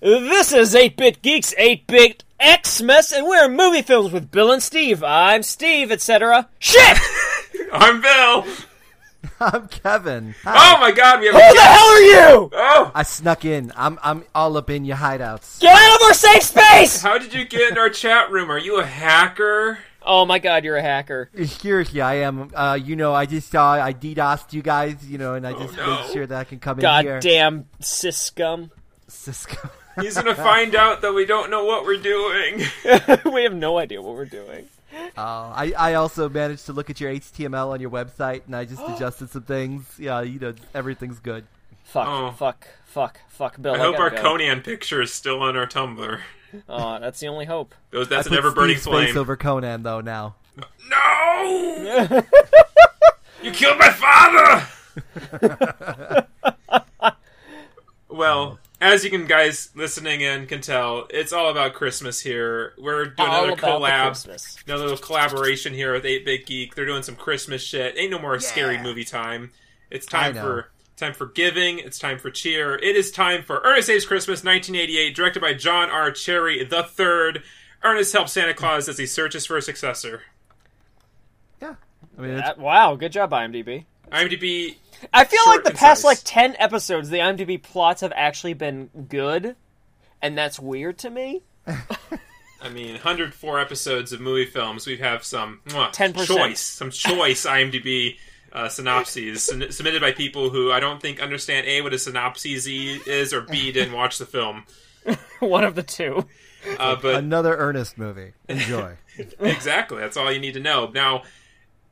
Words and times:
This 0.00 0.50
is 0.52 0.74
8 0.74 0.96
Bit 0.96 1.20
Geeks, 1.22 1.52
8 1.58 1.86
Bit 1.86 2.24
Xmas, 2.42 3.12
and 3.12 3.26
we're 3.26 3.48
movie 3.48 3.82
films 3.82 4.12
with 4.12 4.30
Bill 4.30 4.50
and 4.50 4.62
Steve. 4.62 5.04
I'm 5.04 5.42
Steve, 5.42 5.92
etc. 5.92 6.48
Shit! 6.58 6.98
I'm 7.72 8.00
Bill. 8.00 8.46
I'm 9.40 9.68
Kevin. 9.68 10.34
Hi. 10.44 10.74
Oh 10.76 10.80
my 10.80 10.90
god, 10.92 11.20
we 11.20 11.26
have 11.26 11.34
Who 11.34 11.40
a 11.40 11.52
the 11.54 11.60
hell 11.60 11.84
are 11.86 12.00
you? 12.00 12.50
Oh, 12.54 12.90
I 12.94 13.02
snuck 13.02 13.44
in. 13.44 13.72
I'm 13.76 13.98
I'm 14.02 14.24
all 14.34 14.56
up 14.56 14.70
in 14.70 14.86
your 14.86 14.96
hideouts. 14.96 15.60
Get 15.60 15.74
out 15.76 15.96
of 15.96 16.02
our 16.06 16.14
safe 16.14 16.42
space! 16.44 17.02
how 17.02 17.18
did 17.18 17.34
you 17.34 17.44
get 17.44 17.70
in 17.72 17.76
our 17.78 17.90
chat 17.90 18.30
room? 18.30 18.50
Are 18.50 18.58
you 18.58 18.80
a 18.80 18.84
hacker? 18.86 19.78
Oh 20.02 20.24
my 20.24 20.38
god, 20.38 20.64
you're 20.64 20.76
a 20.78 20.82
hacker. 20.82 21.28
Seriously, 21.44 22.00
I 22.00 22.14
am. 22.16 22.50
Uh, 22.54 22.78
you 22.82 22.96
know, 22.96 23.12
I 23.12 23.26
just 23.26 23.50
saw 23.50 23.72
I 23.74 23.92
DDoSed 23.92 24.54
you 24.54 24.62
guys. 24.62 25.06
You 25.06 25.18
know, 25.18 25.34
and 25.34 25.46
I 25.46 25.52
just 25.52 25.78
Oh, 25.78 25.84
no. 25.86 26.00
made 26.02 26.12
sure 26.12 26.26
that 26.26 26.38
I 26.38 26.44
can 26.44 26.58
come 26.58 26.80
in 26.80 26.86
here. 27.02 27.14
Goddamn 27.16 27.66
syscum. 27.82 28.70
Cisco. 29.08 29.68
He's 30.00 30.14
gonna 30.14 30.34
find 30.34 30.74
out 30.74 31.00
that 31.02 31.12
we 31.12 31.24
don't 31.26 31.50
know 31.50 31.64
what 31.64 31.84
we're 31.84 31.96
doing. 31.96 32.62
we 33.32 33.42
have 33.44 33.54
no 33.54 33.78
idea 33.78 34.00
what 34.02 34.14
we're 34.14 34.24
doing. 34.24 34.68
Uh, 35.16 35.52
I 35.54 35.72
I 35.78 35.94
also 35.94 36.28
managed 36.28 36.66
to 36.66 36.72
look 36.72 36.90
at 36.90 37.00
your 37.00 37.12
HTML 37.12 37.68
on 37.72 37.80
your 37.80 37.90
website, 37.90 38.42
and 38.46 38.54
I 38.56 38.64
just 38.64 38.82
adjusted 38.88 39.30
some 39.30 39.42
things. 39.42 39.84
Yeah, 39.98 40.20
you 40.22 40.38
know, 40.38 40.54
everything's 40.74 41.18
good. 41.20 41.44
Fuck, 41.84 42.06
Oh. 42.08 42.30
fuck, 42.32 42.66
fuck, 42.86 43.20
fuck, 43.28 43.60
Bill. 43.60 43.74
I 43.74 43.78
hope 43.78 43.98
our 43.98 44.10
go. 44.10 44.16
Conan 44.16 44.60
picture 44.62 45.02
is 45.02 45.12
still 45.12 45.40
on 45.42 45.56
our 45.56 45.66
Tumblr. 45.66 46.20
Oh, 46.68 46.98
that's 47.00 47.20
the 47.20 47.28
only 47.28 47.44
hope. 47.46 47.74
Those, 47.90 48.06
I 48.08 48.16
that's 48.16 48.28
an 48.28 48.34
ever 48.34 48.50
burning 48.52 48.76
Steve 48.78 48.94
Space 48.94 49.16
over 49.16 49.36
Conan 49.36 49.82
though. 49.82 50.00
Now. 50.00 50.34
No! 50.88 51.42
you 53.42 53.50
killed 53.52 53.78
my 53.78 53.90
father! 53.90 54.66
well, 58.08 58.58
as 58.80 59.04
you 59.04 59.10
can 59.10 59.26
guys 59.26 59.70
listening 59.74 60.22
in 60.22 60.46
can 60.46 60.60
tell, 60.60 61.06
it's 61.10 61.32
all 61.32 61.50
about 61.50 61.74
Christmas 61.74 62.20
here. 62.20 62.72
We're 62.78 63.06
doing 63.06 63.28
All 63.28 63.44
another 63.44 63.52
about 63.52 63.82
collab. 63.82 64.64
Another 64.66 64.84
little 64.84 64.98
collaboration 64.98 65.74
here 65.74 65.92
with 65.92 66.04
8-Bit 66.04 66.46
Geek. 66.46 66.74
They're 66.74 66.86
doing 66.86 67.02
some 67.02 67.16
Christmas 67.16 67.62
shit. 67.62 67.96
Ain't 67.98 68.10
no 68.10 68.18
more 68.18 68.38
scary 68.40 68.78
movie 68.78 69.04
time. 69.04 69.50
It's 69.90 70.06
time 70.06 70.34
for 70.34 70.70
time 70.96 71.12
for 71.14 71.26
giving. 71.26 71.78
It's 71.78 71.98
time 71.98 72.18
for 72.18 72.30
cheer. 72.30 72.74
It 72.76 72.96
is 72.96 73.10
time 73.10 73.42
for 73.42 73.60
Ernest 73.64 73.86
Saves 73.88 74.06
Christmas 74.06 74.44
1988, 74.44 75.14
directed 75.14 75.40
by 75.40 75.54
John 75.54 75.90
R. 75.90 76.10
Cherry 76.10 76.62
the 76.64 76.82
Third. 76.82 77.42
Ernest 77.82 78.12
helps 78.12 78.32
Santa 78.32 78.54
Claus 78.54 78.88
as 78.88 78.98
he 78.98 79.06
searches 79.06 79.46
for 79.46 79.56
a 79.56 79.62
successor. 79.62 80.22
Yeah. 81.60 81.74
I 82.18 82.20
mean, 82.20 82.36
That- 82.36 82.58
wow, 82.58 82.94
good 82.96 83.12
job, 83.12 83.30
IMDb. 83.30 83.84
IMDb 84.10 84.76
I 85.12 85.24
feel 85.24 85.42
Short 85.44 85.56
like 85.56 85.64
the 85.64 85.70
and 85.70 85.78
past 85.78 86.04
like 86.04 86.20
ten 86.24 86.56
episodes, 86.58 87.08
the 87.10 87.18
IMDb 87.18 87.62
plots 87.62 88.02
have 88.02 88.12
actually 88.14 88.54
been 88.54 88.90
good, 89.08 89.56
and 90.20 90.36
that's 90.36 90.58
weird 90.60 90.98
to 90.98 91.10
me. 91.10 91.42
I 92.62 92.68
mean, 92.68 92.92
104 92.92 93.58
episodes 93.58 94.12
of 94.12 94.20
movie 94.20 94.44
films. 94.44 94.86
We 94.86 94.98
have 94.98 95.24
some 95.24 95.60
mwah, 95.68 95.94
10%. 95.94 96.26
choice, 96.26 96.60
some 96.60 96.90
choice 96.90 97.46
IMDb 97.46 98.18
uh, 98.52 98.68
synopses 98.68 99.42
sub- 99.46 99.72
submitted 99.72 100.02
by 100.02 100.12
people 100.12 100.50
who 100.50 100.70
I 100.70 100.80
don't 100.80 101.00
think 101.00 101.20
understand 101.20 101.66
a 101.66 101.80
what 101.80 101.94
a 101.94 101.98
synopsis 101.98 102.66
is 102.66 103.32
or 103.32 103.42
b 103.42 103.72
didn't 103.72 103.94
watch 103.94 104.18
the 104.18 104.26
film. 104.26 104.64
One 105.38 105.64
of 105.64 105.74
the 105.74 105.82
two. 105.82 106.26
Uh, 106.78 106.96
but 106.96 107.14
another 107.14 107.56
Ernest 107.56 107.96
movie. 107.96 108.32
Enjoy. 108.48 108.98
exactly, 109.40 109.98
that's 109.98 110.18
all 110.18 110.30
you 110.30 110.38
need 110.38 110.54
to 110.54 110.60
know. 110.60 110.90
Now, 110.92 111.22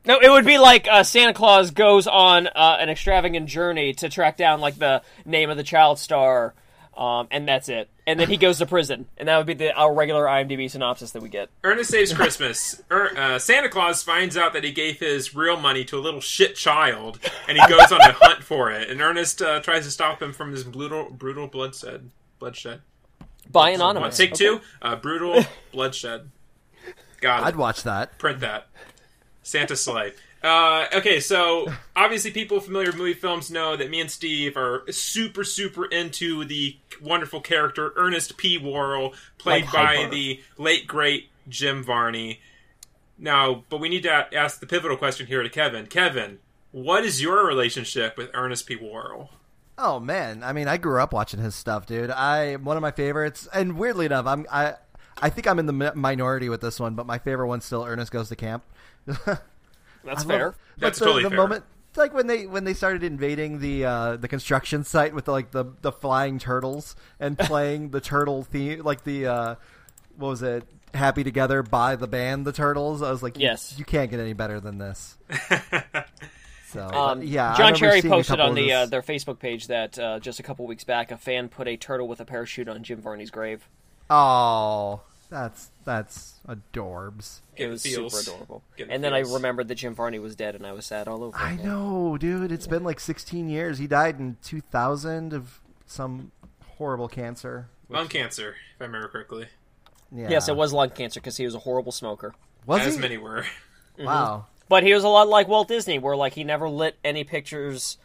No, 0.05 0.19
it 0.19 0.29
would 0.29 0.45
be 0.45 0.57
like 0.57 0.87
uh, 0.89 1.03
Santa 1.03 1.33
Claus 1.33 1.71
goes 1.71 2.07
on 2.07 2.47
uh, 2.47 2.77
an 2.79 2.89
extravagant 2.89 3.47
journey 3.47 3.93
to 3.95 4.09
track 4.09 4.37
down 4.37 4.61
like 4.61 4.77
the 4.79 5.01
name 5.25 5.49
of 5.49 5.57
the 5.57 5.63
child 5.63 5.99
star, 5.99 6.53
um, 6.97 7.27
and 7.31 7.47
that's 7.47 7.69
it. 7.69 7.89
And 8.07 8.19
then 8.19 8.27
he 8.27 8.37
goes 8.37 8.57
to 8.57 8.65
prison, 8.65 9.05
and 9.17 9.27
that 9.27 9.37
would 9.37 9.45
be 9.45 9.53
the 9.53 9.71
our 9.73 9.93
regular 9.93 10.23
IMDb 10.25 10.71
synopsis 10.71 11.11
that 11.11 11.21
we 11.21 11.29
get. 11.29 11.49
Ernest 11.63 11.91
Saves 11.91 12.11
Christmas. 12.13 12.81
Er, 12.91 13.11
uh, 13.15 13.39
Santa 13.39 13.69
Claus 13.69 14.01
finds 14.01 14.35
out 14.35 14.53
that 14.53 14.63
he 14.63 14.71
gave 14.71 14.99
his 14.99 15.35
real 15.35 15.59
money 15.59 15.83
to 15.85 15.97
a 15.97 16.01
little 16.01 16.21
shit 16.21 16.55
child, 16.55 17.19
and 17.47 17.57
he 17.57 17.67
goes 17.67 17.91
on 17.91 18.01
a 18.01 18.13
hunt 18.19 18.43
for 18.43 18.71
it. 18.71 18.89
And 18.89 18.99
Ernest 19.01 19.41
uh, 19.43 19.59
tries 19.59 19.83
to 19.85 19.91
stop 19.91 20.21
him 20.23 20.33
from 20.33 20.51
this 20.53 20.63
brutal, 20.63 21.09
brutal 21.11 21.45
bloodshed. 21.45 22.09
Bloodshed. 22.39 22.81
By 23.51 23.71
What, 23.71 23.75
anonymous. 23.75 24.17
take 24.17 24.29
Okay. 24.31 24.45
two. 24.45 24.61
Uh, 24.81 24.95
brutal 24.95 25.43
bloodshed. 25.71 26.29
Got 27.21 27.41
it. 27.41 27.45
I'd 27.47 27.55
watch 27.57 27.83
that. 27.83 28.17
print 28.17 28.39
that. 28.39 28.68
Santa 29.43 29.75
sleigh. 29.75 30.13
Uh, 30.41 30.85
okay, 30.93 31.19
so 31.19 31.67
obviously 31.95 32.31
people 32.31 32.59
familiar 32.61 32.87
with 32.87 32.97
movie 32.97 33.13
films 33.13 33.51
know 33.51 33.75
that 33.75 33.89
me 33.89 33.99
and 33.99 34.09
Steve 34.09 34.55
are 34.55 34.83
super, 34.89 35.43
super 35.43 35.85
into 35.85 36.45
the 36.45 36.77
wonderful 37.01 37.41
character 37.41 37.91
Ernest 37.97 38.37
P. 38.37 38.57
Worrell, 38.57 39.13
played 39.37 39.65
Like 39.65 39.73
by 39.73 39.95
Hyper. 39.97 40.11
the 40.11 40.41
late 40.57 40.87
great 40.87 41.29
Jim 41.49 41.83
Varney. 41.83 42.39
Now, 43.17 43.65
but 43.69 43.81
we 43.81 43.89
need 43.89 44.03
to 44.03 44.33
ask 44.33 44.61
the 44.61 44.65
pivotal 44.65 44.95
question 44.95 45.27
here 45.27 45.43
to 45.43 45.49
Kevin. 45.49 45.87
Kevin, 45.87 46.39
what 46.71 47.03
is 47.03 47.21
your 47.21 47.45
relationship 47.45 48.17
with 48.17 48.29
Ernest 48.33 48.65
P. 48.65 48.77
Worrell? 48.77 49.31
Oh 49.77 49.99
man, 49.99 50.43
I 50.43 50.53
mean, 50.53 50.67
I 50.67 50.77
grew 50.77 51.01
up 51.01 51.13
watching 51.13 51.39
his 51.41 51.55
stuff, 51.55 51.85
dude. 51.85 52.11
I 52.11 52.55
one 52.57 52.77
of 52.77 52.81
my 52.81 52.91
favorites, 52.91 53.47
and 53.53 53.77
weirdly 53.77 54.05
enough, 54.05 54.25
I'm 54.25 54.45
I 54.51 54.75
I 55.21 55.29
think 55.29 55.47
I'm 55.47 55.59
in 55.59 55.65
the 55.65 55.93
minority 55.95 56.49
with 56.49 56.61
this 56.61 56.79
one, 56.79 56.95
but 56.95 57.05
my 57.05 57.17
favorite 57.17 57.47
one's 57.47 57.65
still 57.65 57.83
Ernest 57.85 58.11
Goes 58.11 58.29
to 58.29 58.35
Camp. 58.35 58.63
That's 60.05 60.23
fair. 60.23 60.45
love- 60.45 60.55
That's 60.77 60.99
the, 60.99 61.05
totally 61.05 61.23
the 61.23 61.29
fair. 61.29 61.37
moment. 61.37 61.63
It's 61.89 61.97
like 61.97 62.13
when 62.13 62.27
they 62.27 62.45
when 62.45 62.65
they 62.65 62.73
started 62.75 63.03
invading 63.03 63.59
the 63.59 63.83
uh, 63.85 64.15
the 64.17 64.27
construction 64.27 64.83
site 64.83 65.13
with 65.15 65.27
like 65.27 65.51
the 65.51 65.65
the 65.81 65.91
flying 65.91 66.37
turtles 66.37 66.95
and 67.19 67.37
playing 67.39 67.89
the 67.89 67.99
turtle 67.99 68.43
theme, 68.43 68.83
like 68.83 69.03
the 69.03 69.25
uh, 69.27 69.55
what 70.17 70.27
was 70.29 70.41
it? 70.43 70.63
Happy 70.93 71.23
Together 71.23 71.61
by 71.63 71.95
the 71.95 72.07
band 72.07 72.45
The 72.47 72.51
Turtles. 72.51 73.03
I 73.03 73.11
was 73.11 73.21
like, 73.21 73.37
Yes. 73.37 73.75
you, 73.77 73.85
can't 73.85 74.09
get 74.09 74.19
any 74.19 74.33
better 74.33 74.59
than 74.59 74.77
this. 74.79 75.17
So 76.71 76.85
Um, 76.87 77.23
yeah, 77.23 77.55
John 77.57 77.73
Cherry 77.73 78.01
posted 78.03 78.39
on 78.39 78.53
the 78.53 78.71
uh, 78.71 78.85
their 78.85 79.01
Facebook 79.01 79.39
page 79.39 79.67
that 79.67 79.97
uh, 79.97 80.19
just 80.19 80.39
a 80.39 80.43
couple 80.43 80.67
weeks 80.67 80.83
back, 80.83 81.09
a 81.09 81.17
fan 81.17 81.49
put 81.49 81.67
a 81.67 81.75
turtle 81.77 82.07
with 82.07 82.19
a 82.21 82.25
parachute 82.25 82.69
on 82.69 82.83
Jim 82.83 83.01
Varney's 83.01 83.31
grave. 83.31 83.67
Oh, 84.09 85.01
that's 85.29 85.69
that's 85.85 86.39
adorbs. 86.47 87.41
It 87.55 87.67
was 87.67 87.83
feels. 87.83 88.13
super 88.17 88.35
adorable. 88.35 88.63
Getting 88.77 88.93
And 88.93 89.03
then 89.03 89.13
I 89.13 89.19
remembered 89.19 89.67
that 89.67 89.75
Jim 89.75 89.93
Varney 89.93 90.19
was 90.19 90.35
dead, 90.35 90.55
and 90.55 90.65
I 90.65 90.71
was 90.71 90.85
sad 90.85 91.07
all 91.07 91.23
over. 91.23 91.37
I 91.37 91.53
again. 91.53 91.65
know, 91.65 92.17
dude. 92.17 92.51
It's 92.51 92.67
been 92.67 92.83
like 92.83 92.99
16 92.99 93.49
years. 93.49 93.77
He 93.77 93.87
died 93.87 94.19
in 94.19 94.37
2000 94.43 95.33
of 95.33 95.59
some 95.85 96.31
horrible 96.77 97.07
cancer. 97.07 97.67
Lung 97.89 98.07
cancer, 98.07 98.55
if 98.75 98.81
I 98.81 98.85
remember 98.85 99.07
correctly. 99.09 99.47
Yeah. 100.11 100.29
Yes, 100.29 100.47
it 100.47 100.55
was 100.55 100.73
lung 100.73 100.89
cancer 100.91 101.19
because 101.19 101.37
he 101.37 101.45
was 101.45 101.53
a 101.55 101.59
horrible 101.59 101.91
smoker. 101.91 102.33
Was 102.65 102.81
As 102.81 102.95
he? 102.95 103.01
many 103.01 103.17
were. 103.17 103.43
Mm-hmm. 103.97 104.05
Wow. 104.05 104.45
But 104.69 104.83
he 104.83 104.93
was 104.93 105.03
a 105.03 105.07
lot 105.09 105.27
like 105.27 105.47
Walt 105.47 105.67
Disney, 105.67 105.99
where 105.99 106.15
like 106.15 106.33
he 106.33 106.43
never 106.43 106.69
lit 106.69 106.95
any 107.03 107.23
pictures 107.23 107.97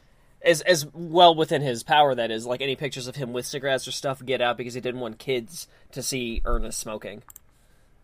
as 0.45 0.61
as 0.63 0.87
well 0.93 1.35
within 1.35 1.63
his 1.63 1.83
power. 1.83 2.15
That 2.15 2.31
is, 2.31 2.47
like 2.47 2.61
any 2.61 2.77
pictures 2.77 3.07
of 3.09 3.17
him 3.17 3.33
with 3.33 3.47
cigarettes 3.47 3.89
or 3.89 3.93
stuff 3.93 4.25
get 4.25 4.41
out 4.41 4.57
because 4.57 4.75
he 4.75 4.81
didn't 4.81 5.01
want 5.01 5.19
kids 5.19 5.67
to 5.93 6.03
see 6.03 6.43
Ernest 6.45 6.79
smoking. 6.79 7.23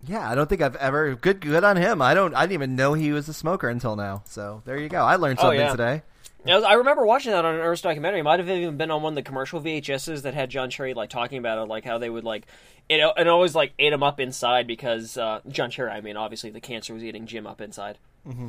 Yeah, 0.07 0.29
I 0.31 0.35
don't 0.35 0.49
think 0.49 0.63
I've 0.63 0.77
ever. 0.77 1.15
Good, 1.15 1.41
good 1.41 1.63
on 1.63 1.77
him. 1.77 2.01
I 2.01 2.15
don't. 2.15 2.35
I 2.35 2.43
didn't 2.43 2.53
even 2.55 2.77
know 2.77 2.95
he 2.95 3.13
was 3.13 3.29
a 3.29 3.35
smoker 3.35 3.69
until 3.69 3.97
now. 3.97 4.23
So 4.27 4.63
there 4.65 4.79
you 4.79 4.89
go. 4.89 5.03
I 5.05 5.17
learned 5.17 5.39
Oh, 5.39 5.43
something 5.43 5.61
yeah. 5.61 5.71
today. 5.71 6.03
I 6.49 6.55
was- 6.55 6.65
I 6.65 6.73
remember 6.73 7.05
watching 7.05 7.33
that 7.33 7.45
on 7.45 7.55
an 7.55 7.61
Ernest 7.61 7.83
documentary. 7.83 8.21
It 8.21 8.23
might 8.23 8.41
have 8.41 8.49
even 8.49 8.79
been 8.79 8.91
on 8.91 9.03
one 9.03 9.13
of 9.13 9.15
the 9.17 9.23
commercial 9.23 9.61
VHSs 9.61 10.23
that 10.23 10.33
had 10.33 10.49
John 10.49 10.71
Cherry 10.71 10.95
like 10.95 11.11
talking 11.11 11.37
about 11.37 11.59
it, 11.59 11.69
like 11.69 11.85
how 11.85 11.99
they 11.99 12.09
would 12.09 12.25
like 12.25 12.47
it, 12.89 13.01
it 13.19 13.29
always 13.29 13.55
like 13.55 13.75
ate 13.79 13.93
him 13.93 14.03
up 14.03 14.19
inside 14.21 14.67
because 14.67 15.19
uh, 15.19 15.41
John 15.51 15.71
Cherry. 15.71 15.91
I 15.91 16.01
mean, 16.01 16.17
obviously 16.17 16.49
the 16.49 16.61
cancer 16.63 16.95
was 16.95 17.05
eating 17.05 17.27
Jim 17.27 17.47
up 17.47 17.61
inside. 17.61 17.99
Mm-hmm. 18.27 18.49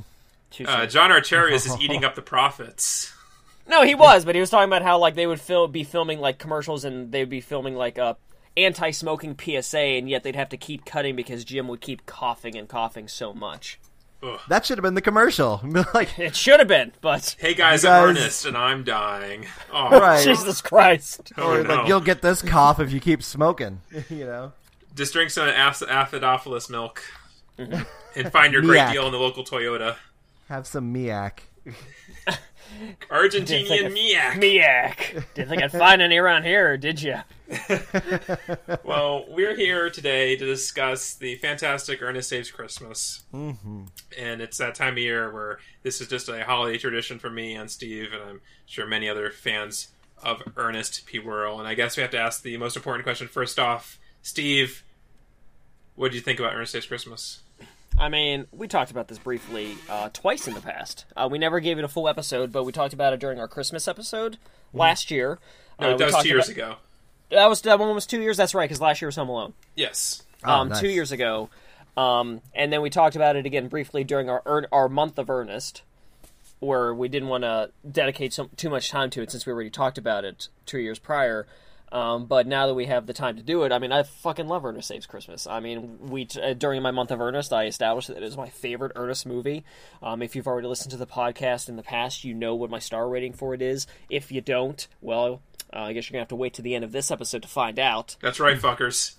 Too 0.51 0.65
Uh, 0.65 0.79
soon. 0.81 0.89
John 0.89 1.09
Archerius 1.11 1.65
is 1.65 1.77
eating 1.81 2.05
up 2.05 2.15
the 2.15 2.21
profits. 2.21 3.11
No, 3.67 3.83
he 3.83 3.95
was, 3.95 4.25
but 4.25 4.35
he 4.35 4.41
was 4.41 4.49
talking 4.49 4.69
about 4.69 4.81
how 4.81 4.97
like 4.97 5.15
they 5.15 5.27
would 5.27 5.41
fil- 5.41 5.67
be 5.67 5.83
filming 5.83 6.19
like 6.19 6.37
commercials 6.37 6.83
and 6.83 7.11
they'd 7.11 7.29
be 7.29 7.41
filming 7.41 7.75
like 7.75 7.97
uh, 7.97 8.15
a 8.57 8.63
anti-smoking 8.63 9.37
PSA, 9.39 9.77
and 9.77 10.09
yet 10.09 10.23
they'd 10.23 10.35
have 10.35 10.49
to 10.49 10.57
keep 10.57 10.85
cutting 10.85 11.15
because 11.15 11.43
Jim 11.45 11.67
would 11.67 11.81
keep 11.81 12.05
coughing 12.05 12.57
and 12.57 12.67
coughing 12.67 13.07
so 13.07 13.33
much. 13.33 13.79
That 14.49 14.65
should 14.65 14.77
have 14.77 14.83
been 14.83 14.93
the 14.93 15.01
commercial. 15.01 15.61
like, 15.93 16.17
It 16.19 16.35
should 16.35 16.59
have 16.59 16.67
been, 16.67 16.91
but 17.01 17.35
Hey 17.39 17.55
guys, 17.55 17.83
You 17.83 17.89
I'm 17.89 18.09
Ernest 18.09 18.45
and 18.45 18.55
I'm 18.55 18.83
dying. 18.83 19.47
Oh, 19.73 19.89
right? 19.89 20.23
Jesus 20.23 20.61
Christ! 20.61 21.31
oh 21.37 21.53
or 21.53 21.63
no. 21.63 21.75
like 21.75 21.87
you'll 21.87 22.01
get 22.01 22.21
this 22.21 22.41
cough 22.41 22.79
if 22.79 22.91
you 22.91 22.99
keep 22.99 23.23
smoking. 23.23 23.81
you 24.09 24.25
know. 24.25 24.53
Just 24.95 25.13
drink 25.13 25.31
some 25.31 25.47
Aph- 25.47 25.79
Acidophilus 25.79 26.69
milk 26.69 27.01
mm-hmm. 27.57 27.81
and 28.15 28.31
find 28.31 28.53
your 28.53 28.61
great 28.61 28.91
deal 28.91 29.05
in 29.07 29.11
the 29.11 29.19
local 29.19 29.43
Toyota. 29.43 29.95
Have 30.49 30.67
some 30.67 30.93
miak. 30.93 31.39
Argentinian 33.09 33.93
Miak. 33.93 34.33
Miak. 34.33 35.23
Didn't 35.33 35.49
think 35.49 35.63
I'd 35.63 35.71
find 35.71 36.01
any 36.01 36.17
around 36.17 36.43
here, 36.43 36.77
did 36.77 37.01
you? 37.01 37.17
Well, 38.83 39.25
we're 39.29 39.55
here 39.55 39.89
today 39.89 40.35
to 40.35 40.45
discuss 40.45 41.13
the 41.13 41.35
fantastic 41.35 42.01
Ernest 42.01 42.29
Saves 42.29 42.51
Christmas. 42.51 43.23
Mm-hmm. 43.33 43.83
And 44.17 44.41
it's 44.41 44.57
that 44.57 44.75
time 44.75 44.93
of 44.93 44.97
year 44.99 45.31
where 45.31 45.59
this 45.83 46.01
is 46.01 46.07
just 46.07 46.29
a 46.29 46.43
holiday 46.43 46.77
tradition 46.77 47.19
for 47.19 47.29
me 47.29 47.55
and 47.55 47.69
Steve, 47.69 48.09
and 48.13 48.21
I'm 48.21 48.41
sure 48.65 48.85
many 48.85 49.09
other 49.09 49.31
fans 49.31 49.89
of 50.21 50.41
Ernest 50.57 51.05
P. 51.05 51.19
Worrell. 51.19 51.59
And 51.59 51.67
I 51.67 51.73
guess 51.73 51.97
we 51.97 52.01
have 52.01 52.11
to 52.11 52.19
ask 52.19 52.43
the 52.43 52.57
most 52.57 52.75
important 52.75 53.05
question 53.05 53.27
first 53.27 53.59
off. 53.59 53.99
Steve, 54.21 54.83
what 55.95 56.09
did 56.09 56.15
you 56.15 56.21
think 56.21 56.39
about 56.39 56.53
Ernest 56.53 56.73
Saves 56.73 56.85
Christmas? 56.85 57.41
I 57.97 58.09
mean, 58.09 58.47
we 58.51 58.67
talked 58.67 58.89
about 58.91 59.07
this 59.07 59.19
briefly 59.19 59.75
uh, 59.89 60.09
twice 60.11 60.47
in 60.47 60.53
the 60.53 60.61
past. 60.61 61.05
Uh, 61.15 61.27
we 61.31 61.37
never 61.37 61.59
gave 61.59 61.77
it 61.77 61.83
a 61.83 61.87
full 61.87 62.07
episode, 62.07 62.51
but 62.51 62.63
we 62.63 62.71
talked 62.71 62.93
about 62.93 63.13
it 63.13 63.19
during 63.19 63.39
our 63.39 63.47
Christmas 63.47 63.87
episode 63.87 64.37
last 64.73 65.11
year. 65.11 65.37
No, 65.79 65.91
Uh, 65.93 65.97
that 65.97 66.05
was 66.13 66.23
two 66.23 66.29
years 66.29 66.49
about- 66.49 66.57
ago. 66.71 66.75
That 67.29 67.47
was 67.47 67.61
that 67.61 67.79
one 67.79 67.93
was 67.95 68.05
two 68.05 68.19
years. 68.21 68.35
That's 68.35 68.53
right, 68.53 68.65
because 68.65 68.81
last 68.81 69.01
year 69.01 69.07
was 69.07 69.15
Home 69.15 69.29
Alone. 69.29 69.53
Yes. 69.75 70.23
Oh, 70.43 70.51
um, 70.51 70.69
nice. 70.69 70.81
two 70.81 70.89
years 70.89 71.13
ago. 71.13 71.49
Um, 71.95 72.41
and 72.53 72.73
then 72.73 72.81
we 72.81 72.89
talked 72.89 73.15
about 73.15 73.35
it 73.37 73.45
again 73.45 73.67
briefly 73.69 74.03
during 74.03 74.29
our 74.29 74.41
earn- 74.45 74.67
our 74.71 74.89
month 74.89 75.17
of 75.17 75.29
earnest, 75.29 75.81
where 76.59 76.93
we 76.93 77.07
didn't 77.07 77.29
want 77.29 77.43
to 77.45 77.71
dedicate 77.89 78.33
some, 78.33 78.49
too 78.57 78.69
much 78.69 78.89
time 78.89 79.09
to 79.11 79.21
it 79.21 79.31
since 79.31 79.45
we 79.45 79.53
already 79.53 79.69
talked 79.69 79.97
about 79.97 80.25
it 80.25 80.49
two 80.65 80.79
years 80.79 80.99
prior. 80.99 81.47
Um, 81.91 82.25
but 82.25 82.47
now 82.47 82.67
that 82.67 82.73
we 82.73 82.85
have 82.85 83.05
the 83.05 83.13
time 83.13 83.35
to 83.35 83.43
do 83.43 83.63
it, 83.63 83.73
I 83.73 83.79
mean, 83.79 83.91
I 83.91 84.03
fucking 84.03 84.47
love 84.47 84.63
Ernest 84.63 84.87
Saves 84.87 85.05
Christmas. 85.05 85.45
I 85.45 85.59
mean, 85.59 85.97
we 86.09 86.23
t- 86.25 86.41
uh, 86.41 86.53
during 86.53 86.81
my 86.81 86.91
month 86.91 87.11
of 87.11 87.19
Ernest, 87.19 87.51
I 87.51 87.65
established 87.65 88.07
that 88.07 88.15
it 88.17 88.23
is 88.23 88.37
my 88.37 88.47
favorite 88.47 88.93
Ernest 88.95 89.25
movie. 89.25 89.65
Um, 90.01 90.21
if 90.21 90.33
you've 90.35 90.47
already 90.47 90.69
listened 90.69 90.91
to 90.91 90.97
the 90.97 91.05
podcast 91.05 91.67
in 91.67 91.75
the 91.75 91.83
past, 91.83 92.23
you 92.23 92.33
know 92.33 92.55
what 92.55 92.69
my 92.69 92.79
star 92.79 93.09
rating 93.09 93.33
for 93.33 93.53
it 93.53 93.61
is. 93.61 93.87
If 94.09 94.31
you 94.31 94.39
don't, 94.39 94.87
well, 95.01 95.41
uh, 95.73 95.79
I 95.79 95.93
guess 95.93 96.09
you're 96.09 96.13
gonna 96.13 96.21
have 96.21 96.29
to 96.29 96.35
wait 96.35 96.53
to 96.55 96.61
the 96.61 96.75
end 96.75 96.85
of 96.85 96.93
this 96.93 97.11
episode 97.11 97.41
to 97.41 97.49
find 97.49 97.77
out 97.77 98.15
That's 98.21 98.39
right, 98.39 98.57
fuckers. 98.57 99.15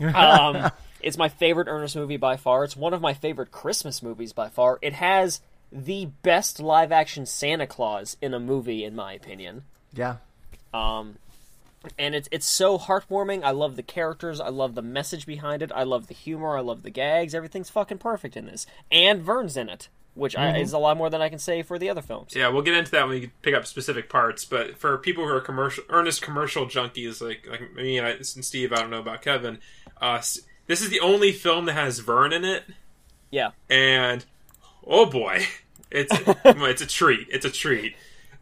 um, 0.00 0.70
it's 1.02 1.18
my 1.18 1.28
favorite 1.28 1.68
Ernest 1.68 1.94
movie 1.94 2.16
by 2.16 2.36
far. 2.38 2.64
It's 2.64 2.76
one 2.76 2.94
of 2.94 3.02
my 3.02 3.12
favorite 3.12 3.50
Christmas 3.50 4.02
movies 4.02 4.32
by 4.32 4.48
far. 4.48 4.78
It 4.80 4.94
has 4.94 5.42
the 5.70 6.06
best 6.22 6.58
live 6.58 6.90
action 6.90 7.26
Santa 7.26 7.66
Claus 7.66 8.16
in 8.22 8.32
a 8.32 8.40
movie, 8.40 8.82
in 8.82 8.94
my 8.94 9.12
opinion. 9.12 9.64
Yeah. 9.92 10.16
Um, 10.72 11.16
and 11.98 12.14
it's 12.14 12.28
it's 12.30 12.46
so 12.46 12.78
heartwarming. 12.78 13.42
I 13.42 13.50
love 13.50 13.76
the 13.76 13.82
characters. 13.82 14.40
I 14.40 14.48
love 14.48 14.74
the 14.74 14.82
message 14.82 15.26
behind 15.26 15.62
it. 15.62 15.70
I 15.74 15.82
love 15.84 16.06
the 16.06 16.14
humor. 16.14 16.56
I 16.56 16.60
love 16.60 16.82
the 16.82 16.90
gags. 16.90 17.34
Everything's 17.34 17.70
fucking 17.70 17.98
perfect 17.98 18.36
in 18.36 18.46
this. 18.46 18.66
And 18.90 19.22
Vern's 19.22 19.56
in 19.56 19.68
it, 19.68 19.88
which 20.14 20.36
I, 20.36 20.56
is 20.58 20.72
a 20.72 20.78
lot 20.78 20.96
more 20.96 21.10
than 21.10 21.20
I 21.22 21.28
can 21.28 21.38
say 21.38 21.62
for 21.62 21.78
the 21.78 21.88
other 21.90 22.02
films. 22.02 22.34
Yeah, 22.34 22.48
we'll 22.48 22.62
get 22.62 22.74
into 22.74 22.90
that 22.92 23.06
when 23.08 23.20
we 23.20 23.30
pick 23.42 23.54
up 23.54 23.66
specific 23.66 24.08
parts. 24.08 24.44
But 24.44 24.76
for 24.78 24.96
people 24.98 25.24
who 25.26 25.34
are 25.34 25.40
commercial, 25.40 25.84
earnest 25.88 26.22
commercial 26.22 26.66
junkies 26.66 27.20
like 27.20 27.46
like 27.48 27.74
me 27.74 27.98
and, 27.98 28.06
I, 28.06 28.10
and 28.10 28.26
Steve, 28.44 28.72
I 28.72 28.76
don't 28.76 28.90
know 28.90 29.00
about 29.00 29.22
Kevin. 29.22 29.58
Uh, 30.00 30.20
this 30.66 30.80
is 30.80 30.90
the 30.90 31.00
only 31.00 31.32
film 31.32 31.66
that 31.66 31.74
has 31.74 31.98
Vern 32.00 32.32
in 32.32 32.44
it, 32.44 32.64
Yeah. 33.30 33.50
and 33.68 34.24
oh 34.86 35.06
boy, 35.06 35.46
it's 35.90 36.12
it's 36.44 36.82
a 36.82 36.86
treat. 36.86 37.28
It's 37.30 37.44
a 37.44 37.50
treat. 37.50 37.94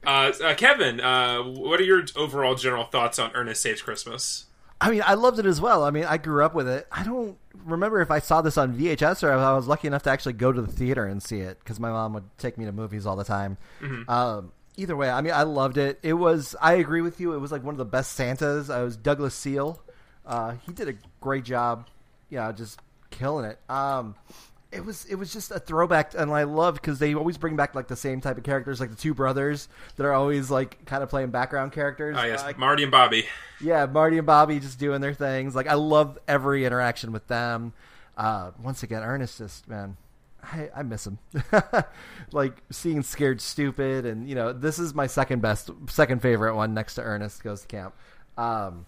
Uh, 0.05 0.33
uh, 0.43 0.55
Kevin, 0.55 1.01
uh, 1.01 1.43
what 1.43 1.81
are 1.81 1.85
your 1.85 2.05
overall 2.17 2.55
general 2.55 2.85
thoughts 2.85 3.19
on 3.19 3.31
Ernest 3.35 3.63
Saves 3.63 3.83
Christmas? 3.83 4.47
I 4.81 4.91
mean, 4.91 5.03
I 5.07 5.15
loved 5.15 5.39
it 5.39 5.47
as 5.47 5.61
well. 5.61 5.85
I 5.85 5.91
mean, 5.91 6.05
I 6.05 6.17
grew 6.17 6.45
up 6.45 6.55
with 6.55 6.69
it. 6.69 6.89
I 6.91 7.05
don't 7.05 7.39
remember 7.65 8.01
if 8.01 8.11
I 8.11 8.19
saw 8.19 8.43
this 8.43 8.59
on 8.59 8.77
VHS 8.77 9.23
or 9.23 9.33
if 9.33 9.39
I 9.39 9.55
was 9.55 9.69
lucky 9.69 9.87
enough 9.87 10.03
to 10.03 10.11
actually 10.11 10.33
go 10.33 10.51
to 10.51 10.61
the 10.61 10.71
theater 10.73 11.07
and 11.07 11.23
see 11.23 11.39
it 11.39 11.61
because 11.61 11.79
my 11.79 11.91
mom 11.91 12.15
would 12.15 12.25
take 12.37 12.59
me 12.59 12.65
to 12.65 12.73
movies 12.73 13.07
all 13.07 13.15
the 13.15 13.23
time. 13.25 13.59
Um, 14.09 14.51
either 14.77 14.97
way, 14.97 15.09
I 15.09 15.21
mean, 15.21 15.33
I 15.33 15.45
loved 15.45 15.79
it. 15.79 16.01
It 16.03 16.15
was. 16.15 16.57
I 16.61 16.75
agree 16.75 17.01
with 17.01 17.21
you. 17.21 17.35
It 17.35 17.39
was 17.39 17.53
like 17.53 17.63
one 17.63 17.75
of 17.75 17.79
the 17.79 17.85
best 17.85 18.13
Santas. 18.13 18.71
I 18.71 18.83
was 18.83 18.97
Douglas 18.97 19.37
Seale. 19.37 19.81
Uh, 20.27 20.55
he 20.67 20.73
did 20.73 20.89
a 20.89 20.95
great 21.21 21.45
job. 21.45 21.87
Yeah, 22.29 22.51
just 22.51 22.81
killing 23.11 23.45
it. 23.45 23.61
Um, 23.71 24.17
it 24.73 24.85
was 24.85 25.05
it 25.05 25.17
was 25.17 25.33
just 25.33 25.51
a 25.51 25.59
throwback, 25.61 26.15
and 26.17 26.31
I 26.33 26.45
loved 26.45 26.81
because 26.81 26.99
they 26.99 27.15
always 27.15 27.37
bring 27.39 27.57
back 27.57 27.75
like 27.75 27.89
the 27.89 27.97
same 27.97 28.21
type 28.21 28.39
of 28.39 28.43
characters, 28.45 28.81
like 28.81 28.91
the 28.91 28.97
two 28.97 29.15
brothers 29.15 29.69
that 29.97 30.05
are 30.05 30.13
always 30.13 30.51
like 30.51 30.85
kind 30.87 31.03
of 31.03 31.11
playing 31.11 31.31
background 31.31 31.73
characters. 31.73 32.17
Oh 32.19 32.25
yes, 32.25 32.43
Uh, 32.43 32.53
Marty 32.57 32.83
and 32.83 32.91
Bobby. 32.93 33.27
yeah, 33.61 33.87
Marty 33.87 34.19
and 34.19 34.27
Bobby 34.27 34.59
just 34.61 34.79
doing 34.79 35.01
their 35.01 35.15
things. 35.15 35.55
Like 35.55 35.67
I 35.69 35.75
love 35.75 36.19
every 36.27 36.65
interaction 36.65 37.13
with 37.13 37.27
them. 37.29 37.73
Uh, 38.17 38.51
once 38.63 38.83
again, 38.83 39.03
Ernest 39.03 39.39
just 39.39 39.69
man, 39.69 39.97
I, 40.43 40.71
I 40.75 40.83
miss 40.83 41.07
him. 41.07 41.19
like 42.33 42.63
seeing 42.71 43.03
Scared 43.03 43.41
Stupid, 43.41 44.07
and 44.07 44.29
you 44.29 44.35
know 44.35 44.53
this 44.53 44.79
is 44.79 44.95
my 44.95 45.07
second 45.07 45.43
best, 45.43 45.71
second 45.89 46.23
favorite 46.23 46.55
one 46.55 46.75
next 46.75 46.95
to 46.97 47.03
Ernest 47.03 47.43
Goes 47.43 47.63
to 47.63 47.67
Camp. 47.67 47.95
Um, 48.39 48.87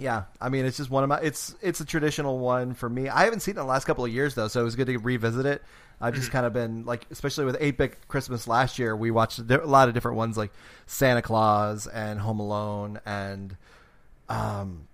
yeah, 0.00 0.24
I 0.40 0.48
mean 0.48 0.64
it's 0.64 0.76
just 0.76 0.90
one 0.90 1.04
of 1.04 1.08
my. 1.08 1.20
It's 1.20 1.54
it's 1.60 1.80
a 1.80 1.84
traditional 1.84 2.38
one 2.38 2.74
for 2.74 2.88
me. 2.88 3.08
I 3.08 3.24
haven't 3.24 3.40
seen 3.40 3.56
it 3.56 3.60
in 3.60 3.66
the 3.66 3.70
last 3.70 3.84
couple 3.84 4.04
of 4.04 4.12
years 4.12 4.34
though, 4.34 4.48
so 4.48 4.60
it 4.60 4.64
was 4.64 4.76
good 4.76 4.86
to 4.86 4.98
revisit 4.98 5.46
it. 5.46 5.62
I've 6.02 6.14
just 6.14 6.30
kind 6.30 6.46
of 6.46 6.54
been 6.54 6.86
like, 6.86 7.06
especially 7.10 7.44
with 7.44 7.58
Eight 7.60 7.76
Bit 7.76 8.08
Christmas 8.08 8.48
last 8.48 8.78
year, 8.78 8.96
we 8.96 9.10
watched 9.10 9.38
a 9.38 9.42
lot 9.66 9.88
of 9.88 9.94
different 9.94 10.16
ones 10.16 10.36
like 10.36 10.50
Santa 10.86 11.20
Claus 11.20 11.86
and 11.86 12.18
Home 12.18 12.40
Alone 12.40 13.00
and 13.04 13.54
um, 14.30 14.88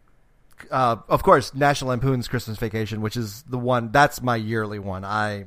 uh, 0.71 0.97
of 1.09 1.23
course, 1.23 1.55
National 1.55 1.91
Lampoon's 1.91 2.27
Christmas 2.29 2.59
Vacation, 2.59 3.03
which 3.03 3.17
is 3.17 3.43
the 3.43 3.59
one 3.59 3.93
that's 3.93 4.21
my 4.21 4.37
yearly 4.37 4.79
one. 4.79 5.05
I 5.05 5.45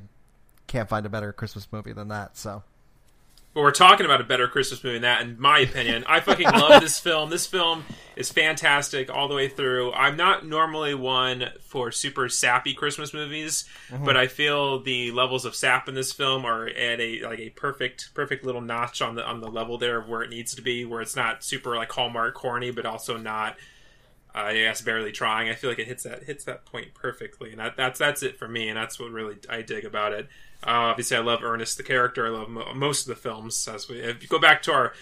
can't 0.67 0.87
find 0.87 1.05
a 1.05 1.09
better 1.09 1.33
Christmas 1.33 1.67
movie 1.71 1.93
than 1.93 2.09
that. 2.09 2.37
So 2.37 2.63
But 3.53 3.61
we're 3.61 3.71
talking 3.71 4.05
about 4.05 4.21
a 4.21 4.25
better 4.25 4.47
Christmas 4.47 4.83
movie 4.83 4.97
than 4.97 5.01
that, 5.01 5.21
in 5.21 5.39
my 5.39 5.59
opinion. 5.59 6.03
I 6.07 6.19
fucking 6.19 6.45
love 6.45 6.81
this 6.81 6.99
film. 7.01 7.31
This 7.31 7.47
film 7.47 7.83
is 8.15 8.31
fantastic 8.31 9.09
all 9.09 9.27
the 9.27 9.33
way 9.33 9.47
through. 9.47 9.91
I'm 9.93 10.15
not 10.15 10.45
normally 10.45 10.93
one 10.93 11.49
for 11.61 11.91
super 11.91 12.29
sappy 12.29 12.75
Christmas 12.75 13.11
movies, 13.11 13.65
but 14.05 14.15
I 14.15 14.27
feel 14.27 14.79
the 14.79 15.11
levels 15.11 15.45
of 15.45 15.55
sap 15.55 15.89
in 15.89 15.95
this 15.95 16.13
film 16.13 16.45
are 16.45 16.67
at 16.67 16.99
a 16.99 17.23
like 17.23 17.39
a 17.39 17.49
perfect 17.49 18.13
perfect 18.13 18.45
little 18.45 18.61
notch 18.61 19.01
on 19.01 19.15
the 19.15 19.25
on 19.25 19.41
the 19.41 19.49
level 19.49 19.79
there 19.79 19.97
of 19.99 20.07
where 20.07 20.21
it 20.21 20.29
needs 20.29 20.53
to 20.55 20.61
be, 20.61 20.85
where 20.85 21.01
it's 21.01 21.15
not 21.15 21.43
super 21.43 21.75
like 21.75 21.91
Hallmark 21.91 22.35
corny, 22.35 22.69
but 22.69 22.85
also 22.85 23.17
not 23.17 23.57
uh, 24.35 24.39
I 24.39 24.53
guess 24.53 24.81
barely 24.81 25.11
trying. 25.11 25.49
I 25.49 25.55
feel 25.55 25.71
like 25.71 25.79
it 25.79 25.87
hits 25.87 26.03
that 26.03 26.23
hits 26.23 26.43
that 26.43 26.65
point 26.65 26.93
perfectly, 26.93 27.49
and 27.51 27.59
that, 27.59 27.75
that's 27.75 27.97
that's 27.97 28.21
it 28.21 28.37
for 28.37 28.47
me, 28.47 28.69
and 28.69 28.77
that's 28.77 28.99
what 28.99 29.11
really 29.11 29.37
I 29.49 29.63
dig 29.63 29.85
about 29.85 30.13
it. 30.13 30.27
Uh, 30.65 30.91
obviously, 30.91 31.15
I 31.15 31.21
love 31.21 31.41
Ernest 31.43 31.77
the 31.77 31.83
character. 31.83 32.27
I 32.27 32.29
love 32.29 32.49
mo- 32.49 32.73
most 32.73 33.03
of 33.03 33.07
the 33.15 33.21
films. 33.21 33.67
As 33.67 33.87
we 33.87 33.99
if 34.01 34.21
you 34.21 34.27
go 34.27 34.39
back 34.39 34.61
to 34.63 34.73
our 34.73 34.93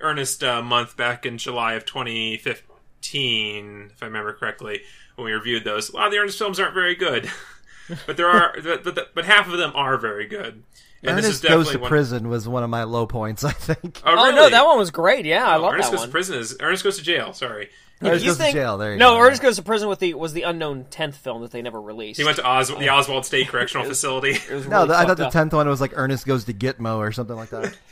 Ernest 0.00 0.42
uh, 0.42 0.62
month 0.62 0.96
back 0.96 1.26
in 1.26 1.38
July 1.38 1.74
of 1.74 1.84
2015, 1.84 3.90
if 3.92 4.02
I 4.02 4.06
remember 4.06 4.32
correctly, 4.32 4.82
when 5.16 5.26
we 5.26 5.32
reviewed 5.32 5.64
those, 5.64 5.90
a 5.90 5.96
lot 5.96 6.06
of 6.06 6.12
the 6.12 6.18
Ernest 6.18 6.38
films 6.38 6.58
aren't 6.58 6.74
very 6.74 6.94
good, 6.94 7.30
but 8.06 8.16
there 8.16 8.28
are 8.28 8.54
but, 8.62 8.84
but, 8.84 9.14
but 9.14 9.24
half 9.24 9.48
of 9.48 9.58
them 9.58 9.72
are 9.74 9.98
very 9.98 10.26
good. 10.26 10.62
And 11.04 11.18
this 11.18 11.26
is 11.26 11.44
Ernest 11.44 11.48
Goes 11.48 11.70
to 11.72 11.78
one. 11.80 11.88
Prison 11.88 12.28
was 12.28 12.48
one 12.48 12.62
of 12.62 12.70
my 12.70 12.84
low 12.84 13.06
points. 13.06 13.42
I 13.44 13.52
think. 13.52 14.00
Oh, 14.06 14.14
Oh 14.16 14.30
no, 14.34 14.48
that 14.48 14.64
one 14.64 14.78
was 14.78 14.90
great. 14.90 15.26
Yeah, 15.26 15.46
I 15.46 15.56
love 15.56 15.74
Ernest 15.74 15.90
that 15.90 15.96
goes 15.96 16.00
one. 16.00 16.08
to 16.08 16.12
prison 16.12 16.38
is 16.38 16.56
Ernest 16.60 16.84
goes 16.84 16.96
to 16.98 17.02
jail. 17.02 17.32
Sorry, 17.32 17.70
Ernest 18.10 18.24
You 18.24 18.30
Goes 18.30 18.38
to 18.38 18.52
Jail. 18.52 18.78
There 18.78 18.92
you 18.92 18.98
no, 18.98 19.14
go. 19.16 19.20
Ernest 19.20 19.42
Goes 19.42 19.56
to 19.56 19.62
Prison 19.62 19.88
with 19.88 19.98
the 20.00 20.14
was 20.14 20.32
the 20.32 20.42
unknown 20.42 20.84
tenth 20.90 21.16
film 21.16 21.42
that 21.42 21.50
they 21.50 21.62
never 21.62 21.80
released. 21.80 22.18
he 22.18 22.24
went 22.24 22.36
to 22.36 22.44
Os- 22.44 22.68
the 22.68 22.88
Oswald 22.90 23.24
State 23.26 23.48
Correctional 23.48 23.84
Facility. 23.88 24.30
It 24.30 24.50
was 24.50 24.66
No, 24.68 24.86
the, 24.86 24.94
I 24.94 25.00
thought 25.06 25.18
fucked 25.18 25.18
the 25.18 25.28
tenth 25.30 25.52
one 25.52 25.68
was 25.68 25.80
like 25.80 25.92
Ernest 25.94 26.26
Goes 26.26 26.44
to 26.44 26.52
Gitmo 26.54 26.98
or 26.98 27.12
something 27.12 27.36
like 27.36 27.50
that. 27.50 27.76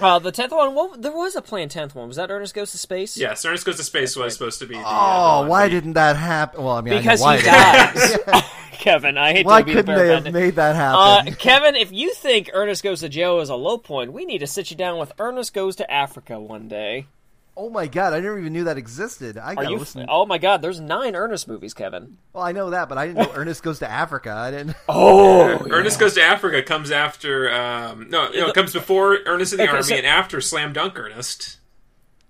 Uh, 0.00 0.18
the 0.18 0.32
tenth 0.32 0.50
one. 0.52 0.74
Well, 0.74 0.94
there 0.96 1.12
was 1.12 1.36
a 1.36 1.42
planned 1.42 1.72
tenth 1.72 1.94
one. 1.94 2.08
Was 2.08 2.16
that 2.16 2.30
Ernest 2.30 2.54
Goes 2.54 2.70
to 2.70 2.78
Space? 2.78 3.18
Yes, 3.18 3.44
Ernest 3.44 3.66
Goes 3.66 3.76
to 3.76 3.82
Space 3.82 4.16
was 4.16 4.32
supposed 4.32 4.60
to 4.60 4.66
be. 4.66 4.74
The, 4.76 4.80
Oh, 4.80 4.86
uh, 4.86 5.34
villain. 5.34 5.48
why 5.50 5.68
didn't 5.68 5.92
that 5.94 6.16
happen? 6.16 6.64
Well, 6.64 6.76
I 6.76 6.80
mean, 6.80 6.96
because 6.96 7.20
I 7.20 7.36
know 7.36 7.40
he 7.42 7.46
why 7.48 7.58
it 7.90 7.94
didn't. 7.94 8.26
dies. 8.26 8.44
Kevin, 8.78 9.18
I 9.18 9.32
hate 9.32 9.44
Why 9.44 9.60
to 9.60 9.66
be 9.66 9.72
couldn't 9.72 9.86
bearer 9.94 10.06
they 10.06 10.14
have 10.24 10.32
made 10.32 10.54
that 10.56 10.74
Uh, 10.74 11.16
happen? 11.18 11.34
Kevin, 11.34 11.76
if 11.76 11.92
you 11.92 12.14
think 12.14 12.48
Ernest 12.54 12.82
Goes 12.82 13.00
to 13.00 13.10
Jail 13.10 13.40
is 13.40 13.50
a 13.50 13.56
low 13.56 13.76
point, 13.76 14.14
we 14.14 14.24
need 14.24 14.38
to 14.38 14.46
sit 14.46 14.70
you 14.70 14.76
down 14.76 14.98
with 14.98 15.12
Ernest 15.18 15.52
Goes 15.52 15.76
to 15.76 15.90
Africa 15.90 16.40
one 16.40 16.66
day. 16.68 17.06
Oh 17.56 17.68
my 17.70 17.86
god, 17.86 18.12
I 18.14 18.20
never 18.20 18.38
even 18.38 18.52
knew 18.52 18.64
that 18.64 18.78
existed. 18.78 19.36
I 19.38 19.54
gotta 19.54 19.70
listen. 19.70 20.06
Oh 20.08 20.24
my 20.26 20.38
God, 20.38 20.62
there's 20.62 20.80
nine 20.80 21.14
Ernest 21.14 21.46
movies, 21.48 21.74
Kevin. 21.74 22.18
Well, 22.32 22.42
I 22.44 22.52
know 22.52 22.70
that, 22.70 22.88
but 22.88 22.96
I 22.98 23.06
didn't 23.06 23.18
know 23.26 23.32
Ernest 23.34 23.62
Goes 23.62 23.78
to 23.80 23.90
Africa. 23.90 24.30
I 24.32 24.50
didn't. 24.50 24.76
Oh, 24.88 25.66
Ernest 25.70 25.98
Goes 26.00 26.14
to 26.14 26.22
Africa 26.22 26.62
comes 26.62 26.90
after. 26.90 27.52
Um, 27.52 28.08
no, 28.10 28.30
no, 28.30 28.48
it 28.48 28.54
comes 28.54 28.72
before 28.72 29.18
Ernest 29.26 29.52
in 29.52 29.58
the 29.58 29.64
Okay, 29.64 29.72
Army 29.72 29.82
so- 29.82 29.94
and 29.96 30.06
after 30.06 30.40
Slam 30.40 30.72
Dunk 30.72 30.98
Ernest. 30.98 31.58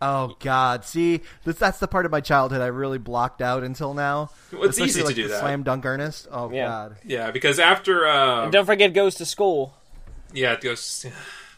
Oh 0.02 0.34
God! 0.40 0.86
See, 0.86 1.20
that's, 1.44 1.58
that's 1.58 1.78
the 1.78 1.86
part 1.86 2.06
of 2.06 2.10
my 2.12 2.22
childhood 2.22 2.62
I 2.62 2.68
really 2.68 2.96
blocked 2.96 3.42
out 3.42 3.62
until 3.62 3.92
now. 3.92 4.30
Well, 4.50 4.62
it's 4.64 4.78
Especially, 4.78 4.84
easy 4.88 5.00
to 5.00 5.06
like, 5.08 5.14
do 5.16 5.22
the 5.24 5.28
that. 5.28 5.40
Slam 5.40 5.62
dunk 5.62 5.84
Ernest. 5.84 6.26
Oh 6.32 6.50
Yeah. 6.50 6.66
God! 6.66 6.96
Yeah, 7.04 7.30
because 7.32 7.58
after. 7.58 8.06
Uh, 8.06 8.48
Don't 8.48 8.64
forget 8.64 8.94
Goes 8.94 9.16
to 9.16 9.26
School. 9.26 9.74
yeah, 10.32 10.54
it 10.54 10.62
goes. 10.62 11.04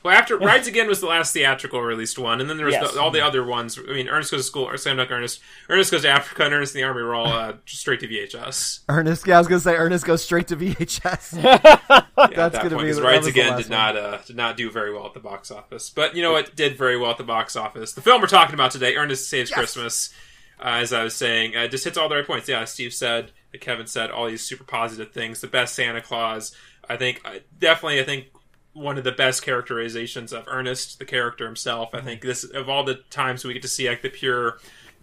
Well, 0.03 0.15
after 0.15 0.37
Rides 0.37 0.67
Again 0.67 0.89
was 0.89 1.01
the 1.01 1.07
last 1.07 1.33
theatrical 1.33 1.81
released 1.81 2.19
one, 2.19 2.41
and 2.41 2.51
then 2.51 2.57
there 2.57 2.67
was 2.67 2.75
Yes. 2.75 2.93
the, 2.93 3.01
all 3.01 3.11
the 3.11 3.21
other 3.25 3.45
ones. 3.45 3.79
I 3.79 3.93
mean, 3.93 4.09
Ernest 4.09 4.31
Goes 4.33 4.41
to 4.41 4.45
School, 4.45 4.65
or 4.65 4.77
Slam 4.77 4.97
Dunk 4.97 5.11
Ernest, 5.11 5.41
Ernest 5.69 5.93
Goes 5.93 6.03
to 6.03 6.09
Africa, 6.09 6.45
and 6.45 6.55
Ernest 6.55 6.75
in 6.75 6.81
the 6.81 6.87
Army 6.87 7.03
were 7.03 7.15
all 7.15 7.29
uh, 7.29 7.53
straight 7.67 8.01
to 8.01 8.09
VHS. 8.09 8.81
Ernest. 8.89 9.27
Yeah, 9.27 9.37
I 9.37 9.39
was 9.39 9.47
gonna 9.49 9.61
say 9.61 9.75
Ernest 9.77 10.05
goes 10.05 10.23
straight 10.25 10.49
to 10.49 10.57
VHS. 10.57 11.43
Yeah, 12.31 12.37
That's 12.37 12.55
at 12.57 12.63
that 12.63 12.63
gonna 12.63 12.77
point, 12.77 12.83
be 12.85 12.89
'cause 12.89 12.97
the- 12.97 13.03
that 13.03 13.09
Rides 13.09 13.25
was 13.27 13.35
the 13.35 13.41
Again 13.41 13.57
did 13.57 13.71
not 13.71 13.97
uh, 13.97 14.19
did 14.27 14.37
not 14.37 14.57
do 14.57 14.71
very 14.71 14.93
well 14.95 15.07
at 15.07 15.15
the 15.15 15.21
box 15.21 15.51
office. 15.51 15.91
But 15.91 16.15
you 16.15 16.23
know 16.23 16.33
what 16.33 16.55
did 16.55 16.77
very 16.77 16.97
well 16.97 17.11
at 17.11 17.17
the 17.19 17.25
box 17.25 17.57
office? 17.57 17.93
The 17.95 18.01
film 18.03 18.21
we're 18.21 18.27
talking 18.29 18.55
about 18.55 18.71
today, 18.71 18.97
Ernest 18.97 19.29
Saves 19.29 19.51
Christmas. 19.51 20.13
Uh, 20.61 20.79
as 20.81 20.93
I 20.93 21.03
was 21.03 21.15
saying, 21.17 21.57
uh, 21.57 21.67
just 21.67 21.83
hits 21.85 21.97
all 21.99 22.09
the 22.09 22.15
right 22.15 22.27
points. 22.27 22.49
Yeah, 22.49 22.65
Steve 22.67 22.95
said, 22.95 23.33
Kevin 23.61 23.87
said, 23.89 24.11
all 24.13 24.29
these 24.29 24.45
super 24.47 24.63
positive 24.63 25.13
things. 25.13 25.41
The 25.41 25.49
best 25.49 25.75
Santa 25.75 26.01
Claus. 26.01 26.55
I 26.89 26.97
think 26.97 27.21
uh, 27.25 27.39
definitely. 27.59 28.01
I 28.01 28.05
think 28.05 28.27
one 28.75 28.99
of 28.99 29.05
the 29.05 29.13
best 29.13 29.43
characterizations 29.43 30.33
of 30.33 30.45
Ernest, 30.47 30.99
the 30.99 31.05
character 31.05 31.45
himself. 31.45 31.95
I 31.95 32.01
think 32.01 32.23
this 32.23 32.45
of 32.45 32.69
all 32.69 32.85
the 32.85 32.97
times 33.11 33.45
we 33.45 33.53
get 33.53 33.63
to 33.63 33.69
see 33.69 33.89
like 33.89 34.03
the 34.03 34.11
pure 34.11 34.59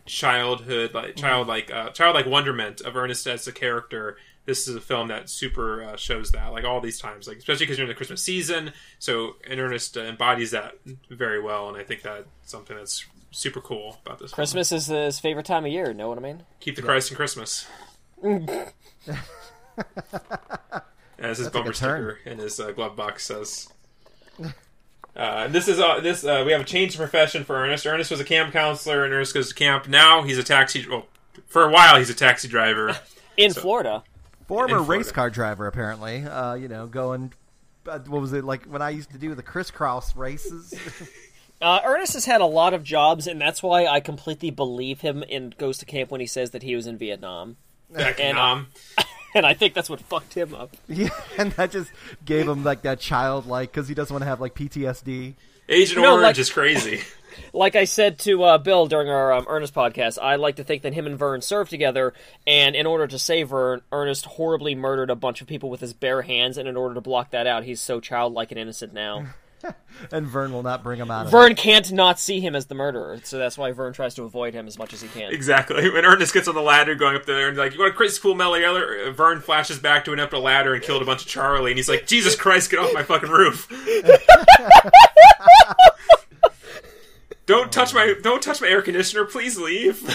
childhood, 0.06 0.94
like 0.94 1.16
childlike, 1.16 1.72
uh, 1.72 1.90
childlike 1.92 2.26
wonderment 2.26 2.82
of 2.82 2.96
Ernest 2.96 3.28
as 3.28 3.48
a 3.48 3.52
character. 3.52 4.18
This 4.46 4.68
is 4.68 4.76
a 4.76 4.82
film 4.82 5.10
that 5.10 5.30
super 5.30 5.84
uh, 5.84 5.96
shows 5.96 6.32
that, 6.32 6.48
like 6.48 6.66
all 6.66 6.82
these 6.82 7.00
times, 7.00 7.28
like 7.28 7.38
especially 7.38 7.68
because 7.68 7.78
you're 7.78 7.86
in 7.86 7.90
the 7.90 7.96
Christmas 7.96 8.24
season. 8.24 8.74
So, 8.98 9.36
and 9.48 9.60
Ernest 9.60 9.96
uh, 9.96 10.02
embodies 10.02 10.52
that 10.52 10.74
very 11.10 11.40
well, 11.40 11.70
and 11.70 11.78
I 11.78 11.84
think 11.84 12.02
that's 12.02 12.26
something 12.46 12.76
that's 12.76 13.06
super 13.30 13.62
cool 13.62 14.00
about 14.04 14.18
this. 14.18 14.32
film. 14.32 14.36
Christmas 14.36 14.72
is 14.72 14.88
his 14.88 15.20
favorite 15.20 15.46
time 15.46 15.66
of 15.66 15.72
year. 15.72 15.94
Know 15.94 16.10
what 16.10 16.18
I 16.18 16.22
mean? 16.22 16.44
Keep 16.62 16.78
the 16.78 16.82
Christ 16.82 17.12
in 17.12 17.18
Christmas. 17.18 17.68
As 21.20 21.38
his 21.38 21.48
a 21.48 21.52
bumper 21.52 21.74
sticker 21.74 22.20
in 22.26 22.40
his 22.40 22.60
uh, 22.60 22.72
glove 22.72 22.96
box 22.96 23.26
says. 23.26 23.70
Uh, 25.16 25.50
this 25.50 25.68
is 25.68 25.80
uh, 25.80 26.00
this. 26.00 26.24
Uh, 26.24 26.44
we 26.46 26.52
have 26.54 26.62
a 26.62 26.66
change 26.66 26.94
of 26.94 27.00
profession 27.00 27.44
for 27.44 27.56
Ernest. 27.56 27.86
Ernest 27.86 28.10
was 28.12 28.22
a 28.22 28.24
camp 28.24 28.54
counselor, 28.54 29.04
and 29.04 29.14
Ernest 29.14 29.34
goes 29.34 29.50
to 29.50 29.56
camp. 29.56 29.88
Now 29.88 30.22
he's 30.22 30.38
a 30.38 30.44
taxi. 30.44 30.88
Well, 30.88 31.08
for 31.48 31.64
a 31.64 31.72
while 31.72 31.98
he's 31.98 32.10
a 32.10 32.14
taxi 32.14 32.48
driver. 32.48 32.96
In 33.36 33.52
Florida. 33.52 34.04
Former 34.48 34.78
In 34.78 34.84
Florida. 34.86 34.92
race 34.92 35.12
car 35.12 35.30
driver, 35.30 35.68
apparently. 35.68 36.24
Uh, 36.24 36.54
you 36.54 36.70
know, 36.70 36.88
going. 36.88 37.34
Uh, 37.86 38.00
what 38.00 38.22
was 38.22 38.32
it 38.32 38.46
like 38.46 38.64
when 38.66 38.82
I 38.82 38.92
used 38.92 39.12
to 39.12 39.18
do 39.18 39.36
the 39.36 39.44
crisscross 39.44 40.16
races? 40.16 40.74
Uh, 41.62 41.82
Ernest 41.84 42.14
has 42.14 42.24
had 42.24 42.40
a 42.40 42.46
lot 42.46 42.74
of 42.74 42.86
jobs, 42.86 43.28
and 43.28 43.42
that's 43.42 43.62
why 43.62 43.86
I 43.86 44.00
completely 44.00 44.50
believe 44.50 45.02
him 45.02 45.26
and 45.30 45.58
Goes 45.58 45.78
to 45.80 45.86
Camp 45.86 46.10
when 46.10 46.22
he 46.22 46.26
says 46.26 46.52
that 46.52 46.64
he 46.64 46.74
was 46.74 46.88
in 46.88 46.98
Vietnam. 46.98 47.58
Back 47.90 48.18
in 48.18 48.38
And, 49.36 49.46
I 49.46 49.54
think 49.54 49.74
that's 49.76 49.90
what 49.90 50.02
fucked 50.02 50.34
him 50.34 50.56
up. 50.56 50.76
yeah, 50.88 51.10
and 51.38 51.52
that 51.54 51.72
just 51.72 51.92
gave 52.26 52.48
him 52.48 52.64
like 52.64 52.82
that 52.82 53.00
childlike 53.00 53.72
because 53.72 53.88
he 53.88 53.94
doesn't 53.94 54.14
want 54.14 54.24
to 54.24 54.28
have 54.28 54.42
like 54.42 54.56
PTSD. 54.56 55.36
Agent 55.68 56.02
No, 56.02 56.14
Orange 56.14 56.24
like- 56.24 56.38
is 56.40 56.50
crazy. 56.50 57.02
Like 57.54 57.76
I 57.76 57.86
said 57.86 58.20
to 58.20 58.44
uh, 58.44 58.58
Bill 58.58 58.88
during 58.88 59.08
our 59.08 59.32
um, 59.32 59.46
Ernest 59.48 59.74
podcast, 59.74 60.18
I 60.22 60.36
like 60.36 60.58
to 60.58 60.64
think 60.64 60.82
that 60.82 60.94
him 60.94 61.06
and 61.06 61.18
Vern 61.18 61.42
served 61.42 61.70
together, 61.70 62.14
and 62.46 62.76
in 62.76 62.86
order 62.86 63.08
to 63.08 63.18
save 63.18 63.50
Vern, 63.50 63.82
Ernest 63.94 64.26
horribly 64.26 64.76
murdered 64.76 65.10
a 65.10 65.16
bunch 65.16 65.40
of 65.40 65.48
people 65.48 65.70
with 65.70 65.80
his 65.80 65.94
bare 65.94 66.24
hands, 66.24 66.58
and 66.58 66.68
in 66.68 66.76
order 66.76 66.96
to 66.96 67.02
block 67.02 67.32
that 67.32 67.48
out, 67.48 67.64
he's 67.64 67.80
so 67.80 68.00
childlike 68.02 68.52
and 68.52 68.60
innocent 68.60 68.94
now. 68.94 69.28
And 70.14 70.26
Vern 70.26 70.54
will 70.54 70.64
not 70.64 70.82
bring 70.82 70.98
him 71.00 71.12
out 71.12 71.26
of 71.26 71.32
Vern 71.32 71.56
can't 71.56 71.92
not 71.92 72.20
see 72.20 72.40
him 72.40 72.56
as 72.56 72.68
the 72.68 72.76
murderer, 72.76 73.20
so 73.24 73.38
that's 73.38 73.58
why 73.58 73.74
Vern 73.74 73.92
tries 73.92 74.16
to 74.16 74.24
avoid 74.24 74.54
him 74.54 74.66
as 74.66 74.78
much 74.80 74.94
as 74.94 75.02
he 75.02 75.10
can. 75.10 75.34
exactly. 75.34 75.90
When 75.94 76.06
Ernest 76.06 76.34
gets 76.34 76.48
on 76.48 76.56
the 76.56 76.62
ladder 76.62 76.96
going 76.96 77.18
up 77.18 77.26
there, 77.26 77.50
and 77.50 77.58
like, 77.58 77.74
you 77.74 77.80
want 77.80 77.92
a 77.94 77.96
crazy 77.96 78.20
cool 78.22 78.34
Melly 78.34 78.64
Eller? 78.64 79.08
Uh, 79.08 79.12
Vern 79.12 79.42
flashes 79.42 79.78
back 79.78 80.06
to 80.06 80.14
an 80.14 80.20
up 80.20 80.30
the 80.32 80.40
ladder 80.40 80.74
and 80.74 80.82
killed 80.82 81.02
a 81.02 81.06
bunch 81.06 81.24
of 81.24 81.28
Charlie, 81.28 81.72
and 81.72 81.78
he's 81.78 81.90
like, 81.90 82.08
Jesus 82.08 82.36
Christ, 82.36 82.72
get 82.72 82.80
off 82.80 82.94
my 82.94 83.04
fucking 83.04 83.30
roof. 83.30 83.68
Don't 87.46 87.72
touch 87.72 87.96
my 87.96 88.14
don't 88.22 88.44
touch 88.44 88.62
my 88.62 88.68
air 88.68 88.84
conditioner, 88.84 89.26
please 89.26 89.58
leave. 89.58 90.08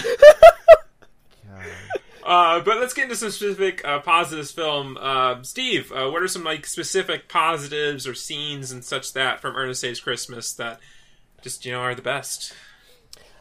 Uh, 2.55 2.61
but 2.61 2.79
let's 2.79 2.93
get 2.93 3.03
into 3.03 3.15
some 3.17 3.31
specific 3.31 3.83
uh, 3.83 3.99
positives. 3.99 4.51
Film, 4.51 4.97
uh, 4.99 5.43
Steve. 5.43 5.91
Uh, 5.91 6.09
what 6.09 6.23
are 6.23 6.27
some 6.27 6.43
like 6.43 6.65
specific 6.65 7.27
positives 7.27 8.07
or 8.07 8.13
scenes 8.13 8.71
and 8.71 8.83
such 8.83 9.11
that 9.11 9.41
from 9.41 9.57
Ernest 9.57 9.81
Saves 9.81 9.99
Christmas 9.99 10.53
that 10.53 10.79
just 11.41 11.65
you 11.65 11.73
know 11.73 11.79
are 11.79 11.95
the 11.95 12.01
best? 12.01 12.53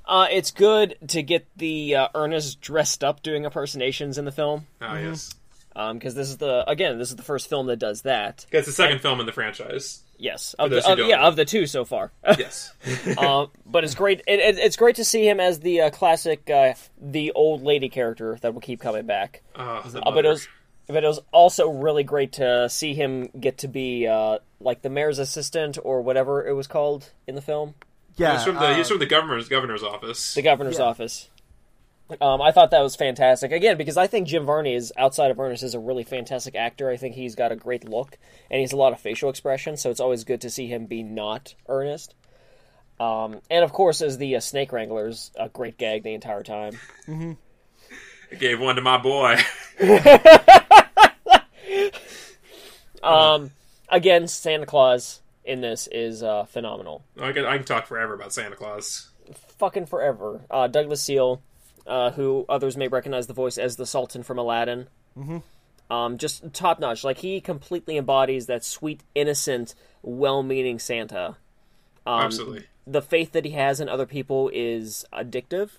Uh, 0.04 0.26
it's 0.30 0.50
good 0.50 0.97
to 1.06 1.23
get 1.23 1.47
the 1.56 1.94
uh, 1.94 2.09
Ernest 2.14 2.61
dressed 2.61 3.04
up 3.04 3.23
doing 3.23 3.44
impersonations 3.44 4.18
in 4.18 4.25
the 4.25 4.33
film, 4.33 4.66
Oh 4.83 4.97
yes, 4.97 5.33
because 5.75 6.14
this 6.14 6.28
is 6.28 6.37
the 6.38 6.69
again 6.71 6.99
this 6.99 7.11
is 7.11 7.16
the 7.16 7.23
first 7.23 7.49
film 7.49 7.66
that 7.66 7.78
does 7.78 8.02
that. 8.02 8.47
it's 8.50 8.66
the 8.66 8.73
second 8.73 9.00
film 9.00 9.21
in 9.21 9.26
the 9.26 9.33
franchise. 9.33 10.00
Yes, 10.16 10.54
of 10.61 10.71
the, 10.71 10.76
of, 10.88 10.99
yeah 11.00 11.16
know. 11.16 11.23
of 11.25 11.35
the 11.37 11.45
two 11.45 11.66
so 11.66 11.85
far. 11.85 12.12
Yes, 12.38 12.73
uh, 13.19 13.47
but 13.66 13.83
it's 13.83 13.97
great. 13.97 14.23
It, 14.28 14.38
it, 14.38 14.59
it's 14.59 14.76
great 14.76 14.97
to 14.97 15.04
see 15.04 15.28
him 15.28 15.40
as 15.40 15.59
the 15.61 15.81
uh, 15.83 15.90
classic, 15.90 16.49
uh, 16.49 16.75
the 17.00 17.33
old 17.33 17.62
lady 17.62 17.88
character 17.88 18.38
that 18.40 18.54
will 18.54 18.61
keep 18.61 18.81
coming 18.81 19.07
back. 19.07 19.43
uh, 19.57 19.83
Uh, 19.85 20.11
but 20.12 20.25
it 20.25 20.28
was, 20.28 20.49
but 20.87 21.02
it 21.02 21.07
was 21.09 21.19
also 21.33 21.69
really 21.69 22.04
great 22.04 22.33
to 22.35 22.69
see 22.69 22.95
him 22.95 23.28
get 23.40 23.59
to 23.59 23.69
be 23.69 24.07
uh, 24.07 24.38
like 24.61 24.83
the 24.83 24.88
mayor's 24.88 25.19
assistant 25.19 25.78
or 25.83 26.00
whatever 26.00 26.47
it 26.47 26.52
was 26.52 26.69
called 26.69 27.11
in 27.26 27.35
the 27.35 27.43
film, 27.43 27.75
Yeah, 28.16 28.35
he's 28.37 28.45
from 28.45 28.54
the 28.54 28.61
uh, 28.66 28.75
he's 28.76 28.88
from 28.88 29.00
the 29.00 29.07
governor's 29.07 29.49
governor's 29.49 29.83
office. 29.83 30.35
the 30.35 30.43
governor's 30.43 30.78
Yeah. 30.78 30.85
office. 30.85 31.28
Um, 32.21 32.43
I 32.43 32.53
thought 32.53 32.71
that 32.71 32.83
was 32.83 32.97
fantastic. 32.97 33.51
Again, 33.51 33.77
because 33.79 33.97
I 33.97 34.07
think 34.07 34.29
Jim 34.29 34.45
Varney 34.45 34.75
is 34.75 34.93
outside 34.97 35.31
of 35.31 35.41
Ernest 35.41 35.63
is 35.63 35.75
a 35.75 35.79
really 35.81 36.05
fantastic 36.05 36.55
actor. 36.55 36.91
I 36.91 36.97
think 36.97 37.15
he's 37.15 37.35
got 37.35 37.51
a 37.51 37.57
great 37.57 37.89
look 37.89 38.19
and 38.51 38.61
he's 38.61 38.73
a 38.73 38.77
lot 38.77 38.93
of 38.93 39.01
facial 39.01 39.31
expression. 39.31 39.77
So 39.77 39.91
it's 39.91 40.01
always 40.01 40.25
good 40.25 40.43
to 40.43 40.51
see 40.51 40.67
him 40.67 40.87
be 40.87 41.03
not 41.03 41.55
Ernest. 41.67 42.15
Um, 43.01 43.41
and 43.51 43.65
of 43.65 43.73
course, 43.73 44.03
as 44.03 44.19
the 44.19 44.37
uh, 44.37 44.41
snake 44.41 44.71
wrangler's 44.71 45.31
a 45.35 45.49
great 45.49 45.79
gag 45.79 46.03
the 46.03 46.15
entire 46.15 46.43
time. 46.43 46.79
I 47.09 48.35
gave 48.39 48.61
one 48.61 48.77
to 48.77 48.83
my 48.83 48.99
boy. 48.99 49.41
Um, 53.05 53.51
again, 53.89 54.27
Santa 54.27 54.67
Claus 54.67 55.21
in 55.45 55.61
this 55.61 55.89
is 55.93 56.23
uh, 56.23 56.45
phenomenal. 56.45 57.05
I 57.21 57.33
can 57.33 57.45
I 57.45 57.57
can 57.57 57.67
talk 57.67 57.87
forever 57.87 58.15
about 58.15 58.33
Santa 58.33 58.57
Claus. 58.57 59.11
Fucking 59.59 59.87
forever. 59.87 60.41
Uh, 60.51 60.67
Douglas 60.67 61.03
Seale, 61.03 61.43
uh, 61.87 62.11
who 62.12 62.45
others 62.49 62.76
may 62.76 62.88
recognize 62.88 63.26
the 63.26 63.35
voice 63.35 63.59
as 63.59 63.76
the 63.76 63.87
Sultan 63.87 64.23
from 64.23 64.38
Aladdin. 64.38 64.88
Mm-hmm. 65.19 65.38
Um, 65.93 66.19
just 66.19 66.53
top 66.53 66.81
notch. 66.81 67.05
Like 67.05 67.19
he 67.19 67.41
completely 67.41 67.97
embodies 67.97 68.47
that 68.47 68.64
sweet, 68.64 69.03
innocent, 69.14 69.75
well-meaning 70.03 70.79
Santa. 70.79 71.37
Um, 72.07 72.23
Absolutely. 72.23 72.64
The 72.87 73.03
faith 73.03 73.33
that 73.33 73.45
he 73.45 73.53
has 73.53 73.81
in 73.81 73.88
other 73.88 74.07
people 74.07 74.50
is 74.53 75.05
addictive, 75.12 75.71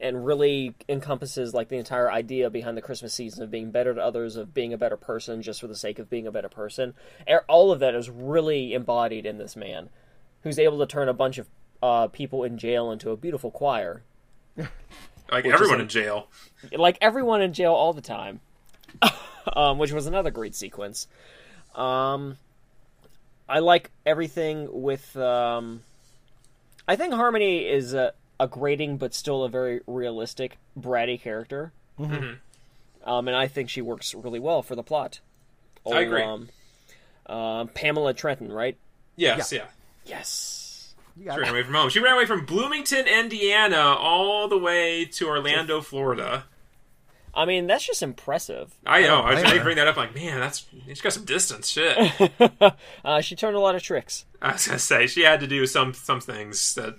and 0.00 0.24
really 0.24 0.74
encompasses 0.88 1.54
like 1.54 1.68
the 1.68 1.76
entire 1.76 2.10
idea 2.10 2.50
behind 2.50 2.76
the 2.76 2.82
Christmas 2.82 3.14
season 3.14 3.42
of 3.42 3.50
being 3.50 3.70
better 3.70 3.94
to 3.94 4.00
others, 4.00 4.36
of 4.36 4.54
being 4.54 4.72
a 4.72 4.78
better 4.78 4.96
person 4.96 5.42
just 5.42 5.60
for 5.60 5.66
the 5.66 5.74
sake 5.74 5.98
of 5.98 6.08
being 6.08 6.26
a 6.26 6.32
better 6.32 6.48
person. 6.48 6.94
Er- 7.28 7.44
All 7.48 7.72
of 7.72 7.80
that 7.80 7.94
is 7.94 8.08
really 8.08 8.74
embodied 8.74 9.26
in 9.26 9.38
this 9.38 9.56
man, 9.56 9.88
who's 10.42 10.58
able 10.58 10.78
to 10.78 10.86
turn 10.86 11.08
a 11.08 11.14
bunch 11.14 11.38
of 11.38 11.48
uh, 11.82 12.06
people 12.08 12.44
in 12.44 12.58
jail 12.58 12.90
into 12.90 13.10
a 13.10 13.16
beautiful 13.16 13.50
choir. 13.50 14.02
Like 15.30 15.44
is 15.46 15.52
everyone 15.52 15.80
a- 15.80 15.82
in 15.82 15.88
jail. 15.88 16.28
like 16.72 16.98
everyone 17.00 17.42
in 17.42 17.52
jail 17.52 17.72
all 17.72 17.92
the 17.92 18.00
time, 18.00 18.40
um, 19.54 19.78
which 19.78 19.92
was 19.92 20.06
another 20.06 20.30
great 20.30 20.54
sequence. 20.54 21.06
Um, 21.74 22.36
I 23.48 23.58
like 23.60 23.90
everything 24.06 24.68
with. 24.70 25.16
Um, 25.16 25.82
I 26.86 26.96
think 26.96 27.12
Harmony 27.12 27.66
is 27.68 27.92
a, 27.94 28.12
a 28.40 28.48
grating 28.48 28.96
but 28.96 29.12
still 29.14 29.44
a 29.44 29.48
very 29.48 29.80
realistic 29.86 30.56
bratty 30.78 31.20
character, 31.20 31.72
Mm-hmm. 32.00 33.08
um, 33.10 33.28
and 33.28 33.36
I 33.36 33.46
think 33.48 33.68
she 33.68 33.82
works 33.82 34.14
really 34.14 34.40
well 34.40 34.62
for 34.62 34.74
the 34.74 34.82
plot. 34.82 35.20
I 35.90 36.00
agree. 36.00 36.22
Um, 36.22 36.48
uh, 37.26 37.64
Pamela 37.66 38.14
Trenton, 38.14 38.50
right? 38.52 38.76
Yes, 39.16 39.52
yeah. 39.52 39.64
Yes. 40.06 40.57
Yeah, 41.20 41.34
She 41.34 41.40
ran 41.40 41.50
away 41.50 41.62
from 41.62 41.74
home. 41.74 41.88
She 41.90 42.00
ran 42.00 42.14
away 42.14 42.26
from 42.26 42.44
Bloomington, 42.46 43.06
Indiana, 43.06 43.76
all 43.78 44.48
the 44.48 44.58
way 44.58 45.04
to 45.04 45.26
Orlando, 45.28 45.80
Florida. 45.80 46.44
I 47.34 47.44
mean, 47.44 47.66
that's 47.66 47.86
just 47.86 48.02
impressive. 48.02 48.74
I 48.84 49.02
know. 49.02 49.22
I, 49.22 49.34
blame 49.34 49.46
I 49.46 49.56
her. 49.58 49.62
bring 49.62 49.76
that 49.76 49.86
up. 49.86 49.96
Like, 49.96 50.14
man, 50.14 50.40
that's 50.40 50.66
she's 50.86 51.00
got 51.00 51.12
some 51.12 51.24
distance. 51.24 51.68
Shit. 51.68 51.96
Uh, 53.04 53.20
she 53.20 53.36
turned 53.36 53.56
a 53.56 53.60
lot 53.60 53.74
of 53.74 53.82
tricks. 53.82 54.24
I 54.42 54.52
was 54.52 54.66
gonna 54.66 54.78
say 54.78 55.06
she 55.06 55.22
had 55.22 55.40
to 55.40 55.46
do 55.46 55.66
some 55.66 55.94
some 55.94 56.20
things 56.20 56.74
that, 56.74 56.98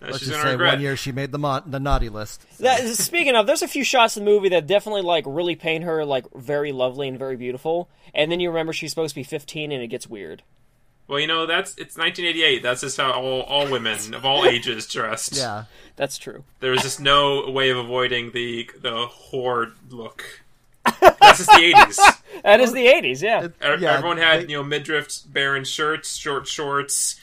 that 0.00 0.06
Let's 0.06 0.18
she's 0.20 0.28
just 0.28 0.42
say 0.42 0.50
regret. 0.52 0.74
one 0.74 0.80
year 0.80 0.96
she 0.96 1.12
made 1.12 1.32
the 1.32 1.38
mo- 1.38 1.62
the 1.66 1.78
naughty 1.78 2.08
list. 2.08 2.44
That, 2.58 2.80
speaking 2.96 3.36
of, 3.36 3.46
there's 3.46 3.62
a 3.62 3.68
few 3.68 3.84
shots 3.84 4.16
in 4.16 4.24
the 4.24 4.30
movie 4.30 4.48
that 4.50 4.66
definitely 4.66 5.02
like 5.02 5.24
really 5.26 5.54
paint 5.54 5.84
her 5.84 6.04
like 6.04 6.24
very 6.34 6.72
lovely 6.72 7.08
and 7.08 7.18
very 7.18 7.36
beautiful, 7.36 7.88
and 8.14 8.32
then 8.32 8.40
you 8.40 8.48
remember 8.48 8.72
she's 8.72 8.90
supposed 8.90 9.10
to 9.14 9.20
be 9.20 9.24
15 9.24 9.70
and 9.70 9.82
it 9.82 9.88
gets 9.88 10.08
weird. 10.08 10.42
Well, 11.06 11.20
you 11.20 11.26
know 11.26 11.46
that's 11.46 11.72
it's 11.72 11.96
1988. 11.98 12.62
That's 12.62 12.80
just 12.80 12.96
how 12.96 13.12
all 13.12 13.42
all 13.42 13.70
women 13.70 14.14
of 14.14 14.24
all 14.24 14.46
ages 14.46 14.86
dressed. 14.86 15.36
Yeah, 15.36 15.64
That's 15.96 16.16
true. 16.16 16.44
There 16.60 16.70
was 16.70 16.80
just 16.82 16.98
no 17.00 17.50
way 17.50 17.70
of 17.70 17.76
avoiding 17.76 18.32
the 18.32 18.70
the 18.80 19.06
horde 19.06 19.74
look. 19.90 20.24
That's 20.84 21.38
just 21.38 21.50
the 21.50 21.72
80s. 21.74 21.98
That 22.42 22.60
is 22.60 22.72
the 22.72 22.86
80s, 22.86 23.22
yeah. 23.22 23.44
It- 23.44 23.80
yeah, 23.80 23.92
Everyone 23.96 24.16
had 24.18 24.42
they- 24.42 24.50
you 24.50 24.56
know 24.56 24.64
midriff 24.64 25.08
barren 25.26 25.64
shirts, 25.64 26.16
short 26.16 26.48
shorts, 26.48 27.18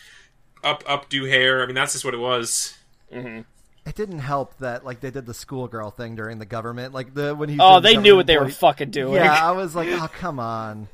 up 0.63 0.83
updo 0.85 1.27
hair. 1.29 1.61
I 1.61 1.65
mean 1.65 1.75
that's 1.75 1.93
just 1.93 2.05
what 2.05 2.13
it 2.13 2.19
was. 2.19 2.75
Mm-hmm. 3.13 3.41
It 3.85 3.95
didn't 3.95 4.19
help 4.19 4.57
that 4.59 4.85
like 4.85 5.01
they 5.01 5.11
did 5.11 5.25
the 5.25 5.33
schoolgirl 5.33 5.91
thing 5.91 6.15
during 6.15 6.39
the 6.39 6.45
government, 6.45 6.93
like 6.93 7.13
the 7.13 7.35
when 7.35 7.49
he. 7.49 7.57
Oh, 7.59 7.75
said 7.77 7.83
they 7.83 7.97
knew 7.97 8.15
what 8.15 8.25
they 8.27 8.37
were 8.37 8.49
fucking 8.49 8.91
doing. 8.91 9.15
Yeah, 9.15 9.33
I 9.33 9.51
was 9.53 9.75
like, 9.75 9.89
oh 9.89 10.07
come 10.07 10.39
on. 10.39 10.87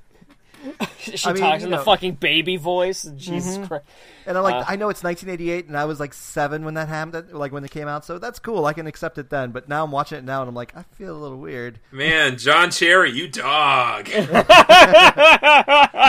she 1.00 1.27
I 1.27 1.33
mean, 1.33 1.41
talks 1.41 1.62
you 1.62 1.65
in 1.67 1.71
the 1.71 1.79
fucking 1.79 2.15
baby 2.15 2.57
voice. 2.57 3.03
Jesus 3.15 3.57
Christ. 3.67 3.86
And 4.25 4.38
I'm 4.38 4.43
like, 4.43 4.55
Uh, 4.55 4.65
I 4.67 4.75
know 4.75 4.89
it's 4.89 5.03
1988, 5.03 5.67
and 5.67 5.77
I 5.77 5.86
was 5.86 6.00
like 6.00 6.13
seven 6.13 6.65
when 6.65 6.74
that 6.74 6.88
happened, 6.89 7.31
like 7.31 7.51
when 7.51 7.63
it 7.63 7.71
came 7.71 7.88
out, 7.88 8.03
so 8.05 8.19
that's 8.19 8.39
cool. 8.39 8.65
I 8.65 8.74
can 8.74 8.88
accept 8.88 9.17
it 9.17 9.29
then. 9.29 9.51
But 9.51 9.69
now 9.69 9.83
I'm 9.83 9.91
watching 9.91 10.17
it 10.17 10.24
now, 10.24 10.41
and 10.41 10.50
I'm 10.50 10.55
like, 10.55 10.75
I 10.75 10.83
feel 10.95 11.15
a 11.15 11.19
little 11.19 11.38
weird. 11.38 11.79
Man, 11.91 12.38
John 12.38 12.71
Cherry, 12.71 13.12
you 13.12 13.27
dog. 13.27 14.09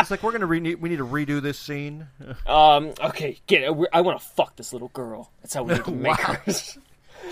It's 0.01 0.11
like 0.11 0.23
we're 0.23 0.33
gonna 0.33 0.47
re- 0.47 0.75
we 0.75 0.89
need 0.89 0.97
to 0.99 1.07
redo 1.07 1.41
this 1.43 1.59
scene. 1.59 2.07
Um. 2.47 2.93
Okay. 3.03 3.39
Get 3.47 3.63
it. 3.63 3.77
I 3.93 4.01
want 4.01 4.21
to 4.21 4.25
fuck 4.27 4.57
this 4.57 4.73
little 4.73 4.89
girl. 4.89 5.31
That's 5.43 5.55
how 5.55 5.63
we 5.65 5.75
need 5.75 5.85
to 5.85 5.91
make 5.93 6.19
Wow. 6.19 6.37
her. 6.45 6.53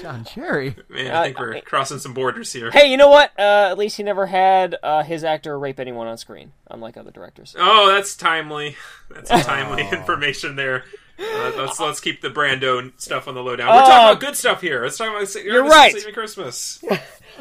John 0.02 0.25
Cherry. 0.25 0.76
Man, 0.88 1.11
I 1.14 1.25
think 1.25 1.38
Uh, 1.38 1.43
we're 1.43 1.55
I- 1.57 1.61
crossing 1.61 1.99
some 1.99 2.14
borders 2.14 2.52
here. 2.52 2.71
hey, 2.71 2.90
you 2.90 2.97
know 2.97 3.09
what? 3.09 3.33
Uh, 3.38 3.69
at 3.71 3.78
least 3.78 3.97
he 3.97 4.02
never 4.02 4.26
had 4.26 4.76
uh, 4.83 5.02
his 5.02 5.25
actor 5.25 5.59
rape 5.59 5.81
anyone 5.81 6.07
on 6.07 6.19
screen, 6.19 6.52
unlike 6.71 6.97
other 6.97 7.11
directors. 7.11 7.55
Oh, 7.59 7.88
that's 7.88 8.16
timely. 8.16 8.76
That's 9.11 9.31
Oh. 9.31 9.40
timely 9.40 9.88
information 9.88 10.57
there. 10.57 10.83
Uh, 11.19 11.52
let's 11.57 11.78
let's 11.81 12.00
keep 12.00 12.21
the 12.21 12.28
Brando 12.28 12.93
stuff 13.00 13.28
on 13.28 13.35
the 13.35 13.43
lowdown. 13.43 13.69
We're 13.69 13.81
talking 13.81 13.93
Uh, 13.95 14.11
about 14.11 14.21
good 14.21 14.37
stuff 14.37 14.61
here. 14.61 14.83
Let's 14.83 14.99
talk 14.99 15.09
about 15.09 15.33
You're 15.45 15.61
Ernest 15.62 15.75
right. 15.76 15.93
Saving 15.95 16.14
Christmas. 16.14 16.83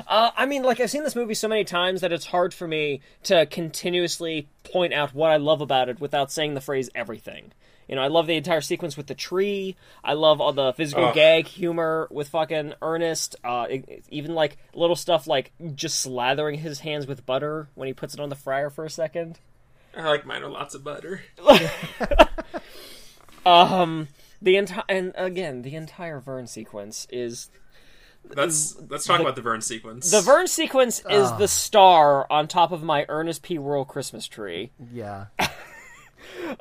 Uh, 0.10 0.30
I 0.36 0.46
mean, 0.46 0.62
like 0.64 0.82
I've 0.82 0.92
seen 0.92 1.06
this 1.06 1.16
movie 1.16 1.36
so 1.36 1.48
many 1.48 1.64
times 1.64 2.02
that 2.02 2.12
it's 2.12 2.26
hard 2.26 2.54
for 2.54 2.68
me 2.68 3.00
to 3.24 3.46
continuously 3.46 4.46
point 4.66 4.94
out 4.94 5.16
what 5.16 5.32
I 5.32 5.38
love 5.38 5.62
about 5.62 5.88
it 5.88 6.02
without 6.02 6.34
saying 6.34 6.54
the 6.54 6.60
phrase 6.60 6.90
everything. 6.94 7.54
You 7.88 7.96
know, 7.96 8.02
I 8.02 8.08
love 8.08 8.28
the 8.28 8.36
entire 8.36 8.62
sequence 8.62 8.98
with 8.98 9.08
the 9.08 9.14
tree. 9.16 9.76
I 10.04 10.14
love 10.14 10.42
all 10.42 10.54
the 10.54 10.74
physical 10.74 11.06
Ugh. 11.06 11.14
gag 11.16 11.48
humor 11.48 12.08
with 12.12 12.30
fucking 12.30 12.74
Ernest. 12.82 13.36
Uh, 13.44 13.68
e- 13.70 13.84
even 14.10 14.34
like 14.34 14.58
little 14.74 14.96
stuff 14.96 15.28
like 15.28 15.52
just 15.76 16.06
slathering 16.06 16.58
his 16.58 16.80
hands 16.80 17.06
with 17.08 17.26
butter 17.26 17.68
when 17.76 17.88
he 17.88 17.94
puts 17.94 18.14
it 18.14 18.20
on 18.20 18.30
the 18.30 18.36
fryer 18.36 18.70
for 18.70 18.86
a 18.86 18.90
second. 18.90 19.40
I 19.96 20.08
like 20.10 20.26
mine 20.26 20.44
with 20.44 20.52
lots 20.52 20.74
of 20.76 20.84
butter. 20.84 21.22
Um, 23.46 24.08
the 24.42 24.56
entire 24.58 24.84
and 24.90 25.14
again 25.16 25.62
the 25.62 25.76
entire 25.76 26.20
Vern 26.20 26.48
sequence 26.48 27.06
is 27.12 27.50
Let's 28.36 28.76
let's 28.90 29.06
talk 29.06 29.20
about 29.22 29.36
the 29.36 29.44
Vern 29.44 29.62
sequence. 29.62 30.10
the 30.10 30.22
Vern 30.22 30.48
sequence 30.48 31.00
is 31.08 31.32
the 31.34 31.48
star 31.48 32.26
on 32.32 32.48
top 32.48 32.72
of 32.72 32.82
my 32.82 33.06
Ernest 33.08 33.44
P. 33.44 33.60
Worrell 33.60 33.86
Christmas 33.86 34.28
tree. 34.28 34.72
Yeah. 34.92 35.28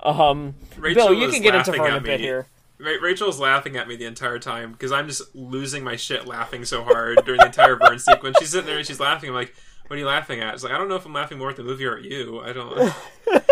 Um, 0.03 0.55
Rachel 0.77 1.09
Bill, 1.09 1.15
you 1.19 1.27
is 1.29 1.35
can 1.35 1.43
get 1.43 1.55
into 1.55 1.71
laughing 1.71 1.83
Vern 1.85 1.93
a 1.93 1.97
at 1.97 2.03
bit 2.03 2.21
me. 2.21 2.27
here. 2.27 2.47
Rachel's 2.79 3.39
laughing 3.39 3.77
at 3.77 3.87
me 3.89 3.97
the 3.97 4.05
entire 4.07 4.39
time 4.39 4.73
because 4.73 4.93
I'm 4.93 5.07
just 5.09 5.35
losing 5.35 5.85
my 5.85 5.97
shit 5.97 6.27
laughing 6.27 6.65
so 6.65 6.83
hard 6.85 7.25
during 7.25 7.39
the 7.41 7.47
entire 7.47 7.77
Vern 7.77 7.99
sequence. 7.99 8.37
She's 8.41 8.51
sitting 8.51 8.67
there 8.67 8.79
and 8.79 8.87
she's 8.87 9.01
laughing. 9.01 9.31
I'm 9.31 9.35
like, 9.35 9.55
"What 9.87 9.97
are 9.97 9.99
you 9.99 10.07
laughing 10.07 10.41
at?" 10.41 10.55
It's 10.55 10.65
like, 10.65 10.73
"I 10.73 10.79
don't 10.79 10.89
know 10.89 10.97
if 10.97 11.07
I'm 11.07 11.13
laughing 11.13 11.39
more 11.39 11.51
at 11.51 11.57
the 11.57 11.63
movie 11.63 11.85
or 11.87 11.97
at 11.99 12.05
you. 12.05 12.41
I 12.41 12.53
don't." 12.53 12.93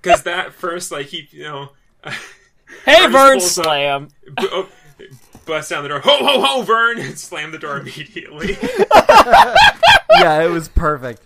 Because 0.00 0.22
that 0.22 0.52
first, 0.54 0.92
like 0.92 1.06
he, 1.06 1.26
you 1.32 1.42
know, 1.42 1.70
Hey, 2.84 3.06
Vern 3.08 3.38
pulls 3.40 3.58
up- 3.58 3.64
Slam! 3.64 4.08
b- 4.36 4.48
oh, 4.52 4.68
bust 5.44 5.70
down 5.70 5.82
the 5.82 5.88
door. 5.88 5.98
Ho 5.98 6.16
ho 6.18 6.40
ho, 6.40 6.62
Vern! 6.62 7.00
And 7.00 7.18
slam 7.18 7.50
the 7.50 7.58
door 7.58 7.78
immediately. 7.78 8.56
Yeah, 10.20 10.42
it 10.42 10.50
was 10.50 10.68
perfect. 10.68 11.22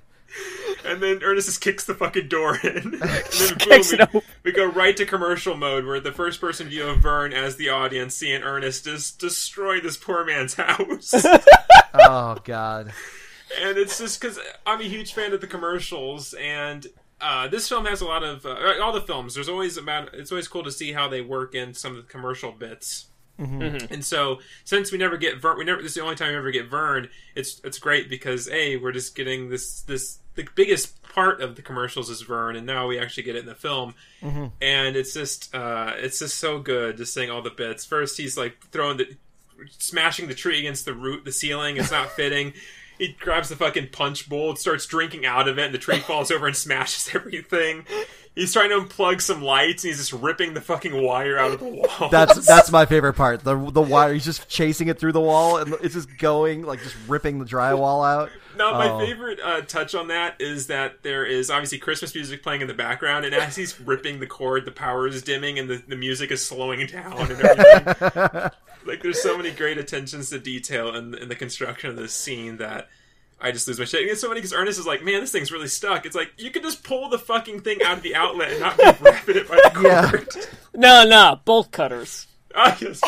And 0.92 1.02
then 1.02 1.22
Ernest 1.22 1.48
just 1.48 1.60
kicks 1.62 1.84
the 1.84 1.94
fucking 1.94 2.28
door 2.28 2.56
in. 2.62 3.00
And 3.00 3.00
then 3.00 3.22
kicks 3.58 3.90
boom, 3.90 4.00
it 4.00 4.12
we, 4.12 4.18
open. 4.18 4.22
we 4.44 4.52
go 4.52 4.66
right 4.66 4.96
to 4.96 5.06
commercial 5.06 5.56
mode 5.56 5.86
where 5.86 6.00
the 6.00 6.12
first 6.12 6.40
person 6.40 6.68
view 6.68 6.86
of 6.86 6.98
Vern 6.98 7.32
as 7.32 7.56
the 7.56 7.70
audience 7.70 8.14
seeing 8.14 8.42
Ernest 8.42 8.84
just 8.84 9.18
destroy 9.18 9.80
this 9.80 9.96
poor 9.96 10.24
man's 10.24 10.54
house. 10.56 11.14
Oh 11.94 12.36
God. 12.44 12.92
and 13.60 13.78
it's 13.78 13.98
just 13.98 14.20
because 14.20 14.38
I'm 14.66 14.80
a 14.80 14.84
huge 14.84 15.14
fan 15.14 15.32
of 15.32 15.40
the 15.40 15.46
commercials, 15.46 16.34
and 16.34 16.86
uh, 17.20 17.48
this 17.48 17.68
film 17.68 17.86
has 17.86 18.00
a 18.00 18.04
lot 18.06 18.22
of 18.22 18.44
uh, 18.44 18.74
all 18.82 18.92
the 18.92 19.00
films. 19.00 19.34
There's 19.34 19.48
always 19.48 19.76
about 19.76 20.14
it's 20.14 20.30
always 20.30 20.48
cool 20.48 20.64
to 20.64 20.72
see 20.72 20.92
how 20.92 21.08
they 21.08 21.20
work 21.22 21.54
in 21.54 21.72
some 21.74 21.92
of 21.96 22.06
the 22.06 22.12
commercial 22.12 22.52
bits. 22.52 23.06
And 23.38 24.04
so, 24.04 24.38
since 24.64 24.92
we 24.92 24.98
never 24.98 25.16
get 25.16 25.40
Vern, 25.40 25.58
we 25.58 25.64
never. 25.64 25.82
This 25.82 25.92
is 25.92 25.94
the 25.96 26.02
only 26.02 26.14
time 26.14 26.28
we 26.30 26.36
ever 26.36 26.52
get 26.52 26.68
Vern. 26.68 27.08
It's 27.34 27.60
it's 27.64 27.78
great 27.78 28.08
because 28.08 28.48
a 28.50 28.76
we're 28.76 28.92
just 28.92 29.16
getting 29.16 29.48
this 29.48 29.80
this 29.82 30.18
the 30.34 30.46
biggest 30.54 31.02
part 31.02 31.40
of 31.42 31.56
the 31.56 31.62
commercials 31.62 32.08
is 32.08 32.22
Vern, 32.22 32.56
and 32.56 32.66
now 32.66 32.86
we 32.86 32.98
actually 32.98 33.22
get 33.24 33.36
it 33.36 33.40
in 33.40 33.46
the 33.46 33.54
film, 33.54 33.94
and 34.60 34.96
it's 34.96 35.12
just 35.14 35.54
uh, 35.54 35.92
it's 35.96 36.18
just 36.18 36.38
so 36.38 36.58
good 36.58 36.96
just 36.96 37.12
seeing 37.14 37.30
all 37.30 37.42
the 37.42 37.50
bits. 37.50 37.84
First, 37.84 38.16
he's 38.18 38.36
like 38.36 38.66
throwing 38.70 38.96
the 38.96 39.16
smashing 39.78 40.28
the 40.28 40.34
tree 40.34 40.58
against 40.58 40.84
the 40.84 40.94
root, 40.94 41.24
the 41.24 41.32
ceiling. 41.32 41.76
It's 41.76 41.90
not 41.90 42.10
fitting. 42.16 42.54
He 42.98 43.16
grabs 43.18 43.48
the 43.48 43.56
fucking 43.56 43.88
punch 43.90 44.28
bowl 44.28 44.50
and 44.50 44.58
starts 44.58 44.86
drinking 44.86 45.26
out 45.26 45.48
of 45.48 45.58
it, 45.58 45.66
and 45.66 45.74
the 45.74 45.78
tree 45.78 45.98
falls 45.98 46.30
over 46.30 46.46
and 46.46 46.54
smashes 46.54 47.10
everything. 47.14 47.84
He's 48.34 48.52
trying 48.52 48.70
to 48.70 48.76
unplug 48.76 49.20
some 49.20 49.42
lights, 49.42 49.82
and 49.84 49.90
he's 49.90 49.98
just 49.98 50.12
ripping 50.12 50.54
the 50.54 50.60
fucking 50.60 51.02
wire 51.02 51.36
out 51.36 51.52
of 51.52 51.58
the 51.60 51.66
wall. 51.66 52.08
That's 52.10 52.46
that's 52.46 52.70
my 52.70 52.86
favorite 52.86 53.14
part. 53.14 53.44
The 53.44 53.56
the 53.70 53.82
wire. 53.82 54.12
He's 54.14 54.24
just 54.24 54.48
chasing 54.48 54.88
it 54.88 54.98
through 54.98 55.12
the 55.12 55.20
wall, 55.20 55.58
and 55.58 55.74
it's 55.82 55.94
just 55.94 56.16
going 56.18 56.62
like 56.62 56.82
just 56.82 56.96
ripping 57.08 57.38
the 57.38 57.44
drywall 57.44 58.06
out. 58.06 58.30
Now, 58.56 58.72
my 58.72 58.88
Oh. 58.90 58.98
favorite 59.00 59.38
uh, 59.42 59.62
touch 59.62 59.94
on 59.94 60.08
that 60.08 60.36
is 60.40 60.66
that 60.68 61.02
there 61.02 61.24
is 61.24 61.50
obviously 61.50 61.78
Christmas 61.78 62.14
music 62.14 62.42
playing 62.42 62.60
in 62.60 62.68
the 62.68 62.74
background, 62.74 63.24
and 63.24 63.34
as 63.34 63.56
he's 63.56 63.80
ripping 63.80 64.20
the 64.20 64.26
cord, 64.26 64.64
the 64.64 64.70
power 64.72 65.06
is 65.06 65.22
dimming 65.22 65.58
and 65.58 65.68
the, 65.70 65.82
the 65.88 65.96
music 65.96 66.30
is 66.30 66.44
slowing 66.44 66.86
down 66.86 67.30
and 67.30 67.40
everything. 67.40 68.50
like, 68.86 69.02
there's 69.02 69.22
so 69.22 69.36
many 69.36 69.50
great 69.50 69.78
attentions 69.78 70.30
to 70.30 70.38
detail 70.38 70.94
in, 70.94 71.14
in 71.14 71.28
the 71.28 71.34
construction 71.36 71.90
of 71.90 71.96
this 71.96 72.12
scene 72.12 72.58
that 72.58 72.88
I 73.40 73.50
just 73.52 73.66
lose 73.66 73.78
my 73.78 73.84
shit. 73.84 74.02
And 74.02 74.10
it's 74.10 74.20
so 74.20 74.28
funny 74.28 74.38
because 74.40 74.52
Ernest 74.52 74.78
is 74.78 74.86
like, 74.86 75.02
man, 75.02 75.20
this 75.20 75.32
thing's 75.32 75.50
really 75.50 75.66
stuck. 75.68 76.06
It's 76.06 76.14
like, 76.14 76.32
you 76.36 76.50
could 76.50 76.62
just 76.62 76.84
pull 76.84 77.08
the 77.08 77.18
fucking 77.18 77.60
thing 77.62 77.82
out 77.82 77.96
of 77.96 78.02
the 78.02 78.14
outlet 78.14 78.52
and 78.52 78.60
not 78.60 78.76
be 78.76 78.84
wrapping 79.00 79.36
it 79.36 79.48
by 79.48 79.56
the 79.56 79.80
Yeah. 79.82 80.10
cord. 80.10 80.28
No, 80.74 81.04
no, 81.04 81.40
bolt 81.44 81.70
cutters. 81.72 82.26
Ah, 82.54 82.76
yes. 82.80 83.00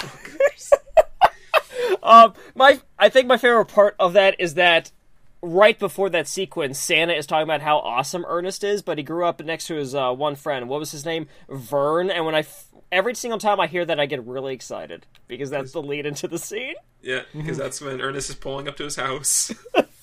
Um, 2.02 2.34
my, 2.54 2.80
I 2.98 3.08
think 3.08 3.26
my 3.26 3.36
favorite 3.36 3.66
part 3.66 3.96
of 3.98 4.12
that 4.14 4.36
is 4.38 4.54
that 4.54 4.90
right 5.44 5.78
before 5.78 6.10
that 6.10 6.26
sequence, 6.26 6.78
Santa 6.78 7.12
is 7.12 7.26
talking 7.26 7.44
about 7.44 7.60
how 7.60 7.78
awesome 7.78 8.24
Ernest 8.26 8.64
is, 8.64 8.82
but 8.82 8.98
he 8.98 9.04
grew 9.04 9.26
up 9.26 9.42
next 9.44 9.66
to 9.68 9.74
his 9.74 9.94
uh, 9.94 10.12
one 10.12 10.34
friend. 10.34 10.68
What 10.68 10.80
was 10.80 10.90
his 10.90 11.04
name? 11.04 11.26
Vern. 11.48 12.10
And 12.10 12.24
when 12.24 12.34
I, 12.34 12.40
f- 12.40 12.68
every 12.90 13.14
single 13.14 13.38
time 13.38 13.60
I 13.60 13.66
hear 13.66 13.84
that, 13.84 14.00
I 14.00 14.06
get 14.06 14.24
really 14.26 14.54
excited 14.54 15.06
because 15.28 15.50
that's 15.50 15.72
the 15.72 15.82
lead 15.82 16.06
into 16.06 16.26
the 16.26 16.38
scene. 16.38 16.74
Yeah, 17.02 17.22
because 17.36 17.58
that's 17.58 17.80
when 17.80 18.00
Ernest 18.00 18.30
is 18.30 18.36
pulling 18.36 18.66
up 18.66 18.76
to 18.78 18.84
his 18.84 18.96
house. 18.96 19.52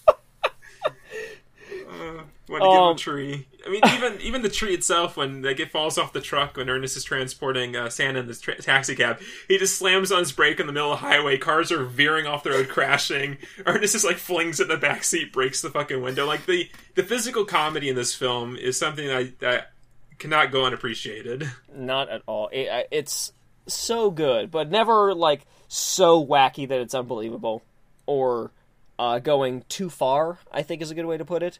uh, 1.92 2.24
want 2.48 2.64
to 2.64 2.70
give 2.70 2.80
Um, 2.80 2.96
a 2.96 2.98
tree. 2.98 3.48
I 3.66 3.70
mean, 3.70 3.82
even 3.94 4.20
even 4.22 4.42
the 4.42 4.50
tree 4.50 4.74
itself, 4.74 5.18
when 5.18 5.42
like, 5.42 5.60
it 5.60 5.72
falls 5.72 5.98
off 5.98 6.14
the 6.14 6.22
truck 6.22 6.58
when 6.58 6.70
Ernest 6.70 6.96
is 6.98 7.04
transporting 7.04 7.76
uh, 7.76 7.90
Santa 7.90 8.20
in 8.20 8.28
this 8.28 8.40
tra- 8.42 8.56
taxi 8.62 8.96
cab, 8.96 9.20
he 9.48 9.58
just 9.58 9.78
slams 9.78 10.12
on 10.12 10.20
his 10.20 10.32
brake 10.32 10.60
in 10.60 10.68
the 10.68 10.74
middle 10.74 10.92
of 10.94 11.00
the 11.00 11.06
highway. 11.06 11.38
Cars 11.38 11.72
are 11.72 11.84
veering 11.84 12.26
off 12.28 12.44
the 12.44 12.52
road, 12.52 12.70
crashing. 12.70 13.38
Ernest 13.66 13.94
just 13.94 14.06
like 14.06 14.18
flings 14.18 14.60
at 14.60 14.68
the 14.68 14.78
back 14.78 15.04
seat, 15.04 15.34
breaks 15.34 15.62
the 15.62 15.70
fucking 15.70 16.02
window. 16.02 16.26
Like 16.26 16.46
the 16.46 16.70
the 16.96 17.04
physical 17.04 17.46
comedy 17.46 17.90
in 17.90 17.96
this 17.96 18.16
film 18.16 18.56
is 18.56 18.78
something 18.80 19.08
that 19.08 19.18
I, 19.18 19.32
that 19.40 19.72
cannot 20.18 20.52
go 20.52 20.66
unappreciated. 20.66 21.50
Not 21.76 22.10
at 22.10 22.22
all. 22.28 22.48
It, 22.52 22.70
I- 22.70 22.86
it's 22.92 23.34
so 23.68 24.10
good, 24.12 24.50
but 24.52 24.70
never 24.70 25.14
like 25.14 25.46
so 25.68 26.24
wacky 26.26 26.68
that 26.68 26.80
it's 26.82 26.94
unbelievable, 26.96 27.62
or 28.06 28.52
uh, 29.00 29.20
going 29.20 29.64
too 29.70 29.90
far. 29.90 30.38
I 30.52 30.62
think 30.64 30.82
is 30.82 30.92
a 30.92 30.96
good 30.96 31.06
way 31.06 31.18
to 31.18 31.26
put 31.26 31.42
it. 31.44 31.60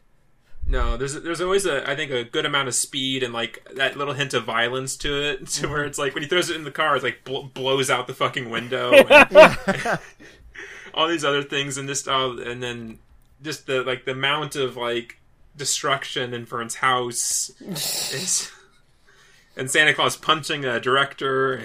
No, 0.72 0.96
there's 0.96 1.12
there's 1.20 1.42
always 1.42 1.66
a 1.66 1.88
I 1.88 1.94
think 1.94 2.10
a 2.10 2.24
good 2.24 2.46
amount 2.46 2.66
of 2.66 2.74
speed 2.74 3.22
and 3.22 3.34
like 3.34 3.62
that 3.74 3.98
little 3.98 4.14
hint 4.14 4.32
of 4.32 4.44
violence 4.44 4.96
to 4.96 5.22
it, 5.22 5.46
to 5.48 5.68
where 5.68 5.84
it's 5.84 5.98
like 5.98 6.14
when 6.14 6.22
he 6.22 6.28
throws 6.28 6.48
it 6.48 6.56
in 6.56 6.64
the 6.64 6.70
car, 6.70 6.96
it's 6.96 7.04
like 7.04 7.24
bl- 7.24 7.42
blows 7.42 7.90
out 7.90 8.06
the 8.06 8.14
fucking 8.14 8.48
window, 8.48 8.90
and 8.90 9.28
all 10.94 11.08
these 11.08 11.26
other 11.26 11.42
things, 11.42 11.76
and 11.76 11.86
just 11.86 12.08
all 12.08 12.40
and 12.40 12.62
then 12.62 12.98
just 13.42 13.66
the 13.66 13.82
like 13.82 14.06
the 14.06 14.12
amount 14.12 14.56
of 14.56 14.78
like 14.78 15.20
destruction 15.54 16.32
in 16.32 16.46
Vern's 16.46 16.76
house 16.76 17.50
is, 17.60 18.50
and 19.54 19.70
Santa 19.70 19.92
Claus 19.92 20.16
punching 20.16 20.64
a 20.64 20.80
director. 20.80 21.62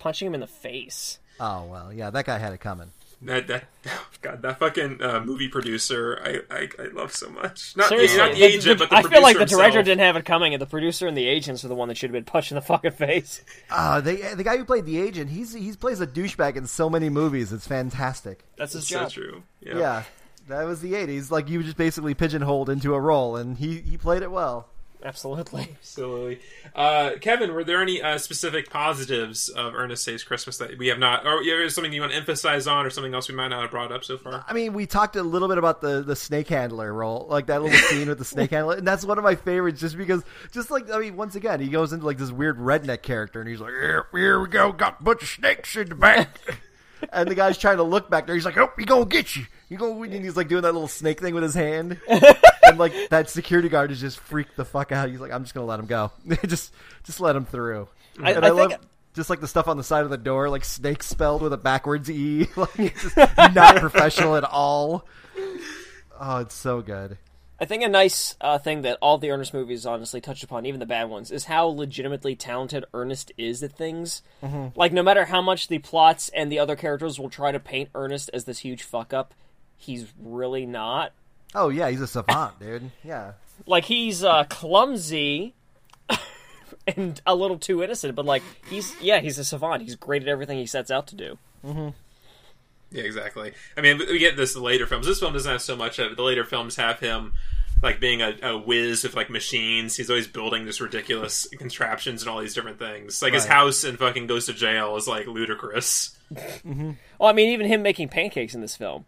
Punching 0.00 0.28
him 0.28 0.34
in 0.34 0.40
the 0.40 0.46
face. 0.46 1.18
Oh 1.40 1.64
well, 1.64 1.94
yeah, 1.94 2.10
that 2.10 2.26
guy 2.26 2.36
had 2.36 2.52
it 2.52 2.60
coming. 2.60 2.90
That 3.22 3.48
that 3.48 3.64
God, 4.22 4.40
that 4.42 4.58
fucking 4.58 5.02
uh, 5.02 5.20
movie 5.24 5.48
producer, 5.48 6.18
I, 6.24 6.54
I 6.54 6.68
I 6.78 6.86
love 6.94 7.14
so 7.14 7.28
much. 7.28 7.76
Not, 7.76 7.88
Seriously, 7.88 8.16
not 8.16 8.32
the 8.32 8.38
the- 8.38 8.44
agent, 8.44 8.78
the- 8.78 8.84
but 8.86 8.90
the 8.90 8.96
I 8.96 9.02
feel 9.02 9.20
like 9.22 9.34
the 9.34 9.40
producer 9.40 9.56
director 9.56 9.78
himself. 9.78 9.84
didn't 9.84 10.00
have 10.00 10.16
it 10.16 10.24
coming, 10.24 10.54
and 10.54 10.60
the 10.60 10.66
producer 10.66 11.06
and 11.06 11.16
the 11.16 11.26
agents 11.26 11.62
are 11.64 11.68
the 11.68 11.74
one 11.74 11.88
that 11.88 11.96
should 11.98 12.08
have 12.10 12.14
been 12.14 12.24
punched 12.24 12.50
in 12.50 12.54
the 12.54 12.62
fucking 12.62 12.92
face. 12.92 13.42
Uh, 13.70 14.00
they, 14.00 14.16
the 14.34 14.42
guy 14.44 14.56
who 14.56 14.64
played 14.64 14.86
the 14.86 14.98
agent, 15.00 15.30
he's 15.30 15.52
he 15.52 15.70
plays 15.72 16.00
a 16.00 16.06
douchebag 16.06 16.56
in 16.56 16.66
so 16.66 16.88
many 16.88 17.08
movies. 17.10 17.52
It's 17.52 17.66
fantastic. 17.66 18.44
That's 18.56 18.72
his 18.72 18.88
so 18.88 19.00
job. 19.00 19.10
true. 19.10 19.42
Yeah. 19.60 19.78
Yeah, 19.78 20.02
that 20.48 20.64
was 20.64 20.80
the 20.80 20.94
'80s. 20.94 21.30
Like 21.30 21.48
you 21.50 21.58
were 21.58 21.64
just 21.64 21.76
basically 21.76 22.14
pigeonholed 22.14 22.70
into 22.70 22.94
a 22.94 23.00
role, 23.00 23.36
and 23.36 23.58
he 23.58 23.80
he 23.80 23.98
played 23.98 24.22
it 24.22 24.30
well. 24.30 24.68
Absolutely. 25.02 25.68
Absolutely. 25.78 26.40
Uh, 26.74 27.12
Kevin, 27.20 27.54
were 27.54 27.64
there 27.64 27.80
any 27.82 28.02
uh, 28.02 28.18
specific 28.18 28.70
positives 28.70 29.48
of 29.48 29.74
Ernest 29.74 30.04
Saves 30.04 30.22
Christmas 30.22 30.58
that 30.58 30.76
we 30.78 30.88
have 30.88 30.98
not, 30.98 31.26
or 31.26 31.42
yeah, 31.42 31.54
is 31.54 31.74
something 31.74 31.92
you 31.92 32.00
want 32.00 32.12
to 32.12 32.18
emphasize 32.18 32.66
on, 32.66 32.84
or 32.84 32.90
something 32.90 33.14
else 33.14 33.28
we 33.28 33.34
might 33.34 33.48
not 33.48 33.62
have 33.62 33.70
brought 33.70 33.92
up 33.92 34.04
so 34.04 34.18
far? 34.18 34.44
I 34.46 34.52
mean, 34.52 34.72
we 34.72 34.86
talked 34.86 35.16
a 35.16 35.22
little 35.22 35.48
bit 35.48 35.58
about 35.58 35.80
the 35.80 36.02
the 36.02 36.16
snake 36.16 36.48
handler 36.48 36.92
role, 36.92 37.26
like 37.30 37.46
that 37.46 37.62
little 37.62 37.78
scene 37.78 38.08
with 38.08 38.18
the 38.18 38.24
snake 38.24 38.50
handler, 38.50 38.76
and 38.76 38.86
that's 38.86 39.04
one 39.04 39.18
of 39.18 39.24
my 39.24 39.34
favorites, 39.34 39.80
just 39.80 39.96
because, 39.96 40.22
just 40.52 40.70
like 40.70 40.90
I 40.90 40.98
mean, 40.98 41.16
once 41.16 41.34
again, 41.34 41.60
he 41.60 41.68
goes 41.68 41.92
into 41.92 42.04
like 42.04 42.18
this 42.18 42.30
weird 42.30 42.58
redneck 42.58 43.02
character, 43.02 43.40
and 43.40 43.48
he's 43.48 43.60
like, 43.60 43.72
"Here, 43.72 44.06
here 44.12 44.40
we 44.40 44.48
go, 44.48 44.72
got 44.72 45.00
a 45.00 45.02
bunch 45.02 45.22
of 45.22 45.28
snakes 45.28 45.74
in 45.76 45.88
the 45.88 45.94
back," 45.94 46.28
and 47.12 47.28
the 47.28 47.34
guy's 47.34 47.58
trying 47.58 47.78
to 47.78 47.82
look 47.82 48.10
back 48.10 48.26
there. 48.26 48.34
He's 48.34 48.44
like, 48.44 48.58
"Oh, 48.58 48.70
he 48.78 48.84
gonna 48.84 49.06
get 49.06 49.36
you." 49.36 49.46
You 49.70 49.78
go, 49.78 50.02
and 50.02 50.12
he's 50.12 50.36
like 50.36 50.48
doing 50.48 50.62
that 50.62 50.72
little 50.72 50.88
snake 50.88 51.20
thing 51.20 51.32
with 51.32 51.44
his 51.44 51.54
hand, 51.54 51.98
and 52.08 52.76
like 52.76 52.92
that 53.10 53.30
security 53.30 53.68
guard 53.68 53.92
is 53.92 54.00
just 54.00 54.18
freaked 54.18 54.56
the 54.56 54.64
fuck 54.64 54.90
out. 54.90 55.08
He's 55.08 55.20
like, 55.20 55.32
"I'm 55.32 55.44
just 55.44 55.54
gonna 55.54 55.66
let 55.66 55.78
him 55.80 55.86
go, 55.86 56.10
just 56.46 56.74
just 57.04 57.20
let 57.20 57.36
him 57.36 57.44
through." 57.46 57.88
I- 58.20 58.32
and 58.32 58.44
I 58.44 58.48
I, 58.48 58.50
love 58.50 58.72
just 59.14 59.30
like 59.30 59.40
the 59.40 59.48
stuff 59.48 59.68
on 59.68 59.76
the 59.76 59.84
side 59.84 60.02
of 60.02 60.10
the 60.10 60.18
door, 60.18 60.50
like 60.50 60.64
snake 60.64 61.02
spelled 61.04 61.40
with 61.40 61.52
a 61.52 61.56
backwards 61.56 62.10
e, 62.10 62.48
like 62.56 62.78
it's 62.78 63.02
just 63.02 63.16
not 63.16 63.76
professional 63.76 64.34
at 64.36 64.44
all. 64.44 65.06
Oh, 66.18 66.38
it's 66.38 66.54
so 66.54 66.82
good. 66.82 67.16
I 67.62 67.66
think 67.66 67.82
a 67.82 67.88
nice 67.88 68.36
uh, 68.40 68.58
thing 68.58 68.82
that 68.82 68.96
all 69.02 69.18
the 69.18 69.30
Ernest 69.30 69.52
movies 69.52 69.84
honestly 69.84 70.20
touched 70.22 70.42
upon, 70.42 70.64
even 70.64 70.80
the 70.80 70.86
bad 70.86 71.10
ones, 71.10 71.30
is 71.30 71.44
how 71.44 71.66
legitimately 71.66 72.34
talented 72.34 72.86
Ernest 72.94 73.32
is 73.36 73.62
at 73.62 73.72
things. 73.72 74.22
Like, 74.74 74.92
no 74.94 75.02
matter 75.02 75.26
how 75.26 75.42
much 75.42 75.68
the 75.68 75.78
plots 75.78 76.30
and 76.30 76.50
the 76.50 76.58
other 76.58 76.74
characters 76.74 77.20
will 77.20 77.28
try 77.28 77.52
to 77.52 77.60
paint 77.60 77.90
Ernest 77.94 78.30
as 78.32 78.44
this 78.46 78.60
huge 78.60 78.82
fuck 78.82 79.12
up, 79.12 79.34
he's 79.80 80.06
really 80.22 80.66
not. 80.66 81.12
Oh 81.54 81.68
yeah, 81.68 81.90
he's 81.90 82.00
a 82.00 82.06
savant, 82.06 82.60
dude. 82.60 82.90
Yeah. 83.02 83.32
Like, 83.66 83.84
he's 83.84 84.22
uh, 84.22 84.44
clumsy 84.44 85.54
and 86.96 87.20
a 87.26 87.34
little 87.34 87.58
too 87.58 87.82
innocent, 87.82 88.14
but 88.14 88.24
like, 88.24 88.42
he's, 88.68 88.94
yeah, 89.00 89.20
he's 89.20 89.38
a 89.38 89.44
savant. 89.44 89.82
He's 89.82 89.96
great 89.96 90.22
at 90.22 90.28
everything 90.28 90.58
he 90.58 90.66
sets 90.66 90.90
out 90.90 91.08
to 91.08 91.16
do. 91.16 91.38
Mhm. 91.64 91.94
Yeah, 92.92 93.02
exactly. 93.04 93.52
I 93.76 93.80
mean, 93.82 93.98
we 93.98 94.18
get 94.18 94.36
this 94.36 94.54
in 94.56 94.62
later 94.62 94.86
films. 94.86 95.06
This 95.06 95.20
film 95.20 95.32
doesn't 95.32 95.50
have 95.50 95.62
so 95.62 95.76
much 95.76 95.98
of 95.98 96.12
it. 96.12 96.16
The 96.16 96.22
later 96.22 96.44
films 96.44 96.76
have 96.76 96.98
him 96.98 97.34
like 97.82 98.00
being 98.00 98.20
a, 98.20 98.34
a 98.42 98.58
whiz 98.58 99.04
with 99.04 99.14
like 99.14 99.30
machines. 99.30 99.96
He's 99.96 100.10
always 100.10 100.26
building 100.26 100.66
this 100.66 100.80
ridiculous 100.80 101.46
contraptions 101.58 102.22
and 102.22 102.30
all 102.30 102.40
these 102.40 102.54
different 102.54 102.78
things. 102.78 103.22
Like 103.22 103.32
his 103.32 103.46
house 103.46 103.84
and 103.84 103.98
fucking 103.98 104.26
goes 104.26 104.46
to 104.46 104.52
jail 104.52 104.96
is 104.96 105.06
like 105.06 105.26
ludicrous. 105.26 106.16
mm-hmm. 106.34 106.92
Well, 107.18 107.28
I 107.28 107.32
mean, 107.32 107.50
even 107.50 107.66
him 107.66 107.82
making 107.82 108.08
pancakes 108.08 108.54
in 108.54 108.60
this 108.60 108.76
film. 108.76 109.04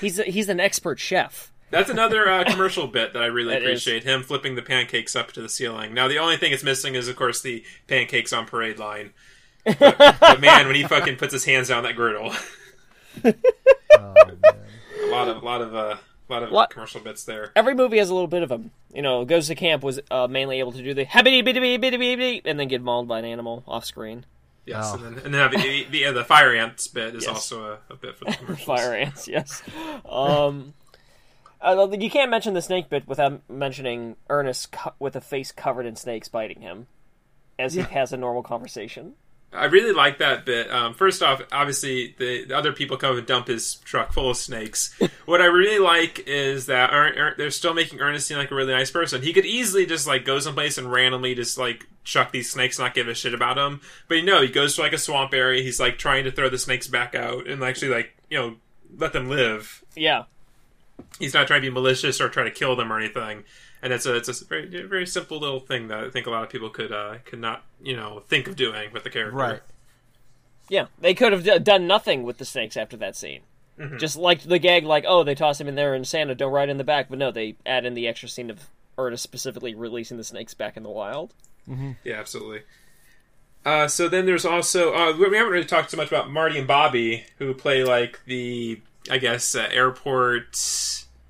He's 0.00 0.18
a, 0.18 0.24
he's 0.24 0.48
an 0.48 0.60
expert 0.60 0.98
chef. 0.98 1.52
That's 1.70 1.88
another 1.90 2.28
uh, 2.28 2.44
commercial 2.50 2.86
bit 2.86 3.12
that 3.12 3.22
I 3.22 3.26
really 3.26 3.54
It 3.54 3.62
is. 3.62 3.68
appreciate. 3.68 4.04
Him 4.04 4.22
flipping 4.22 4.56
the 4.56 4.62
pancakes 4.62 5.14
up 5.14 5.32
to 5.32 5.40
the 5.42 5.48
ceiling. 5.48 5.94
Now, 5.94 6.08
the 6.08 6.18
only 6.18 6.36
thing 6.36 6.52
it's 6.52 6.64
missing 6.64 6.94
is, 6.96 7.06
of 7.08 7.16
course, 7.16 7.40
the 7.42 7.64
pancakes 7.86 8.32
on 8.32 8.46
parade 8.46 8.78
line. 8.78 9.12
But, 9.64 9.96
but 10.20 10.40
man, 10.40 10.66
when 10.66 10.74
he 10.74 10.82
fucking 10.84 11.16
puts 11.16 11.32
his 11.32 11.44
hands 11.44 11.68
down 11.68 11.82
that 11.84 11.94
griddle, 11.96 12.32
Oh, 13.24 14.14
man. 14.14 14.38
a 15.02 15.06
lot 15.10 15.28
of, 15.28 15.42
a 15.42 15.44
lot 15.44 15.60
of, 15.62 15.74
uh, 15.74 15.96
lot 16.28 16.42
of 16.42 16.50
What? 16.50 16.70
commercial 16.70 17.00
bits 17.00 17.24
there. 17.24 17.52
every 17.56 17.74
movie 17.74 17.98
has 17.98 18.08
a 18.10 18.14
little 18.14 18.28
bit 18.28 18.42
of 18.42 18.48
them. 18.48 18.70
You 18.94 19.02
know, 19.02 19.24
Goes 19.24 19.48
to 19.48 19.54
Camp 19.54 19.82
was 19.82 20.00
uh, 20.10 20.26
mainly 20.28 20.58
able 20.60 20.72
to 20.72 20.82
do 20.82 20.94
the 20.94 21.04
habity 21.04 21.42
bitty 21.42 21.58
bitty 21.60 21.76
bitty 21.76 21.96
bitty 21.96 22.42
and 22.44 22.58
then 22.58 22.68
get 22.68 22.82
mauled 22.82 23.08
by 23.08 23.18
an 23.18 23.24
animal 23.24 23.62
off 23.66 23.84
screen. 23.84 24.24
Yes, 24.70 24.86
Oh. 24.90 24.94
and 24.94 25.04
then, 25.16 25.24
and 25.26 25.34
then 25.34 25.40
have 25.40 25.50
the, 25.52 25.84
the, 25.90 26.04
the, 26.04 26.12
the 26.12 26.24
fire 26.24 26.54
ants 26.54 26.86
bit 26.88 27.14
is 27.14 27.24
Yes. 27.24 27.28
also 27.34 27.78
a, 27.90 27.92
a 27.92 27.96
bit 27.96 28.16
for 28.16 28.24
the. 28.24 28.56
Fire 28.64 28.94
ants, 28.94 29.28
yes. 29.28 29.62
Um, 30.08 30.72
you 31.98 32.10
can't 32.10 32.30
mention 32.30 32.54
the 32.54 32.62
snake 32.62 32.88
bit 32.88 33.06
without 33.06 33.42
mentioning 33.50 34.16
Ernest 34.30 34.72
co- 34.72 34.94
with 34.98 35.16
a 35.16 35.20
face 35.20 35.52
covered 35.52 35.86
in 35.86 35.96
snakes 35.96 36.28
biting 36.28 36.60
him 36.62 36.86
as 37.58 37.74
he 37.74 37.82
has 37.82 38.12
a 38.12 38.16
normal 38.16 38.42
conversation. 38.42 39.12
I 39.52 39.64
really 39.64 39.92
like 39.92 40.18
that 40.18 40.46
bit. 40.46 40.70
Um, 40.70 40.94
first 40.94 41.24
off, 41.24 41.42
obviously 41.50 42.14
the, 42.18 42.44
the 42.44 42.56
other 42.56 42.72
people 42.72 42.96
come 42.96 43.18
and 43.18 43.26
dump 43.26 43.48
his 43.48 43.74
truck 43.84 44.12
full 44.12 44.30
of 44.30 44.36
snakes. 44.36 44.94
what 45.26 45.42
I 45.42 45.46
really 45.46 45.80
like 45.80 46.20
is 46.28 46.66
that 46.66 46.92
Er- 46.94 47.12
Er- 47.16 47.34
they're 47.36 47.50
still 47.50 47.74
making 47.74 47.98
Ernest 48.00 48.28
seem 48.28 48.38
like 48.38 48.52
a 48.52 48.54
really 48.54 48.72
nice 48.72 48.92
person. 48.92 49.20
He 49.22 49.32
could 49.32 49.44
easily 49.44 49.86
just 49.86 50.06
like 50.06 50.24
go 50.24 50.38
someplace 50.38 50.78
and 50.78 50.90
randomly 50.90 51.34
just 51.34 51.58
like 51.58 51.84
chuck 52.04 52.32
these 52.32 52.50
snakes, 52.50 52.78
not 52.78 52.94
give 52.94 53.08
a 53.08 53.14
shit 53.14 53.34
about 53.34 53.56
them. 53.56 53.80
But 54.08 54.16
you 54.16 54.24
know, 54.24 54.42
he 54.42 54.48
goes 54.48 54.76
to 54.76 54.82
like 54.82 54.92
a 54.92 54.98
swamp 54.98 55.34
area. 55.34 55.62
He's 55.62 55.80
like 55.80 55.98
trying 55.98 56.24
to 56.24 56.32
throw 56.32 56.48
the 56.48 56.58
snakes 56.58 56.86
back 56.86 57.14
out 57.14 57.46
and 57.46 57.62
actually 57.62 57.92
like 57.92 58.16
you 58.28 58.38
know 58.38 58.56
let 58.96 59.12
them 59.12 59.28
live. 59.28 59.84
Yeah. 59.94 60.24
He's 61.18 61.34
not 61.34 61.46
trying 61.46 61.62
to 61.62 61.68
be 61.68 61.74
malicious 61.74 62.20
or 62.20 62.28
try 62.28 62.44
to 62.44 62.50
kill 62.50 62.76
them 62.76 62.92
or 62.92 62.98
anything. 62.98 63.44
And 63.82 63.92
it's 63.92 64.06
a 64.06 64.16
it's 64.16 64.28
a 64.28 64.44
very 64.44 64.86
very 64.86 65.06
simple 65.06 65.38
little 65.38 65.60
thing 65.60 65.88
that 65.88 66.04
I 66.04 66.10
think 66.10 66.26
a 66.26 66.30
lot 66.30 66.44
of 66.44 66.50
people 66.50 66.70
could 66.70 66.92
uh, 66.92 67.16
could 67.24 67.40
not 67.40 67.64
you 67.82 67.96
know 67.96 68.22
think 68.28 68.46
of 68.48 68.56
doing 68.56 68.92
with 68.92 69.04
the 69.04 69.10
character. 69.10 69.36
Right. 69.36 69.62
Yeah, 70.68 70.86
they 71.00 71.14
could 71.14 71.32
have 71.32 71.42
d- 71.42 71.58
done 71.58 71.86
nothing 71.88 72.22
with 72.22 72.38
the 72.38 72.44
snakes 72.44 72.76
after 72.76 72.96
that 72.98 73.16
scene. 73.16 73.40
Just 73.98 74.16
like 74.16 74.42
the 74.42 74.58
gag, 74.58 74.84
like, 74.84 75.06
oh, 75.08 75.24
they 75.24 75.34
toss 75.34 75.58
him 75.58 75.66
in 75.66 75.74
there 75.74 75.94
and 75.94 76.06
Santa 76.06 76.34
don't 76.34 76.52
ride 76.52 76.68
in 76.68 76.76
the 76.76 76.84
back, 76.84 77.08
but 77.08 77.18
no, 77.18 77.30
they 77.30 77.56
add 77.64 77.86
in 77.86 77.94
the 77.94 78.06
extra 78.06 78.28
scene 78.28 78.50
of 78.50 78.68
Ernest 78.98 79.22
specifically 79.22 79.74
releasing 79.74 80.18
the 80.18 80.24
snakes 80.24 80.52
back 80.52 80.76
in 80.76 80.82
the 80.82 80.90
wild. 80.90 81.32
Yeah, 82.04 82.18
absolutely. 82.18 82.62
Uh, 83.64 83.86
so 83.88 84.08
then 84.08 84.24
there's 84.26 84.44
also 84.46 84.94
uh, 84.94 85.16
we 85.16 85.36
haven't 85.36 85.52
really 85.52 85.64
talked 85.66 85.90
so 85.90 85.96
much 85.96 86.08
about 86.08 86.30
Marty 86.30 86.58
and 86.58 86.66
Bobby, 86.66 87.24
who 87.38 87.52
play 87.54 87.84
like 87.84 88.20
the 88.24 88.80
I 89.10 89.18
guess 89.18 89.54
uh, 89.54 89.68
airport. 89.70 90.56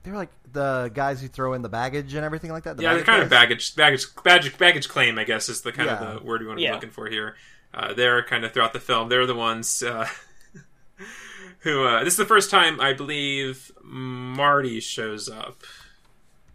They're 0.03 0.15
like 0.15 0.31
the 0.53 0.91
guys 0.95 1.21
who 1.21 1.29
throw 1.29 1.53
in 1.55 1.63
the 1.63 1.69
baggage 1.69 2.15
and 2.15 2.25
everything 2.25 2.51
like 2.53 2.65
that. 2.65 2.77
the 2.77 2.85
Yeah, 2.85 2.95
they're 2.95 3.05
kind 3.05 3.23
of 3.23 3.29
baggage 3.29 3.75
baggage 3.77 4.07
baggage 4.23 4.57
baggage 4.59 4.89
claim. 4.89 5.19
I 5.19 5.25
guess 5.25 5.49
is 5.49 5.63
the 5.63 5.73
kind 5.73 5.89
Yeah. 5.89 6.01
of 6.03 6.21
the 6.21 6.25
word 6.27 6.41
we 6.41 6.47
want 6.47 6.59
to 6.59 6.63
Yeah. 6.63 6.71
be 6.71 6.75
looking 6.77 6.91
for 6.91 7.09
here. 7.09 7.37
Uh, 7.75 7.93
they're 7.95 8.23
kind 8.23 8.45
of 8.45 8.53
throughout 8.53 8.73
the 8.73 8.81
film. 8.81 9.09
They're 9.09 9.27
the 9.27 9.35
ones 9.35 9.83
uh, 9.83 10.07
who. 11.61 11.85
Uh, 11.85 12.05
this 12.05 12.15
is 12.15 12.19
the 12.19 12.25
first 12.25 12.51
time 12.51 12.81
I 12.81 12.93
believe 12.93 13.71
Marty 13.83 14.81
shows 14.81 15.29
up, 15.29 15.63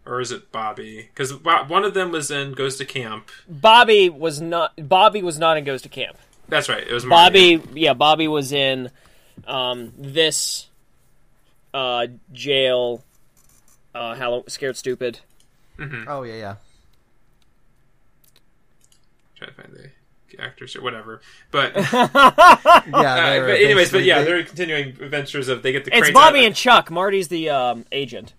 or 0.06 0.20
is 0.20 0.30
it 0.32 0.52
Bobby? 0.52 1.08
Because 1.12 1.32
one 1.42 1.84
of 1.84 1.92
them 1.94 2.12
was 2.12 2.30
in 2.30 2.52
Goes 2.52 2.76
to 2.76 2.84
Camp. 2.84 3.30
Bobby 3.48 4.08
was 4.08 4.40
not. 4.40 4.72
Bobby 4.88 5.22
was 5.22 5.38
not 5.38 5.56
in 5.56 5.64
Goes 5.64 5.82
to 5.82 5.88
Camp. 5.88 6.16
That's 6.48 6.68
right. 6.68 6.86
It 6.86 6.92
was 6.92 7.04
Marty. 7.04 7.56
Bobby, 7.56 7.80
yeah, 7.80 7.92
Bobby 7.94 8.28
was 8.28 8.52
in 8.52 8.90
um, 9.46 9.92
this 9.98 10.68
uh, 11.74 12.06
jail. 12.32 13.02
Uh, 13.94 14.14
Hallow- 14.14 14.44
scared 14.46 14.76
stupid. 14.76 15.20
Oh 16.06 16.22
yeah, 16.22 16.34
yeah. 16.36 16.54
Try 19.36 19.48
to 19.48 19.52
find 19.54 19.72
the 19.72 20.42
actors 20.42 20.76
or 20.76 20.82
whatever. 20.82 21.20
But, 21.50 21.74
Yeah. 21.92 22.06
uh, 22.14 23.40
but 23.40 23.60
anyways, 23.60 23.90
but 23.92 24.04
yeah, 24.04 24.18
they- 24.20 24.24
they're 24.24 24.44
continuing 24.44 24.88
adventures 25.00 25.48
of 25.48 25.62
they 25.62 25.72
get 25.72 25.84
the 25.84 25.96
It's 25.96 26.10
Bobby 26.10 26.40
out- 26.40 26.44
and 26.46 26.54
Chuck. 26.56 26.90
Marty's 26.90 27.28
the 27.28 27.50
um, 27.50 27.84
agent. 27.92 28.34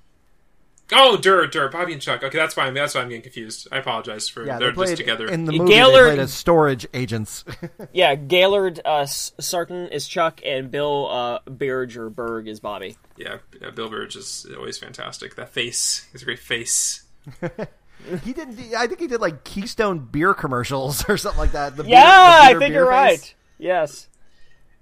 Oh, 0.93 1.17
Dur, 1.17 1.47
Dur, 1.47 1.67
Bobby 1.67 1.91
and 1.93 2.02
Chuck. 2.02 2.23
Okay, 2.23 2.38
that's 2.38 2.54
fine. 2.54 2.73
That's 2.73 2.95
why 2.95 3.02
I'm 3.02 3.10
getting 3.10 3.21
confused. 3.21 3.67
I 3.73 3.78
apologize 3.80 4.30
for 4.30 4.45
yeah, 4.45 4.58
they're 4.58 4.69
they 4.69 4.73
played 4.76 4.88
just 4.89 4.97
together. 5.00 5.28
in 5.28 5.43
the 5.43 5.52
Yeah, 5.54 5.60
movie. 5.60 5.71
Gaylord- 5.73 6.04
They 6.06 6.10
played 6.15 6.19
as 6.19 6.34
storage 6.34 6.88
agents. 6.93 7.43
Yeah, 7.93 8.15
Gailard 8.15 8.80
uh, 8.86 9.00
S- 9.00 9.32
Sartain 9.39 9.88
is 9.89 10.08
Chuck, 10.08 10.39
and 10.45 10.69
Bill 10.71 11.10
uh, 11.12 11.39
Berge 11.50 11.97
or 11.97 12.10
Berg 12.10 12.47
is 12.47 12.60
Bobby. 12.60 12.95
yeah, 13.17 13.38
yeah, 13.62 13.71
Bill 13.71 13.89
Byrge 13.89 14.15
is 14.15 14.45
always 14.58 14.78
fantastic. 14.78 15.36
That 15.36 15.50
face, 15.50 16.08
his 16.13 16.23
great 16.23 16.39
face. 16.39 17.04
he 18.23 18.32
did. 18.34 18.50
I 18.76 18.88
think 18.88 19.00
he 19.00 19.08
did 19.08 19.19
like 19.19 19.43
Keystone 19.43 20.00
beer 20.00 20.34
commercials 20.34 21.04
or 21.10 21.17
something 21.17 21.39
like 21.39 21.52
that. 21.52 21.76
The 21.76 21.84
beer- 21.84 21.93
Yeah, 21.93 22.50
the 22.52 22.56
I 22.56 22.60
think 22.60 22.73
you're 22.73 22.86
face. 22.86 22.91
right. 22.91 23.36
Yes. 23.58 24.08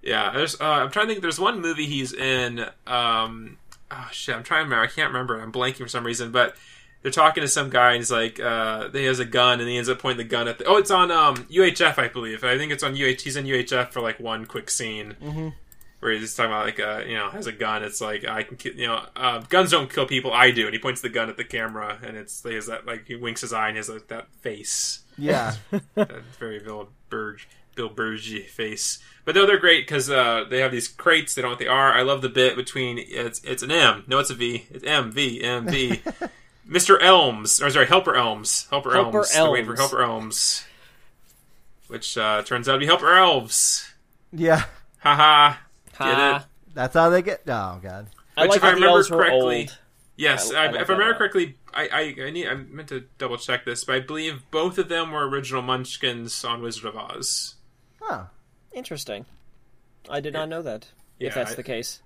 Yeah, 0.03 0.31
there's. 0.35 0.59
Uh, 0.61 0.65
I'm 0.65 0.91
trying 0.91 1.07
to 1.07 1.13
think. 1.13 1.21
There's 1.23 1.39
one 1.39 1.61
movie 1.61 1.87
he's 1.87 2.13
in. 2.13 2.65
Um, 2.85 3.57
oh 3.91 4.09
shit, 4.11 4.35
I'm 4.35 4.43
trying 4.43 4.61
to 4.61 4.63
remember. 4.65 4.83
I 4.83 4.87
can't 4.87 5.11
remember. 5.11 5.39
I'm 5.39 5.51
blanking 5.51 5.77
for 5.77 5.87
some 5.87 6.05
reason. 6.05 6.31
But 6.31 6.55
they're 7.01 7.11
talking 7.11 7.41
to 7.41 7.47
some 7.47 7.69
guy, 7.69 7.91
and 7.91 7.97
he's 7.97 8.11
like, 8.11 8.39
uh, 8.39 8.89
he 8.89 9.05
has 9.05 9.19
a 9.19 9.25
gun, 9.25 9.59
and 9.59 9.69
he 9.69 9.77
ends 9.77 9.89
up 9.89 9.99
pointing 9.99 10.25
the 10.25 10.29
gun 10.29 10.47
at. 10.47 10.57
The, 10.57 10.65
oh, 10.65 10.77
it's 10.77 10.91
on 10.91 11.11
um, 11.11 11.35
UHF, 11.35 11.99
I 11.99 12.07
believe. 12.07 12.43
I 12.43 12.57
think 12.57 12.71
it's 12.71 12.83
on 12.83 12.93
UH. 12.93 13.21
He's 13.23 13.35
in 13.35 13.45
UHF 13.45 13.91
for 13.91 14.01
like 14.01 14.19
one 14.19 14.45
quick 14.45 14.69
scene. 14.69 15.15
Where 15.99 16.11
he's 16.11 16.35
talking 16.35 16.51
about 16.51 16.65
like 16.65 16.79
uh, 16.79 17.03
you 17.07 17.15
know 17.15 17.29
has 17.29 17.47
a 17.47 17.51
gun. 17.51 17.83
It's 17.83 18.01
like 18.01 18.25
I 18.25 18.43
can 18.43 18.57
you 18.77 18.87
know 18.87 19.05
uh, 19.15 19.39
guns 19.49 19.71
don't 19.71 19.91
kill 19.91 20.05
people. 20.05 20.33
I 20.33 20.51
do, 20.51 20.65
and 20.65 20.73
he 20.73 20.79
points 20.79 21.01
the 21.01 21.09
gun 21.09 21.29
at 21.29 21.37
the 21.37 21.43
camera, 21.43 21.97
and 22.03 22.15
it's 22.15 22.43
he 22.43 22.53
has 22.53 22.67
that 22.67 22.85
like 22.85 23.07
he 23.07 23.15
winks 23.15 23.41
his 23.41 23.53
eye 23.53 23.69
and 23.69 23.75
he 23.75 23.77
has 23.77 23.89
like, 23.89 24.07
that 24.09 24.27
face 24.41 25.03
Yeah, 25.17 25.55
that 25.95 26.23
very 26.37 26.59
Bill 26.59 26.89
Byrge, 27.09 27.45
Bill 27.75 27.89
Byrge 27.89 28.47
face. 28.49 28.99
But 29.25 29.35
no, 29.35 29.45
they're 29.45 29.57
great 29.59 29.85
because 29.87 30.09
uh, 30.09 30.45
they 30.49 30.59
have 30.59 30.71
these 30.71 30.87
crates. 30.87 31.33
They 31.33 31.41
don't 31.41 31.49
know 31.49 31.53
what 31.53 31.59
they 31.59 31.67
are. 31.67 31.91
I 31.93 32.03
love 32.03 32.21
the 32.21 32.29
bit 32.29 32.55
between 32.55 32.97
it's 32.99 33.43
it's 33.43 33.63
an 33.63 33.71
M. 33.71 34.03
No, 34.07 34.19
it's 34.19 34.29
a 34.29 34.35
V. 34.35 34.67
It's 34.69 34.83
M 34.83 35.11
V 35.11 35.43
M 35.43 35.67
V. 35.67 36.01
Mr. 36.69 36.99
Elms, 37.01 37.61
or 37.61 37.69
sorry, 37.69 37.85
Helper 37.85 38.15
Elms. 38.15 38.67
Helper, 38.71 38.91
Helper 38.93 39.17
Elms. 39.17 39.33
They're 39.33 39.51
waiting 39.51 39.65
for 39.67 39.75
Helper 39.75 40.01
Elms, 40.01 40.65
which 41.87 42.17
uh, 42.17 42.41
turns 42.43 42.67
out 42.67 42.73
to 42.73 42.79
be 42.79 42.85
Helper 42.85 43.13
Elves. 43.15 43.91
yeah. 44.31 44.63
Haha. 44.99 45.57
Get 45.99 46.35
it? 46.37 46.41
That's 46.73 46.93
how 46.95 47.09
they 47.09 47.21
get. 47.21 47.41
Oh 47.47 47.79
god. 47.81 48.07
I 48.35 48.41
Which, 48.43 48.49
like 48.49 48.57
if 48.57 48.63
I 48.63 48.67
remember 48.71 48.87
elves 48.97 49.07
correctly- 49.09 49.69
Yes, 50.17 50.51
I- 50.51 50.55
I 50.55 50.63
I, 50.63 50.71
like 50.71 50.81
if 50.81 50.87
that 50.87 50.93
I 50.93 50.95
a 50.95 50.97
remember 50.97 51.11
lot. 51.11 51.17
correctly, 51.17 51.55
I, 51.73 51.87
I 52.19 52.23
I 52.25 52.29
need 52.31 52.47
I 52.47 52.53
meant 52.55 52.89
to 52.89 53.05
double 53.17 53.37
check 53.37 53.65
this, 53.65 53.83
but 53.83 53.95
I 53.95 53.99
believe 53.99 54.41
both 54.49 54.77
of 54.77 54.89
them 54.89 55.11
were 55.11 55.27
original 55.29 55.61
Munchkins 55.61 56.43
on 56.43 56.61
Wizard 56.61 56.85
of 56.85 56.95
Oz. 56.97 57.55
Huh. 58.05 58.25
Interesting. 58.73 59.25
I 60.09 60.19
did 60.19 60.33
not 60.33 60.49
know 60.49 60.61
that. 60.61 60.87
Yeah, 61.19 61.29
if 61.29 61.33
that's 61.35 61.51
I- 61.51 61.55
the 61.55 61.63
case. 61.63 62.01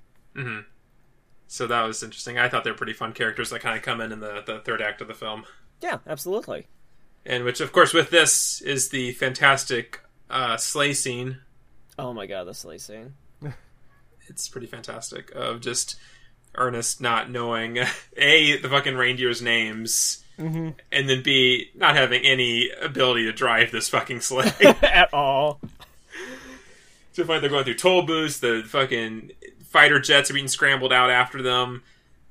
So 1.47 1.67
that 1.67 1.81
was 1.83 2.03
interesting. 2.03 2.37
I 2.37 2.47
thought 2.47 2.63
they 2.63 2.71
were 2.71 2.77
pretty 2.77 2.93
fun 2.93 3.11
characters 3.13 3.49
that 3.49 3.59
kind 3.61 3.75
of 3.75 3.81
come 3.83 3.99
in 4.01 4.11
in 4.11 4.19
the, 4.19 4.41
the 4.45 4.59
third 4.59 4.81
act 4.81 5.01
of 5.01 5.07
the 5.07 5.13
film. 5.13 5.43
Yeah, 5.81 5.97
absolutely. 6.07 6.67
And 7.25 7.43
which, 7.43 7.59
of 7.59 7.71
course, 7.73 7.93
with 7.93 8.09
this 8.11 8.61
is 8.61 8.89
the 8.89 9.11
fantastic 9.13 9.99
uh, 10.29 10.57
sleigh 10.57 10.93
scene. 10.93 11.39
Oh 11.97 12.13
my 12.13 12.25
god, 12.27 12.45
the 12.45 12.53
sleigh 12.53 12.77
scene. 12.77 13.13
It's 14.27 14.47
pretty 14.47 14.67
fantastic 14.67 15.31
of 15.31 15.59
just 15.59 15.95
Ernest 16.53 17.01
not 17.01 17.31
knowing 17.31 17.79
a 18.17 18.57
the 18.61 18.69
fucking 18.69 18.95
reindeer's 18.95 19.41
names, 19.41 20.23
and 20.37 20.75
then 20.91 21.23
b 21.23 21.71
not 21.73 21.95
having 21.95 22.23
any 22.23 22.69
ability 22.79 23.23
to 23.25 23.33
drive 23.33 23.71
this 23.71 23.89
fucking 23.89 24.21
sleigh. 24.21 24.51
At 24.83 25.11
all. 25.15 25.59
To 27.13 27.21
the 27.21 27.27
point 27.27 27.41
they're 27.41 27.49
going 27.49 27.63
through 27.63 27.75
toll 27.75 28.03
booths. 28.03 28.39
The 28.39 28.63
fucking 28.65 29.31
fighter 29.65 29.99
jets 29.99 30.29
are 30.29 30.33
being 30.33 30.47
scrambled 30.47 30.93
out 30.93 31.09
after 31.09 31.41
them. 31.41 31.83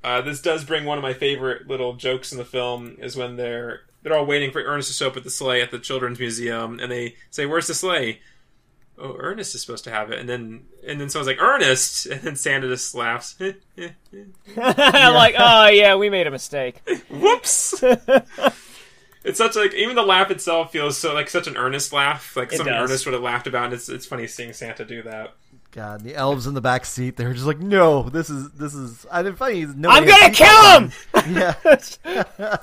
Uh, 0.03 0.21
this 0.21 0.41
does 0.41 0.65
bring 0.65 0.85
one 0.85 0.99
of 0.99 1.03
my 1.03 1.13
favorite 1.13 1.67
little 1.67 1.95
jokes 1.95 2.33
in 2.33 2.39
the 2.39 2.45
film 2.45 2.97
is 3.01 3.17
when 3.17 3.37
they're 3.37 3.83
they're 4.03 4.17
all 4.17 4.27
waiting 4.27 4.51
for 4.53 4.63
Ernest 4.63 4.89
to 4.89 4.95
show 4.95 5.09
up 5.09 5.17
at 5.17 5.25
the 5.25 5.31
sleigh 5.31 5.61
at 5.61 5.71
the 5.71 5.79
children's 5.79 6.19
museum, 6.21 6.79
and 6.81 6.91
they 6.91 7.17
say, 7.31 7.47
"Where's 7.47 7.67
the 7.67 7.75
sleigh?" 7.75 8.21
Oh, 9.01 9.17
Ernest 9.19 9.55
is 9.55 9.61
supposed 9.61 9.85
to 9.85 9.91
have 9.91 10.11
it, 10.11 10.19
and 10.19 10.29
then 10.29 10.65
and 10.87 11.01
then 11.01 11.09
someone's 11.09 11.29
like, 11.29 11.41
"Ernest," 11.43 12.07
and 12.13 12.21
then 12.23 12.37
Santa 12.37 12.69
just 12.69 12.95
laughs. 12.97 13.37
like, 13.41 15.35
oh 15.39 15.67
yeah, 15.69 15.97
we 15.97 16.11
made 16.11 16.27
a 16.27 16.31
mistake. 16.31 16.81
Whoops. 17.11 17.83
It's 19.25 19.39
such 19.39 19.57
like 19.57 19.75
even 19.75 19.97
the 19.97 20.03
laugh 20.03 20.31
itself 20.31 20.73
feels 20.73 20.97
so 20.97 21.13
like 21.15 21.29
such 21.29 21.47
an 21.47 21.57
earnest 21.57 21.93
laugh, 21.93 22.37
like 22.37 22.53
It 22.53 22.57
something 22.57 22.73
does. 22.73 22.89
Ernest 22.91 23.07
would 23.07 23.15
have 23.15 23.23
laughed 23.23 23.47
about. 23.47 23.67
And 23.67 23.75
it's 23.75 23.89
it's 23.89 24.07
funny 24.07 24.27
seeing 24.27 24.53
Santa 24.53 24.85
do 24.85 25.03
that. 25.03 25.35
God, 25.71 26.03
the 26.03 26.15
elves 26.15 26.47
in 26.47 26.55
the 26.55 26.61
back 26.63 26.85
seat, 26.87 27.17
they 27.17 27.27
were 27.27 27.35
just 27.35 27.45
like, 27.45 27.59
no, 27.59 28.05
this 28.05 28.31
is, 28.31 28.51
this 28.53 28.75
is, 28.75 29.05
I 29.13 29.23
didn't 29.23 29.37
find 29.37 29.77
no 29.77 29.91
I'm 29.91 30.07
gonna 30.07 30.31
kill 30.31 30.81
him. 30.81 30.93
Yeah. 31.35 32.57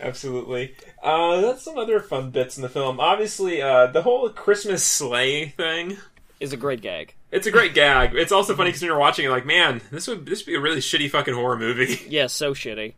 Absolutely. 0.00 0.76
Uh, 1.02 1.40
that's 1.40 1.62
some 1.64 1.76
other 1.76 2.00
fun 2.00 2.30
bits 2.30 2.56
in 2.56 2.62
the 2.62 2.68
film. 2.68 3.00
Obviously, 3.00 3.60
uh, 3.60 3.88
the 3.88 4.02
whole 4.02 4.28
Christmas 4.30 4.84
sleigh 4.84 5.46
thing. 5.48 5.98
Is 6.38 6.52
a 6.52 6.56
great 6.56 6.80
gag. 6.80 7.14
It's 7.32 7.48
a 7.48 7.50
great 7.50 7.74
gag. 7.74 8.14
It's 8.14 8.30
also 8.30 8.54
funny 8.54 8.68
because 8.68 8.80
when 8.80 8.90
you're 8.90 8.98
watching 8.98 9.24
it, 9.26 9.30
like, 9.30 9.44
man, 9.44 9.80
this 9.90 10.06
would 10.06 10.24
this 10.26 10.40
would 10.40 10.46
be 10.46 10.54
a 10.54 10.60
really 10.60 10.78
shitty 10.78 11.10
fucking 11.10 11.34
horror 11.34 11.58
movie. 11.58 11.98
Yeah, 12.08 12.28
so 12.28 12.54
shitty. 12.54 12.94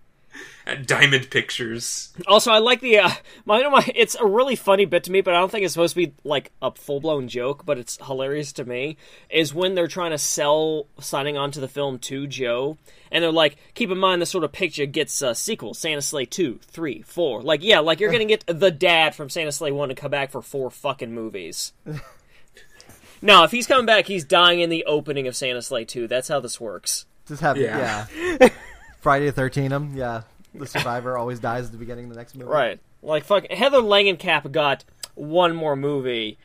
At 0.66 0.86
Diamond 0.86 1.30
Pictures. 1.30 2.12
Also, 2.28 2.52
I 2.52 2.58
like 2.58 2.80
the 2.80 2.98
uh, 2.98 3.10
my, 3.44 3.66
my 3.68 3.84
it's 3.94 4.14
a 4.14 4.24
really 4.24 4.54
funny 4.54 4.84
bit 4.84 5.02
to 5.04 5.10
me, 5.12 5.20
but 5.20 5.34
I 5.34 5.38
don't 5.40 5.50
think 5.50 5.64
it's 5.64 5.74
supposed 5.74 5.94
to 5.94 6.06
be 6.06 6.14
like 6.22 6.52
a 6.62 6.70
full 6.72 7.00
blown 7.00 7.26
joke. 7.28 7.66
But 7.66 7.78
it's 7.78 7.98
hilarious 8.06 8.52
to 8.54 8.64
me. 8.64 8.96
Is 9.28 9.52
when 9.52 9.74
they're 9.74 9.88
trying 9.88 10.12
to 10.12 10.18
sell 10.18 10.86
signing 11.00 11.36
on 11.36 11.50
to 11.52 11.60
the 11.60 11.66
film 11.66 11.98
to 12.00 12.26
Joe, 12.26 12.78
and 13.10 13.24
they're 13.24 13.32
like, 13.32 13.56
keep 13.74 13.90
in 13.90 13.98
mind 13.98 14.22
this 14.22 14.30
sort 14.30 14.44
of 14.44 14.52
picture 14.52 14.86
gets 14.86 15.20
a 15.22 15.34
sequel, 15.34 15.74
Santa 15.74 16.02
Sleigh 16.02 16.26
two, 16.26 16.60
three, 16.62 17.02
four. 17.02 17.42
Like, 17.42 17.64
yeah, 17.64 17.80
like 17.80 17.98
you're 17.98 18.12
gonna 18.12 18.24
get 18.24 18.44
the 18.46 18.70
dad 18.70 19.14
from 19.16 19.28
Santa 19.28 19.50
Sleigh 19.52 19.72
one 19.72 19.88
to 19.88 19.94
come 19.96 20.10
back 20.12 20.30
for 20.30 20.42
four 20.42 20.70
fucking 20.70 21.12
movies. 21.12 21.72
no, 23.22 23.44
if 23.44 23.50
he's 23.50 23.66
coming 23.66 23.86
back, 23.86 24.06
he's 24.06 24.24
dying 24.24 24.60
in 24.60 24.70
the 24.70 24.84
opening 24.84 25.26
of 25.26 25.34
Santa 25.34 25.62
Sleigh 25.62 25.84
two. 25.84 26.06
That's 26.06 26.28
how 26.28 26.38
this 26.40 26.60
works. 26.60 27.06
Just 27.26 27.42
have, 27.42 27.56
Yeah. 27.56 28.06
yeah. 28.40 28.48
Friday 29.00 29.30
the 29.30 29.40
13th, 29.40 29.56
him, 29.56 29.72
um, 29.72 29.96
yeah. 29.96 30.22
The 30.54 30.66
survivor 30.66 31.16
always 31.16 31.38
dies 31.38 31.66
at 31.66 31.72
the 31.72 31.78
beginning 31.78 32.06
of 32.06 32.10
the 32.10 32.16
next 32.16 32.34
movie. 32.34 32.50
Right. 32.50 32.80
Like 33.02 33.24
fuck 33.24 33.48
Heather 33.50 33.78
Langenkamp 33.78 34.50
got 34.52 34.84
one 35.14 35.54
more 35.54 35.76
movie 35.76 36.38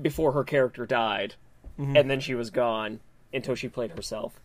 before 0.00 0.32
her 0.32 0.44
character 0.44 0.86
died. 0.86 1.34
Mm-hmm. 1.78 1.96
And 1.96 2.10
then 2.10 2.20
she 2.20 2.34
was 2.34 2.50
gone 2.50 3.00
until 3.32 3.54
she 3.54 3.68
played 3.68 3.90
herself. 3.90 4.40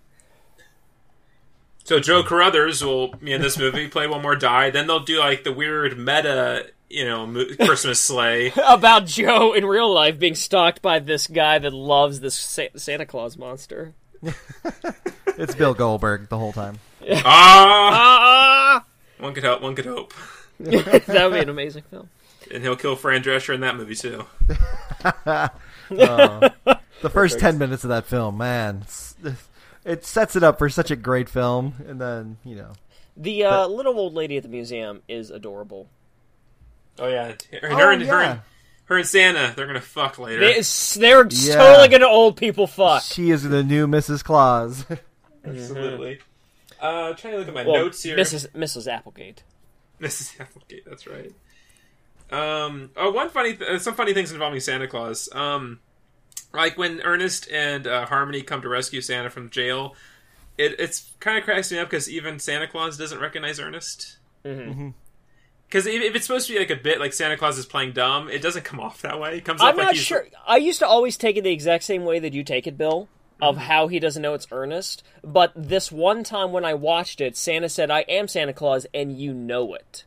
So 1.84 2.00
Joe 2.00 2.24
Carruthers 2.24 2.84
will 2.84 3.13
in 3.22 3.41
this 3.41 3.58
movie, 3.58 3.88
play 3.88 4.08
one 4.08 4.22
more 4.22 4.36
die. 4.36 4.70
Then 4.70 4.88
they'll 4.88 5.00
do 5.00 5.20
like 5.20 5.44
the 5.44 5.54
weird 5.54 5.98
meta, 5.98 6.67
you 6.89 7.06
know, 7.06 7.26
mo- 7.26 7.46
Christmas 7.60 8.00
sleigh. 8.00 8.52
About 8.67 9.06
Joe 9.06 9.54
in 9.54 9.65
real 9.65 9.91
life 9.94 10.20
being 10.20 10.36
stalked 10.36 10.82
by 10.82 11.00
this 11.00 11.28
guy 11.28 11.60
that 11.60 11.74
loves 11.74 12.20
this 12.20 12.36
Sa- 12.36 12.63
Santa 12.76 13.06
Claus 13.06 13.38
monster. 13.38 13.94
It's 15.38 15.56
Bill 15.56 15.74
Goldberg 15.74 16.30
the 16.30 16.38
whole 16.38 16.52
time. 16.52 16.78
Ah, 17.26 18.84
Ah! 18.84 18.86
one 19.20 19.34
could 19.34 19.44
hope. 19.44 19.62
One 19.62 19.76
could 19.76 19.86
hope. 19.86 20.14
that 20.60 21.08
would 21.08 21.34
be 21.34 21.40
an 21.40 21.50
amazing 21.50 21.84
film. 21.90 22.10
And 22.54 22.62
he'll 22.64 22.76
kill 22.76 22.96
Fran 22.96 23.24
Drescher 23.24 23.54
in 23.54 23.62
that 23.62 23.76
movie 23.78 23.96
too. 23.96 24.26
The 27.02 27.10
first 27.10 27.40
10 27.40 27.58
minutes 27.58 27.84
of 27.84 27.90
that 27.90 28.06
film, 28.06 28.38
man. 28.38 28.84
It 29.84 30.06
sets 30.06 30.36
it 30.36 30.44
up 30.44 30.60
for 30.60 30.70
such 30.70 30.92
a 30.92 30.96
great 30.96 31.28
film, 31.28 31.74
and 31.88 32.00
then, 32.00 32.38
you 32.46 32.56
know. 32.56 32.74
The 33.18 33.44
uh, 33.46 33.66
little 33.68 33.98
old 34.00 34.14
lady 34.14 34.38
at 34.38 34.44
the 34.44 34.50
museum 34.50 35.02
is 35.08 35.32
adorable. 35.32 35.90
Oh 37.00 37.08
yeah, 37.08 37.34
her, 37.60 37.72
Oh, 37.72 37.76
her, 37.76 37.92
and, 37.92 38.04
her, 38.04 38.22
yeah. 38.22 38.32
and, 38.34 38.42
her 38.86 38.98
and 38.98 39.08
Santa, 39.08 39.54
they're 39.56 39.66
gonna 39.66 39.82
fuck 39.82 40.20
later. 40.20 40.42
They, 40.42 40.62
they're 41.00 41.28
Yeah. 41.32 41.56
totally 41.56 41.88
gonna 41.88 42.06
old 42.06 42.38
people 42.38 42.68
fuck. 42.68 43.02
She 43.02 43.32
is 43.32 43.42
the 43.42 43.64
new 43.64 43.88
Mrs. 43.88 44.24
Claus. 44.24 44.86
Absolutely. 45.46 46.20
Uh, 46.82 47.13
trying 47.13 47.34
to 47.34 47.39
look 47.39 47.48
at 47.48 47.54
my 47.54 47.63
Well, 47.63 47.76
notes 47.76 48.02
here. 48.04 48.17
Mrs. 48.17 48.50
Mrs. 48.52 48.91
Applegate. 48.91 49.44
Mrs. 50.02 50.34
Applegate. 50.39 50.84
That's 50.86 51.08
right. 51.08 51.32
Um. 52.32 52.89
Oh, 52.98 53.12
one 53.12 53.30
funny, 53.30 53.56
th- 53.56 53.70
uh, 53.70 53.80
some 53.80 53.94
funny 53.94 54.13
things 54.13 54.32
involving 54.32 54.60
Santa 54.60 54.88
Claus. 54.88 55.30
Um, 55.34 55.80
like 56.54 56.78
when 56.78 57.02
Ernest 57.02 57.50
and 57.52 57.88
uh, 57.88 58.06
Harmony 58.06 58.41
come 58.41 58.62
to 58.62 58.70
rescue 58.70 59.02
Santa 59.02 59.30
from 59.30 59.50
jail. 59.50 59.96
It 60.58 60.76
it's 60.80 61.12
kind 61.20 61.38
of 61.38 61.44
cracks 61.44 61.72
me 61.72 61.80
up 61.80 61.89
because 61.89 62.10
even 62.10 62.39
Santa 62.39 62.67
Claus 62.67 62.98
doesn't 62.98 63.20
recognize 63.20 63.60
Ernest. 63.60 64.17
Mm-hmm. 64.44 64.89
Because 65.67 65.86
if, 65.86 66.02
if 66.02 66.15
it's 66.15 66.26
supposed 66.28 66.48
to 66.48 66.54
be 66.54 66.60
like 66.60 66.70
a 66.70 66.76
bit 66.76 67.00
like 67.00 67.13
Santa 67.13 67.38
Claus 67.38 67.58
is 67.58 67.65
playing 67.65 67.94
dumb, 67.94 68.30
it 68.30 68.41
doesn't 68.41 68.63
come 68.63 68.80
off 68.80 69.02
that 69.04 69.20
way. 69.20 69.38
It 69.38 69.46
comes 69.46 69.62
off 69.62 69.70
I'm 69.70 69.78
like 69.78 69.86
not 69.86 69.94
he's 69.94 70.04
sure. 70.04 70.28
I 70.46 70.58
used 70.58 70.80
to 70.80 70.88
always 70.88 71.15
take 71.15 71.38
it 71.38 71.44
the 71.44 71.52
exact 71.52 71.86
same 71.86 72.04
way 72.04 72.20
that 72.20 72.34
you 72.34 72.44
take 72.44 72.67
it, 72.67 72.78
Bill, 72.78 73.08
of 73.42 73.58
how 73.58 73.88
he 73.88 74.00
doesn't 74.00 74.22
know 74.22 74.34
it's 74.34 74.48
Ernest. 74.52 75.04
But 75.24 75.52
this 75.56 75.92
one 75.92 76.24
time 76.24 76.52
when 76.52 76.64
I 76.64 76.74
watched 76.74 77.22
it, 77.22 77.36
Santa 77.36 77.70
said, 77.70 77.90
"I 77.92 78.02
am 78.02 78.28
Santa 78.28 78.54
Claus, 78.54 78.86
and 78.94 79.18
you 79.18 79.34
know 79.34 79.74
it." 79.74 80.06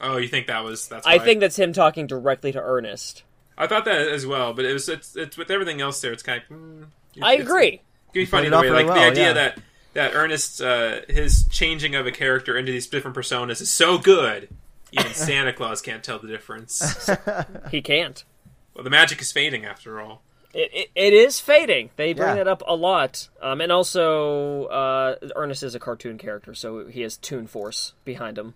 Oh, 0.00 0.18
you 0.18 0.28
think 0.28 0.46
that 0.46 0.62
was 0.62 0.88
that's? 0.88 1.06
I 1.06 1.16
why. 1.16 1.24
think 1.24 1.40
that's 1.40 1.58
him 1.58 1.72
talking 1.72 2.06
directly 2.06 2.52
to 2.52 2.60
Ernest. 2.60 3.22
I 3.58 3.66
thought 3.66 3.86
that 3.86 4.08
as 4.08 4.26
well, 4.26 4.52
but 4.52 4.64
it 4.64 4.72
was 4.72 4.88
it's, 4.88 5.16
it's 5.16 5.36
with 5.36 5.50
everything 5.50 5.80
else 5.80 6.00
there. 6.00 6.12
It's 6.12 6.22
kind 6.22 6.42
of. 6.42 6.56
Mm, 6.56 6.86
I 7.22 7.34
agree. 7.34 7.66
It 7.68 7.80
can 8.12 8.22
be 8.22 8.26
funny 8.26 8.48
it 8.48 8.50
the 8.50 8.58
way, 8.58 8.68
really 8.68 8.84
like 8.84 8.94
the 8.94 9.00
idea 9.00 9.28
yeah. 9.28 9.32
that 9.32 9.58
that 9.94 10.14
Ernest, 10.14 10.60
uh, 10.60 11.00
his 11.08 11.46
changing 11.48 11.94
of 11.94 12.06
a 12.06 12.12
character 12.12 12.56
into 12.56 12.70
these 12.70 12.86
different 12.86 13.16
personas 13.16 13.62
is 13.62 13.70
so 13.70 13.96
good. 13.96 14.48
Even 14.92 15.12
Santa 15.14 15.52
Claus 15.52 15.80
can't 15.80 16.04
tell 16.04 16.18
the 16.18 16.28
difference. 16.28 17.10
He 17.70 17.82
can't. 17.82 18.22
Well, 18.74 18.84
the 18.84 18.90
magic 18.90 19.20
is 19.20 19.32
fading 19.32 19.64
after 19.64 20.00
all. 20.00 20.22
It, 20.58 20.70
it, 20.72 20.90
it 20.94 21.12
is 21.12 21.38
fading. 21.38 21.90
They 21.96 22.14
bring 22.14 22.28
Yeah. 22.30 22.34
that 22.36 22.48
up 22.48 22.62
a 22.66 22.74
lot. 22.74 23.28
Um, 23.42 23.60
and 23.60 23.70
also, 23.70 24.64
uh, 24.64 25.16
Ernest 25.36 25.62
is 25.62 25.74
a 25.74 25.78
cartoon 25.78 26.16
character, 26.16 26.54
so 26.54 26.86
he 26.86 27.02
has 27.02 27.16
Toon 27.18 27.46
Force 27.46 27.92
behind 28.06 28.38
him. 28.38 28.54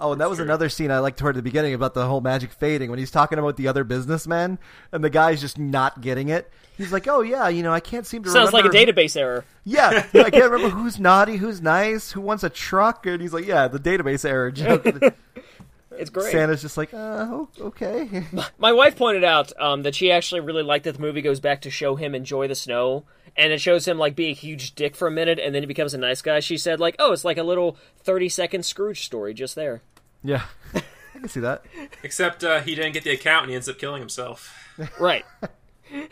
Oh, 0.00 0.12
and 0.12 0.20
that 0.20 0.28
was 0.28 0.40
another 0.40 0.68
scene 0.68 0.90
I 0.90 0.98
liked 0.98 1.18
toward 1.18 1.36
the 1.36 1.42
beginning 1.42 1.72
about 1.72 1.94
the 1.94 2.06
whole 2.06 2.20
magic 2.20 2.52
fading 2.52 2.90
when 2.90 2.98
he's 2.98 3.10
talking 3.10 3.38
about 3.38 3.56
the 3.56 3.68
other 3.68 3.82
businessmen 3.82 4.58
and 4.92 5.02
the 5.02 5.08
guy's 5.08 5.40
just 5.40 5.58
not 5.58 6.02
getting 6.02 6.28
it. 6.28 6.50
He's 6.76 6.92
like, 6.92 7.08
"Oh 7.08 7.22
yeah, 7.22 7.48
you 7.48 7.62
know, 7.62 7.72
I 7.72 7.80
can't 7.80 8.06
seem 8.06 8.22
to 8.24 8.30
Sounds 8.30 8.52
like 8.52 8.66
a 8.66 8.68
database 8.68 9.16
error. 9.16 9.44
Yeah, 9.64 10.06
yeah, 10.12 10.22
I 10.24 10.30
can't 10.30 10.44
remember 10.50 10.68
who's 10.68 11.00
naughty, 11.00 11.36
who's 11.38 11.62
nice, 11.62 12.12
who 12.12 12.20
wants 12.20 12.44
a 12.44 12.50
truck." 12.50 13.06
And 13.06 13.22
he's 13.22 13.32
like, 13.32 13.46
"Yeah, 13.46 13.68
the 13.68 13.78
database 13.78 14.24
error." 14.28 14.50
joke." 14.50 14.84
It's 15.98 16.10
great. 16.10 16.32
Santa's 16.32 16.62
just 16.62 16.76
like, 16.76 16.92
"Uh, 16.94 17.26
oh, 17.30 17.48
okay." 17.60 18.24
My 18.58 18.72
wife 18.72 18.96
pointed 18.96 19.24
out 19.24 19.52
um, 19.60 19.82
that 19.82 19.94
she 19.94 20.10
actually 20.10 20.40
really 20.40 20.62
liked 20.62 20.84
that 20.84 20.94
the 20.96 21.00
movie 21.00 21.22
goes 21.22 21.40
back 21.40 21.62
to 21.62 21.70
show 21.70 21.96
him 21.96 22.14
enjoy 22.14 22.48
the 22.48 22.54
snow, 22.54 23.04
and 23.36 23.52
it 23.52 23.60
shows 23.60 23.86
him 23.86 23.98
like 23.98 24.14
be 24.16 24.26
a 24.26 24.34
huge 24.34 24.74
dick 24.74 24.94
for 24.96 25.08
a 25.08 25.10
minute, 25.10 25.38
and 25.38 25.54
then 25.54 25.62
he 25.62 25.66
becomes 25.66 25.94
a 25.94 25.98
nice 25.98 26.22
guy. 26.22 26.40
She 26.40 26.58
said 26.58 26.80
like, 26.80 26.96
"Oh, 26.98 27.12
it's 27.12 27.24
like 27.24 27.38
a 27.38 27.42
little 27.42 27.76
thirty 28.00 28.28
second 28.28 28.64
Scrooge 28.64 29.04
story 29.04 29.34
just 29.34 29.54
there." 29.54 29.82
yeah, 30.22 30.42
I 30.74 31.18
can 31.18 31.28
see 31.28 31.40
that. 31.40 31.64
Except 32.02 32.42
uh, 32.44 32.60
he 32.60 32.74
didn't 32.74 32.92
get 32.92 33.04
the 33.04 33.10
account 33.10 33.42
and 33.44 33.50
he 33.50 33.54
ends 33.56 33.68
up 33.68 33.78
killing 33.78 34.00
himself. 34.00 34.74
Right. 34.98 35.24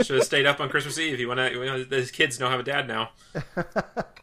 Should 0.00 0.16
have 0.16 0.24
stayed 0.24 0.46
up 0.46 0.60
on 0.60 0.68
Christmas 0.68 0.98
Eve. 0.98 1.18
You 1.18 1.28
want 1.28 1.38
to? 1.38 1.52
you 1.52 1.64
know, 1.64 1.84
his 1.84 2.10
kids 2.10 2.38
don't 2.38 2.50
have 2.50 2.60
a 2.60 2.62
dad 2.62 2.86
now. 2.86 3.10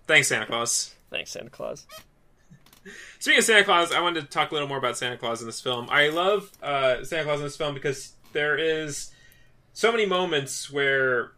Thanks, 0.07 0.29
Santa 0.29 0.45
Claus. 0.45 0.95
Thanks, 1.12 1.31
Santa 1.31 1.49
Claus. 1.49 1.86
Speaking 3.19 3.39
of 3.39 3.46
Santa 3.46 3.63
Claus, 3.63 3.91
I 3.91 4.02
wanted 4.02 4.22
to 4.22 4.28
talk 4.28 4.52
a 4.52 4.54
little 4.54 4.67
more 4.67 4.78
about 4.78 4.98
Santa 4.98 5.17
Claus 5.17 5.41
in 5.41 5.48
this 5.48 5.62
film. 5.62 5.88
I 5.89 6.10
love 6.10 6.52
uh, 6.62 7.04
Santa 7.04 7.24
Claus 7.24 7.39
in 7.39 7.46
this 7.46 7.58
film 7.58 7.74
because 7.74 8.13
there 8.34 8.58
is 8.58 9.12
so 9.74 9.91
many 9.91 10.06
moments 10.06 10.72
where 10.72 11.32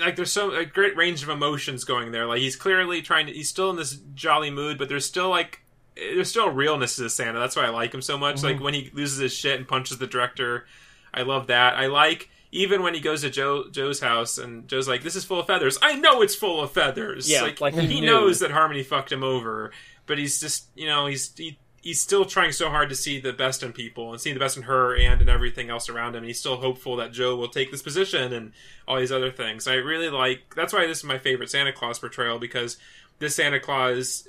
like 0.00 0.16
there's 0.16 0.32
so 0.32 0.54
a 0.54 0.64
great 0.64 0.96
range 0.96 1.22
of 1.22 1.28
emotions 1.28 1.84
going 1.84 2.12
there. 2.12 2.26
Like 2.26 2.40
he's 2.40 2.56
clearly 2.56 3.02
trying 3.02 3.26
to. 3.26 3.32
He's 3.32 3.48
still 3.48 3.70
in 3.70 3.76
this 3.76 3.98
jolly 4.14 4.50
mood, 4.50 4.78
but 4.78 4.88
there's 4.88 5.06
still 5.06 5.28
like 5.28 5.60
there's 5.96 6.30
still 6.30 6.46
a 6.46 6.50
realness 6.50 6.96
to 6.96 7.10
Santa. 7.10 7.38
That's 7.38 7.56
why 7.56 7.66
I 7.66 7.70
like 7.70 7.92
him 7.92 8.02
so 8.02 8.16
much. 8.16 8.36
Mm-hmm. 8.36 8.46
Like 8.46 8.60
when 8.60 8.74
he 8.74 8.90
loses 8.94 9.18
his 9.18 9.32
shit 9.32 9.58
and 9.58 9.68
punches 9.68 9.98
the 9.98 10.06
director, 10.06 10.66
I 11.12 11.22
love 11.22 11.48
that. 11.48 11.74
I 11.74 11.86
like 11.86 12.30
even 12.52 12.82
when 12.82 12.94
he 12.94 13.00
goes 13.00 13.22
to 13.22 13.30
Joe 13.30 13.64
Joe's 13.70 14.00
house 14.00 14.38
and 14.38 14.68
Joe's 14.68 14.88
like, 14.88 15.02
"This 15.02 15.16
is 15.16 15.24
full 15.24 15.40
of 15.40 15.46
feathers." 15.46 15.78
I 15.82 15.94
know 15.94 16.22
it's 16.22 16.34
full 16.34 16.60
of 16.62 16.70
feathers. 16.70 17.30
Yeah, 17.30 17.42
like, 17.42 17.60
like 17.60 17.74
he 17.74 17.86
he 17.86 18.00
knows 18.00 18.40
that 18.40 18.50
Harmony 18.50 18.82
fucked 18.82 19.10
him 19.10 19.22
over, 19.22 19.72
but 20.06 20.18
he's 20.18 20.40
just 20.40 20.66
you 20.74 20.86
know 20.86 21.06
he's 21.06 21.36
he, 21.36 21.58
he's 21.82 22.00
still 22.00 22.24
trying 22.24 22.52
so 22.52 22.70
hard 22.70 22.88
to 22.88 22.94
see 22.94 23.20
the 23.20 23.32
best 23.32 23.62
in 23.62 23.72
people 23.72 24.12
and 24.12 24.20
see 24.20 24.32
the 24.32 24.38
best 24.38 24.56
in 24.56 24.62
her 24.64 24.96
and 24.96 25.20
in 25.20 25.28
everything 25.28 25.68
else 25.68 25.88
around 25.88 26.10
him. 26.14 26.18
And 26.18 26.26
he's 26.26 26.38
still 26.38 26.56
hopeful 26.56 26.96
that 26.96 27.12
Joe 27.12 27.36
will 27.36 27.48
take 27.48 27.70
this 27.70 27.82
position 27.82 28.32
and 28.32 28.52
all 28.86 28.98
these 28.98 29.12
other 29.12 29.30
things. 29.30 29.66
I 29.66 29.74
really 29.74 30.08
like. 30.08 30.54
That's 30.54 30.72
why 30.72 30.86
this 30.86 30.98
is 30.98 31.04
my 31.04 31.18
favorite 31.18 31.50
Santa 31.50 31.72
Claus 31.72 31.98
portrayal 31.98 32.38
because 32.38 32.78
this 33.18 33.34
Santa 33.34 33.60
Claus, 33.60 34.26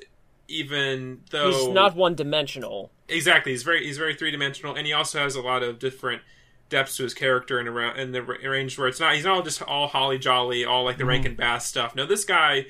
even 0.48 1.22
though 1.30 1.52
He's 1.52 1.68
not 1.70 1.96
one 1.96 2.16
dimensional. 2.16 2.92
exactly 3.08 3.52
he's 3.52 3.64
very 3.64 3.86
he's 3.86 3.98
very 3.98 4.16
three 4.16 4.32
dimensional 4.32 4.76
and 4.76 4.86
he 4.88 4.94
also 4.94 5.20
has 5.20 5.36
a 5.36 5.42
lot 5.42 5.64
of 5.64 5.80
different 5.80 6.22
depths 6.70 6.98
to 6.98 7.04
his 7.04 7.14
character 7.14 7.60
and 7.60 7.68
around 7.68 8.00
and 8.00 8.14
the 8.16 8.22
ra- 8.22 8.36
range 8.44 8.78
where 8.78 8.88
it's 8.88 9.00
not 9.00 9.14
he's 9.16 9.26
not 9.26 9.44
just 9.44 9.62
all 9.62 9.88
holly 9.88 10.18
jolly 10.18 10.66
all 10.66 10.84
like 10.84 10.98
the 10.98 11.04
mm-hmm. 11.04 11.10
Rankin 11.10 11.36
Bass 11.36 11.68
stuff. 11.68 11.96
No, 11.96 12.06
this 12.06 12.26
guy 12.26 12.66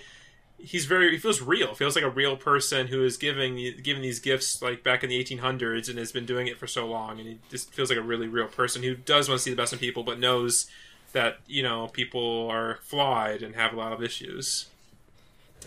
he's 0.64 0.86
very 0.86 1.12
he 1.12 1.18
feels 1.18 1.42
real. 1.42 1.74
Feels 1.76 1.96
like 1.96 2.06
a 2.06 2.10
real 2.10 2.38
person 2.38 2.88
who 2.88 3.04
is 3.04 3.18
giving 3.18 3.56
giving 3.84 4.02
these 4.02 4.20
gifts 4.20 4.62
like 4.62 4.84
back 4.84 5.04
in 5.04 5.10
the 5.10 5.24
1800s 5.24 5.90
and 5.90 6.00
has 6.00 6.12
been 6.12 6.26
doing 6.26 6.48
it 6.48 6.58
for 6.58 6.68
so 6.68 6.88
long 6.88 7.20
and 7.20 7.28
he 7.28 7.40
just 7.50 7.74
feels 7.74 7.90
like 7.90 8.00
a 8.00 8.04
really 8.04 8.28
real 8.28 8.48
person 8.48 8.82
who 8.84 8.96
does 8.96 9.28
want 9.28 9.40
to 9.40 9.44
see 9.44 9.50
the 9.50 9.56
best 9.56 9.74
in 9.74 9.80
people 9.80 10.04
but 10.04 10.20
knows 10.20 10.68
that 11.12 11.40
you 11.48 11.62
know 11.62 11.88
people 11.88 12.50
are 12.50 12.80
flawed 12.82 13.42
and 13.42 13.56
have 13.56 13.74
a 13.74 13.76
lot 13.76 13.92
of 13.92 14.02
issues. 14.02 14.68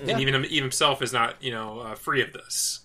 Yeah. 0.02 0.12
And 0.12 0.20
even 0.20 0.34
him, 0.34 0.44
even 0.44 0.64
himself 0.64 1.02
is 1.02 1.12
not 1.12 1.42
you 1.42 1.52
know 1.52 1.80
uh, 1.80 1.94
free 1.94 2.22
of 2.22 2.32
this 2.32 2.80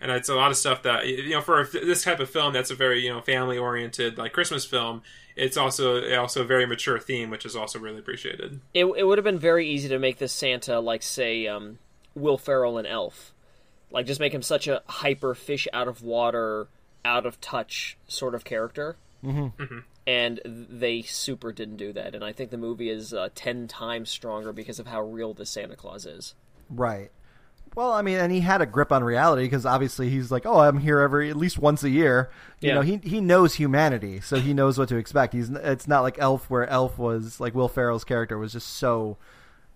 and 0.00 0.10
it's 0.10 0.28
a 0.28 0.34
lot 0.34 0.50
of 0.50 0.56
stuff 0.56 0.82
that 0.82 1.06
you 1.06 1.30
know 1.30 1.40
for 1.40 1.64
this 1.64 2.04
type 2.04 2.20
of 2.20 2.28
film 2.28 2.52
that's 2.52 2.70
a 2.70 2.74
very 2.74 3.04
you 3.04 3.12
know 3.12 3.20
family 3.20 3.56
oriented 3.56 4.18
like 4.18 4.32
christmas 4.32 4.64
film 4.64 5.02
it's 5.36 5.56
also 5.56 6.14
also 6.16 6.42
a 6.42 6.44
very 6.44 6.66
mature 6.66 6.98
theme 6.98 7.30
which 7.30 7.44
is 7.44 7.56
also 7.56 7.78
really 7.78 7.98
appreciated 7.98 8.60
It, 8.72 8.84
it 8.84 9.04
would 9.04 9.18
have 9.18 9.24
been 9.24 9.38
very 9.38 9.68
easy 9.68 9.88
to 9.88 9.98
make 9.98 10.18
this 10.18 10.32
Santa 10.32 10.80
like, 10.80 11.02
say, 11.02 11.46
um, 11.46 11.78
Will 12.14 12.38
Ferrell 12.38 12.78
and 12.78 12.86
Elf. 12.86 13.32
Like, 13.90 14.06
just 14.06 14.20
make 14.20 14.34
him 14.34 14.42
such 14.42 14.66
a 14.66 14.82
hyper 14.86 15.34
fish 15.34 15.68
out 15.72 15.88
of 15.88 16.02
water, 16.02 16.68
out 17.04 17.26
of 17.26 17.40
touch 17.40 17.96
sort 18.08 18.34
of 18.34 18.44
character. 18.44 18.96
Mm-hmm. 19.24 19.78
And 20.06 20.40
they 20.44 21.02
super 21.02 21.52
didn't 21.52 21.76
do 21.76 21.92
that. 21.94 22.14
And 22.14 22.24
I 22.24 22.32
think 22.32 22.50
the 22.50 22.58
movie 22.58 22.90
is 22.90 23.14
uh, 23.14 23.30
ten 23.34 23.68
times 23.68 24.10
stronger 24.10 24.52
because 24.52 24.78
of 24.78 24.86
how 24.86 25.00
real 25.00 25.32
the 25.32 25.46
Santa 25.46 25.76
Claus 25.76 26.04
is. 26.04 26.34
Right. 26.68 27.10
Well, 27.74 27.92
I 27.92 28.02
mean, 28.02 28.18
and 28.18 28.30
he 28.32 28.40
had 28.40 28.60
a 28.60 28.66
grip 28.66 28.92
on 28.92 29.02
reality 29.02 29.42
because 29.44 29.66
obviously 29.66 30.08
he's 30.08 30.30
like, 30.30 30.46
oh, 30.46 30.60
I'm 30.60 30.78
here 30.78 31.00
every 31.00 31.28
at 31.30 31.36
least 31.36 31.58
once 31.58 31.82
a 31.82 31.90
year. 31.90 32.30
You 32.60 32.68
Yeah. 32.68 32.74
know, 32.76 32.80
he 32.82 32.98
he 33.02 33.20
knows 33.20 33.54
humanity, 33.54 34.20
so 34.20 34.36
he 34.36 34.54
knows 34.54 34.78
what 34.78 34.88
to 34.90 34.96
expect. 34.96 35.32
He's 35.32 35.50
it's 35.50 35.88
not 35.88 36.02
like 36.02 36.16
Elf, 36.18 36.48
where 36.48 36.68
Elf 36.68 36.98
was 36.98 37.40
like 37.40 37.54
Will 37.54 37.68
Ferrell's 37.68 38.04
character 38.04 38.38
was 38.38 38.52
just 38.52 38.68
so 38.68 39.16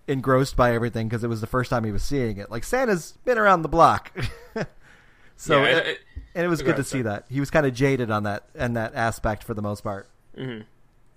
engrossed 0.07 0.55
by 0.55 0.73
everything 0.73 1.07
because 1.09 1.23
it 1.23 1.27
was 1.27 1.41
the 1.41 1.47
first 1.47 1.69
time 1.69 1.83
he 1.83 1.91
was 1.91 2.01
seeing 2.03 2.37
it. 2.37 2.49
Like 2.49 2.63
Santa's 2.63 3.17
been 3.25 3.37
around 3.37 3.61
the 3.63 3.69
block, 3.69 4.11
so 5.35 5.61
yeah, 5.61 5.67
it- 5.69 5.77
it- 5.77 5.87
it- 5.87 5.99
and 6.35 6.45
it 6.45 6.49
was 6.49 6.61
good 6.61 6.75
to 6.77 6.83
see 6.83 7.01
that 7.01 7.25
he 7.27 7.39
was 7.39 7.49
kind 7.51 7.65
of 7.65 7.73
jaded 7.73 8.09
on 8.11 8.23
that 8.23 8.43
and 8.55 8.77
that 8.77 8.95
aspect 8.95 9.43
for 9.43 9.53
the 9.53 9.61
most 9.61 9.81
part. 9.81 10.07
Mm-hmm. 10.37 10.61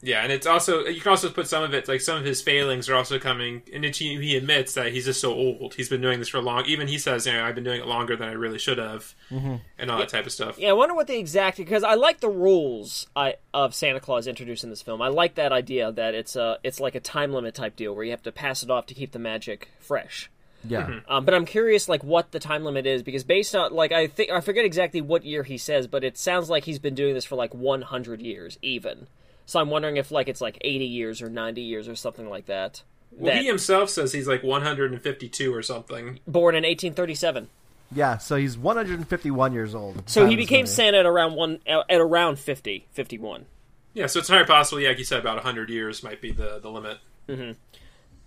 Yeah 0.02 0.22
and 0.22 0.32
it's 0.32 0.46
also 0.46 0.84
you 0.84 1.00
can 1.00 1.10
also 1.10 1.30
put 1.30 1.46
some 1.46 1.62
of 1.62 1.72
it 1.72 1.86
like 1.88 2.00
some 2.00 2.18
of 2.18 2.24
his 2.24 2.42
failings 2.42 2.88
are 2.88 2.94
also 2.94 3.18
coming 3.18 3.62
and 3.72 3.84
it, 3.84 3.96
he, 3.96 4.20
he 4.20 4.36
admits 4.36 4.74
that 4.74 4.92
he's 4.92 5.04
just 5.04 5.20
so 5.20 5.32
old 5.32 5.74
he's 5.74 5.88
been 5.88 6.00
doing 6.00 6.18
this 6.18 6.28
for 6.28 6.40
long 6.40 6.64
even 6.66 6.88
he 6.88 6.98
says 6.98 7.26
you 7.26 7.32
know 7.32 7.44
i've 7.44 7.54
been 7.54 7.64
doing 7.64 7.80
it 7.80 7.86
longer 7.86 8.16
than 8.16 8.28
i 8.28 8.32
really 8.32 8.58
should 8.58 8.78
have 8.78 9.14
and 9.30 9.90
all 9.90 9.98
that 9.98 10.08
type 10.08 10.26
of 10.26 10.32
stuff 10.32 10.58
Yeah, 10.58 10.70
I 10.70 10.72
wonder 10.74 10.94
what 10.94 11.06
the 11.06 11.18
exact 11.18 11.56
because 11.56 11.82
I 11.84 11.94
like 11.94 12.20
the 12.20 12.28
rules 12.28 13.06
I, 13.16 13.36
of 13.54 13.74
Santa 13.74 14.00
Claus 14.00 14.26
introduced 14.26 14.62
in 14.64 14.70
this 14.70 14.82
film. 14.82 15.00
I 15.00 15.08
like 15.08 15.36
that 15.36 15.52
idea 15.52 15.90
that 15.92 16.14
it's 16.14 16.36
a 16.36 16.58
it's 16.62 16.80
like 16.80 16.94
a 16.94 17.00
time 17.00 17.32
limit 17.32 17.54
type 17.54 17.76
deal 17.76 17.94
where 17.94 18.04
you 18.04 18.10
have 18.10 18.22
to 18.24 18.32
pass 18.32 18.62
it 18.62 18.70
off 18.70 18.86
to 18.86 18.94
keep 18.94 19.12
the 19.12 19.18
magic 19.18 19.68
fresh. 19.80 20.30
Yeah, 20.64 21.00
Um, 21.08 21.24
but 21.24 21.34
I'm 21.34 21.44
curious, 21.44 21.88
like, 21.88 22.04
what 22.04 22.30
the 22.30 22.38
time 22.38 22.62
limit 22.62 22.86
is 22.86 23.02
because 23.02 23.24
based 23.24 23.56
on, 23.56 23.72
like, 23.72 23.90
I 23.90 24.06
think 24.06 24.30
I 24.30 24.40
forget 24.40 24.64
exactly 24.64 25.00
what 25.00 25.24
year 25.24 25.42
he 25.42 25.58
says, 25.58 25.88
but 25.88 26.04
it 26.04 26.16
sounds 26.16 26.48
like 26.48 26.64
he's 26.64 26.78
been 26.78 26.94
doing 26.94 27.14
this 27.14 27.24
for 27.24 27.34
like 27.34 27.52
100 27.52 28.22
years, 28.22 28.58
even. 28.62 29.08
So 29.46 29.60
I'm 29.60 29.70
wondering 29.70 29.96
if 29.96 30.10
like 30.10 30.28
it's 30.28 30.40
like 30.40 30.58
80 30.60 30.84
years 30.84 31.22
or 31.22 31.28
90 31.28 31.60
years 31.62 31.88
or 31.88 31.94
something 31.94 32.28
like 32.28 32.46
that. 32.46 32.82
well 33.10 33.32
That- 33.34 33.42
he 33.42 33.48
himself 33.48 33.90
says 33.90 34.12
he's 34.12 34.28
like 34.28 34.42
152 34.42 35.54
or 35.54 35.62
something 35.62 36.20
born 36.26 36.54
in 36.54 36.62
1837, 36.64 37.48
yeah. 37.94 38.16
So 38.18 38.36
he's 38.36 38.56
151 38.56 39.52
years 39.52 39.74
old. 39.74 40.08
so 40.08 40.24
he 40.26 40.36
became 40.36 40.60
movie. 40.62 40.72
Santa 40.72 40.98
at 40.98 41.06
around 41.06 41.34
one 41.34 41.60
at 41.66 41.84
around 41.90 42.38
50, 42.38 42.86
51. 42.92 43.46
yeah 43.94 44.06
so 44.06 44.18
it's 44.20 44.28
entirely 44.28 44.46
possible 44.46 44.80
yeah 44.80 44.88
like 44.88 44.98
you 44.98 45.04
said 45.04 45.18
about 45.20 45.36
100 45.36 45.68
years 45.68 46.02
might 46.02 46.20
be 46.22 46.32
the 46.32 46.58
the 46.60 46.70
limit 46.70 46.98
mm-hmm. 47.28 47.52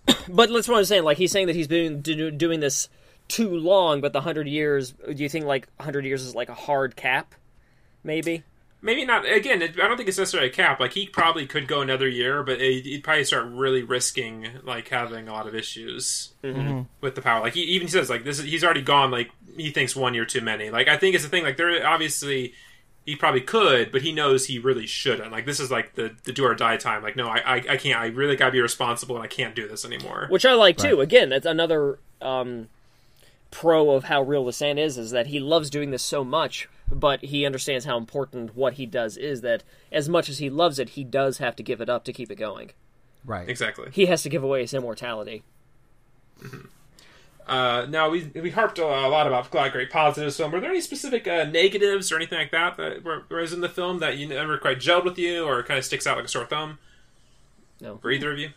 But 0.28 0.50
that's 0.52 0.68
what 0.68 0.78
I'm 0.78 0.86
saying. 0.86 1.04
Like 1.04 1.18
he's 1.18 1.32
saying 1.32 1.48
that 1.48 1.56
he's 1.56 1.68
been 1.68 2.02
doing 2.02 2.60
this 2.60 2.90
too 3.28 3.50
long, 3.50 4.02
but 4.02 4.14
the 4.14 4.20
100 4.20 4.48
years. 4.48 4.92
Do 4.92 5.16
you 5.16 5.30
think 5.30 5.46
like 5.46 5.68
100 5.78 6.06
years 6.06 6.24
is 6.24 6.36
like 6.36 6.50
a 6.50 6.54
hard 6.54 6.96
cap? 6.96 7.34
Maybe. 8.04 8.44
Maybe 8.82 9.04
not. 9.04 9.26
Again, 9.26 9.62
it, 9.64 9.80
I 9.80 9.88
don't 9.88 9.98
think 9.98 10.10
it's 10.10 10.18
necessarily 10.18 10.50
a 10.50 10.54
cap. 10.54 10.80
Like 10.80 10.94
he 10.94 11.08
probably 11.08 11.48
could 11.48 11.68
go 11.68 11.82
another 11.82 12.08
year, 12.08 12.44
but 12.44 12.62
it, 12.62 12.86
he'd 12.86 13.04
probably 13.04 13.24
start 13.24 13.46
really 13.48 13.82
risking 13.82 14.48
like 14.64 14.90
having 14.90 15.28
a 15.28 15.34
lot 15.34 15.48
of 15.48 15.56
issues 15.56 16.34
with 17.02 17.16
the 17.16 17.22
power. 17.22 17.42
Like 17.42 17.56
he 17.56 17.62
even 17.62 17.88
says, 17.88 18.10
like 18.10 18.24
this, 18.24 18.38
is, 18.38 18.46
he's 18.46 18.64
already 18.64 18.84
gone. 18.84 19.10
Like 19.10 19.32
he 19.58 19.72
thinks 19.72 19.96
one 19.96 20.14
year 20.14 20.26
too 20.26 20.42
many. 20.42 20.70
Like 20.70 20.88
I 20.88 20.98
think 20.98 21.16
it's 21.16 21.24
the 21.24 21.30
thing. 21.30 21.44
Like 21.44 21.58
there, 21.58 21.86
obviously, 21.88 22.54
he 23.06 23.16
probably 23.16 23.42
could, 23.42 23.92
but 23.92 24.04
he 24.04 24.12
knows 24.12 24.46
he 24.46 24.60
really 24.60 24.86
shouldn't. 24.86 25.32
Like 25.32 25.46
this 25.46 25.60
is 25.60 25.72
like 25.72 25.96
the 25.96 26.16
the 26.24 26.32
do 26.32 26.46
or 26.46 26.54
die 26.54 26.78
time. 26.78 27.02
Like 27.02 27.16
no, 27.16 27.28
I 27.28 27.38
I, 27.38 27.56
I 27.56 27.78
can't. 27.78 28.00
I 28.00 28.08
really 28.08 28.36
got 28.36 28.48
to 28.48 28.52
be 28.52 28.62
responsible, 28.62 29.16
and 29.16 29.24
I 29.24 29.28
can't 29.28 29.56
do 29.56 29.68
this 29.68 29.84
anymore. 29.84 30.28
which 30.30 30.46
I 30.46 30.54
like 30.54 30.78
too. 30.78 31.02
Again, 31.02 31.30
that's 31.30 31.48
another 31.48 31.98
um, 32.22 32.70
pro 33.52 33.92
of 33.92 34.06
how 34.06 34.22
real 34.22 34.46
the 34.46 34.54
Sand 34.54 34.80
is, 34.80 34.98
is 34.98 35.12
that 35.12 35.28
he 35.28 35.40
loves 35.40 35.70
doing 35.70 35.92
this 35.92 36.04
so 36.04 36.24
much, 36.24 36.68
but 36.92 37.24
he 37.26 37.46
understands 37.46 37.86
how 37.86 37.98
important 37.98 38.56
what 38.56 38.74
he 38.74 38.86
does 38.86 39.18
is. 39.18 39.42
That 39.42 39.64
as 39.92 40.08
much 40.10 40.30
as 40.30 40.38
he 40.40 40.50
loves 40.50 40.80
it, 40.80 40.90
he 40.90 41.04
does 41.04 41.38
have 41.40 41.56
to 41.58 41.64
give 41.64 41.82
it 41.82 41.90
up 41.90 42.04
to 42.06 42.14
keep 42.14 42.32
it 42.32 42.36
going. 42.36 42.72
right. 43.26 43.48
Exactly. 43.50 43.90
He 43.92 44.06
has 44.08 44.24
to 44.24 44.30
give 44.30 44.44
away 44.44 44.62
his 44.62 44.74
immortality. 44.74 45.44
Uh, 47.48 47.86
now 47.90 48.10
we 48.10 48.32
we 48.34 48.50
harped 48.50 48.80
a 48.80 48.86
lot 48.86 49.06
about 49.28 49.28
a 49.28 49.56
lot 49.56 49.68
of 49.68 49.72
great 49.72 49.92
positives. 49.92 50.36
So, 50.36 50.48
were 50.50 50.60
there 50.60 50.72
any 50.72 50.82
specific 50.82 51.28
uh, 51.28 51.44
negatives 51.44 52.12
or 52.12 52.16
anything 52.16 52.40
like 52.40 52.52
that 52.52 52.76
that 52.78 53.04
were, 53.04 53.24
was 53.30 53.54
in 53.54 53.62
the 53.62 53.70
film 53.70 54.00
that 54.00 54.18
you 54.18 54.28
never 54.28 54.58
quite 54.58 54.80
gelled 54.80 55.06
with 55.06 55.20
you, 55.20 55.46
or 55.46 55.62
kind 55.62 55.78
of 55.78 55.86
sticks 55.86 56.08
out 56.08 56.18
like 56.18 56.26
a 56.26 56.28
sore 56.28 56.46
thumb 56.48 56.80
No. 57.80 57.98
for 57.98 58.10
either 58.10 58.32
of 58.32 58.40
you? 58.40 58.50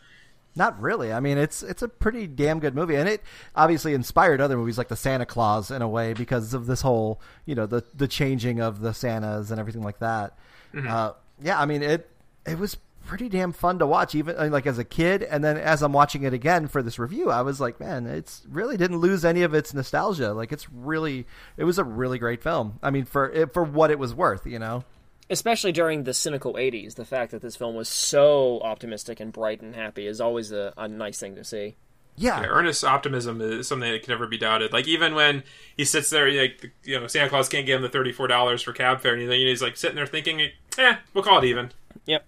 Not 0.59 0.83
really. 0.83 1.13
I 1.13 1.21
mean, 1.21 1.39
it's 1.39 1.63
it's 1.63 1.83
a 1.83 1.89
pretty 1.89 2.27
damn 2.27 2.59
good 2.59 2.75
movie, 2.75 2.97
and 2.97 3.09
it 3.09 3.23
obviously 3.55 3.95
inspired 3.95 4.41
other 4.41 4.57
movies 4.57 4.77
like 4.77 4.89
the 4.89 4.97
Santa 4.97 5.25
Claus 5.25 5.71
in 5.71 5.83
a 5.83 5.89
way 5.89 6.15
because 6.15 6.53
of 6.53 6.67
this 6.67 6.83
whole 6.83 7.21
you 7.47 7.55
know 7.55 7.65
the 7.65 7.85
the 7.95 8.09
changing 8.09 8.61
of 8.61 8.81
the 8.81 8.93
Santas 8.93 9.53
and 9.53 9.61
everything 9.61 9.85
like 9.85 10.01
that. 10.01 10.37
Uh, 10.77 11.13
yeah, 11.41 11.61
I 11.61 11.65
mean 11.65 11.85
it 11.85 12.11
it 12.45 12.59
was 12.59 12.77
pretty 13.07 13.29
damn 13.29 13.53
fun 13.53 13.79
to 13.79 13.87
watch, 13.87 14.17
even 14.17 14.37
I 14.37 14.43
mean, 14.43 14.53
like 14.53 14.67
as 14.67 14.79
a 14.79 14.85
kid, 14.85 15.23
and 15.23 15.45
then 15.45 15.57
as 15.57 15.81
I'm 15.81 15.93
watching 15.93 16.25
it 16.25 16.35
again 16.35 16.67
for 16.67 16.83
this 16.83 16.99
review, 16.99 17.31
I 17.31 17.43
was 17.43 17.61
like, 17.61 17.79
man, 17.79 18.07
it's 18.07 18.43
really 18.51 18.77
didn't 18.77 18.99
lose 18.99 19.25
any 19.25 19.43
of 19.43 19.55
its 19.55 19.73
nostalgia. 19.73 20.33
Like 20.33 20.51
it's 20.51 20.69
really 20.71 21.25
it 21.57 21.63
was 21.63 21.79
a 21.79 21.85
really 21.85 22.19
great 22.19 22.43
film. 22.43 22.81
I 22.83 22.91
mean, 22.91 23.05
for 23.05 23.31
it, 23.31 23.55
for 23.55 23.63
what 23.63 23.93
it 23.93 23.99
was 24.01 24.13
worth, 24.13 24.45
you 24.45 24.59
know. 24.59 24.83
Especially 25.31 25.73
during 25.73 26.05
the 26.05 26.15
cynical 26.15 26.55
80s, 26.55 26.95
the 26.95 27.05
fact 27.05 27.33
that 27.33 27.43
this 27.43 27.57
film 27.57 27.75
was 27.75 27.89
so 27.89 28.61
optimistic 28.61 29.21
and 29.21 29.33
bright 29.33 29.61
and 29.61 29.75
happy 29.75 30.07
is 30.07 30.21
always 30.21 30.53
a, 30.53 30.73
a 30.77 30.89
nice 30.89 31.19
thing 31.19 31.35
to 31.35 31.45
see. 31.45 31.77
Yeah, 32.17 32.41
Yeah, 32.41 32.47
earnest 32.49 32.83
optimism 32.83 33.41
is 33.41 33.69
something 33.69 33.91
that 33.91 34.03
can 34.03 34.13
never 34.13 34.27
be 34.27 34.39
doubted. 34.39 34.73
Like 34.73 34.89
even 34.89 35.15
when 35.15 35.45
he 35.77 35.85
sits 35.85 36.11
there, 36.11 36.31
like 36.31 36.73
you 36.83 36.99
know, 36.99 37.07
Santa 37.07 37.29
Claus 37.29 37.49
can't 37.49 37.67
give 37.67 37.77
him 37.77 37.83
the 37.83 37.89
thirty 37.89 38.11
four 38.13 38.27
dollars 38.27 38.63
for 38.63 38.73
cab 38.73 39.01
fare, 39.01 39.15
and 39.15 39.31
he's 39.31 39.63
like 39.63 39.77
sitting 39.77 39.97
there 39.97 40.07
thinking, 40.07 40.41
"Eh, 40.79 40.97
we'll 41.15 41.23
call 41.23 41.39
it 41.39 41.45
even." 41.45 41.71
Yep. 42.07 42.25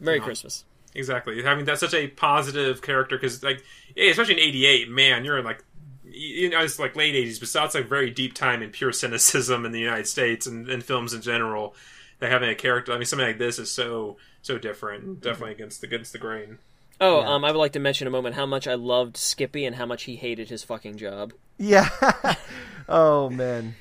Merry 0.00 0.18
No. 0.18 0.24
Christmas. 0.24 0.64
Exactly. 0.94 1.42
Having 1.42 1.64
that's 1.64 1.80
such 1.80 1.94
a 1.94 2.08
positive 2.08 2.80
character 2.82 3.16
because, 3.16 3.42
like, 3.42 3.62
especially 3.96 4.34
in 4.34 4.40
'88, 4.40 4.90
man, 4.90 5.24
you're 5.24 5.38
in 5.38 5.44
like, 5.44 5.62
you 6.04 6.50
know, 6.50 6.60
it's 6.60 6.78
like 6.78 6.96
late 6.96 7.14
'80s, 7.14 7.38
but 7.40 7.52
that's 7.52 7.74
like 7.74 7.88
very 7.88 8.10
deep 8.10 8.34
time 8.34 8.62
in 8.62 8.70
pure 8.70 8.92
cynicism 8.92 9.64
in 9.64 9.72
the 9.72 9.80
United 9.80 10.06
States 10.06 10.46
and, 10.46 10.68
and 10.68 10.82
films 10.82 11.12
in 11.12 11.20
general. 11.20 11.74
That 12.20 12.30
having 12.30 12.48
a 12.48 12.54
character, 12.54 12.92
I 12.92 12.96
mean, 12.96 13.04
something 13.06 13.26
like 13.26 13.38
this 13.38 13.58
is 13.58 13.70
so 13.70 14.16
so 14.42 14.58
different, 14.58 15.20
definitely 15.20 15.52
against 15.52 15.80
the 15.80 15.86
against 15.86 16.12
the 16.12 16.18
grain. 16.18 16.58
Oh, 17.00 17.20
Yeah. 17.20 17.34
um, 17.34 17.44
I 17.44 17.50
would 17.50 17.58
like 17.58 17.72
to 17.72 17.80
mention 17.80 18.06
a 18.06 18.10
moment 18.10 18.36
how 18.36 18.46
much 18.46 18.68
I 18.68 18.74
loved 18.74 19.16
Skippy 19.16 19.64
and 19.64 19.74
how 19.76 19.84
much 19.86 20.04
he 20.04 20.16
hated 20.16 20.48
his 20.48 20.62
fucking 20.62 20.96
job. 20.96 21.32
yeah. 21.58 21.88
oh 22.88 23.30
man, 23.30 23.74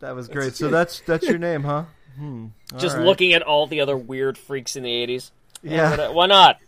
that 0.00 0.14
was 0.14 0.28
great. 0.28 0.54
So 0.56 0.68
that's 0.68 1.00
that's 1.00 1.26
your 1.28 1.38
name, 1.38 1.62
huh? 1.64 1.84
Hmm. 2.16 2.46
Just 2.78 2.96
right. 2.96 3.04
looking 3.04 3.34
at 3.34 3.42
all 3.42 3.66
the 3.66 3.82
other 3.82 3.94
weird 3.94 4.38
freaks 4.38 4.74
in 4.74 4.82
the 4.84 5.06
80s. 5.06 5.30
Yeah. 5.62 6.08
Why 6.08 6.24
not? 6.26 6.58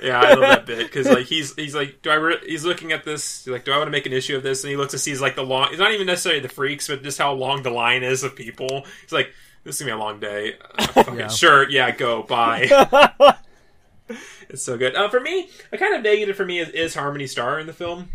Yeah, 0.00 0.20
I 0.20 0.34
love 0.34 0.40
that 0.40 0.66
bit 0.66 0.78
because 0.86 1.08
like 1.08 1.26
he's 1.26 1.54
he's 1.56 1.74
like, 1.74 2.00
do 2.02 2.10
I? 2.10 2.14
Re-? 2.14 2.38
He's 2.46 2.64
looking 2.64 2.92
at 2.92 3.04
this 3.04 3.44
he's 3.44 3.52
like, 3.52 3.64
do 3.64 3.72
I 3.72 3.78
want 3.78 3.88
to 3.88 3.90
make 3.90 4.06
an 4.06 4.12
issue 4.12 4.36
of 4.36 4.44
this? 4.44 4.62
And 4.62 4.70
he 4.70 4.76
looks 4.76 4.92
and 4.92 5.00
sees 5.00 5.20
like 5.20 5.34
the 5.34 5.42
long. 5.42 5.68
It's 5.70 5.80
not 5.80 5.90
even 5.92 6.06
necessarily 6.06 6.40
the 6.40 6.48
freaks, 6.48 6.86
but 6.86 7.02
just 7.02 7.18
how 7.18 7.32
long 7.32 7.62
the 7.64 7.70
line 7.70 8.04
is 8.04 8.22
of 8.22 8.36
people. 8.36 8.84
He's 9.02 9.10
like, 9.12 9.32
this 9.68 9.80
is 9.80 9.86
gonna 9.86 9.96
be 9.96 10.00
a 10.00 10.04
long 10.04 10.18
day. 10.20 10.56
Uh, 10.78 10.86
fucking 10.88 11.18
Yeah. 11.18 11.28
Sure, 11.28 11.68
yeah, 11.68 11.90
go 11.90 12.22
bye. 12.22 12.68
it's 14.48 14.62
so 14.62 14.76
good. 14.78 14.94
Uh, 14.94 15.08
for 15.08 15.20
me, 15.20 15.48
a 15.72 15.78
kind 15.78 15.94
of 15.94 16.02
negative 16.02 16.36
for 16.36 16.44
me 16.44 16.58
is, 16.60 16.68
is 16.70 16.94
Harmony 16.94 17.26
Starr 17.26 17.60
in 17.60 17.66
the 17.66 17.72
film. 17.72 18.08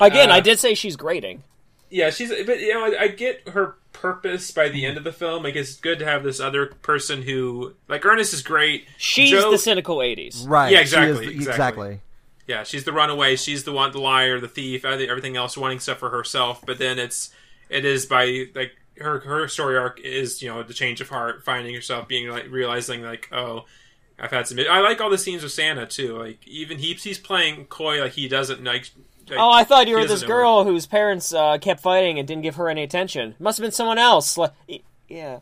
Again, 0.00 0.30
Uh, 0.30 0.34
I 0.34 0.40
did 0.40 0.58
say 0.58 0.74
she's 0.74 0.96
grating. 0.96 1.42
Yeah, 1.90 2.10
she's 2.10 2.30
but 2.44 2.58
you 2.60 2.74
know 2.74 2.86
I, 2.86 3.02
I 3.02 3.08
get 3.08 3.48
her 3.50 3.76
purpose 3.92 4.50
by 4.50 4.68
the 4.68 4.84
end 4.84 4.96
of 4.96 5.04
the 5.04 5.12
film. 5.12 5.44
Like 5.44 5.54
it's 5.54 5.76
good 5.76 5.98
to 6.00 6.04
have 6.04 6.24
this 6.24 6.40
other 6.40 6.66
person 6.66 7.22
who 7.22 7.74
like 7.88 8.04
Ernest 8.04 8.32
is 8.34 8.42
great. 8.42 8.86
She's 8.96 9.30
Joe- 9.30 9.50
the 9.52 9.58
cynical 9.58 9.98
'80s. 9.98 10.48
Right. 10.48 10.72
Yeah, 10.72 10.80
exactly, 10.80 11.10
is- 11.12 11.18
exactly. 11.34 11.42
exactly. 11.52 12.00
Yeah, 12.48 12.62
she's 12.64 12.84
the 12.84 12.92
runaway. 12.92 13.36
She's 13.36 13.64
the 13.64 13.72
one, 13.72 13.92
the 13.92 14.00
liar, 14.00 14.40
the 14.40 14.48
thief, 14.48 14.84
everything 14.84 15.08
everything 15.08 15.36
else, 15.36 15.56
wanting 15.56 15.78
stuff 15.78 15.98
for 15.98 16.10
herself. 16.10 16.62
But 16.66 16.78
then 16.78 16.98
it's 16.98 17.30
it 17.68 17.84
is 17.84 18.06
by 18.06 18.46
like 18.56 18.72
her 18.98 19.20
her 19.20 19.48
story 19.48 19.76
arc 19.76 20.00
is 20.00 20.42
you 20.42 20.48
know 20.48 20.62
the 20.62 20.74
change 20.74 21.00
of 21.00 21.08
heart, 21.08 21.44
finding 21.44 21.74
herself, 21.74 22.08
being 22.08 22.28
like 22.28 22.50
realizing 22.50 23.02
like 23.02 23.28
oh. 23.32 23.64
I've 24.16 24.30
had 24.30 24.46
some. 24.46 24.60
I 24.70 24.78
like 24.78 25.00
all 25.00 25.10
the 25.10 25.18
scenes 25.18 25.42
with 25.42 25.50
Santa 25.50 25.86
too. 25.86 26.16
Like 26.16 26.46
even 26.46 26.78
he's 26.78 27.02
he's 27.02 27.18
playing 27.18 27.64
coy, 27.64 28.00
like 28.00 28.12
he 28.12 28.28
doesn't 28.28 28.62
like. 28.62 28.88
like 29.28 29.38
Oh, 29.38 29.50
I 29.50 29.64
thought 29.64 29.88
you 29.88 29.96
were 29.96 30.02
this 30.02 30.10
doesn't 30.10 30.28
know 30.28 30.34
girl 30.36 30.64
whose 30.64 30.86
parents 30.86 31.34
uh, 31.34 31.58
kept 31.58 31.80
fighting 31.80 32.20
and 32.20 32.28
didn't 32.28 32.44
give 32.44 32.54
her 32.54 32.68
any 32.68 32.84
attention. 32.84 33.34
Must 33.40 33.58
have 33.58 33.64
been 33.64 33.72
someone 33.72 33.98
else. 33.98 34.38
Like, 34.38 34.52
yeah. 35.08 35.40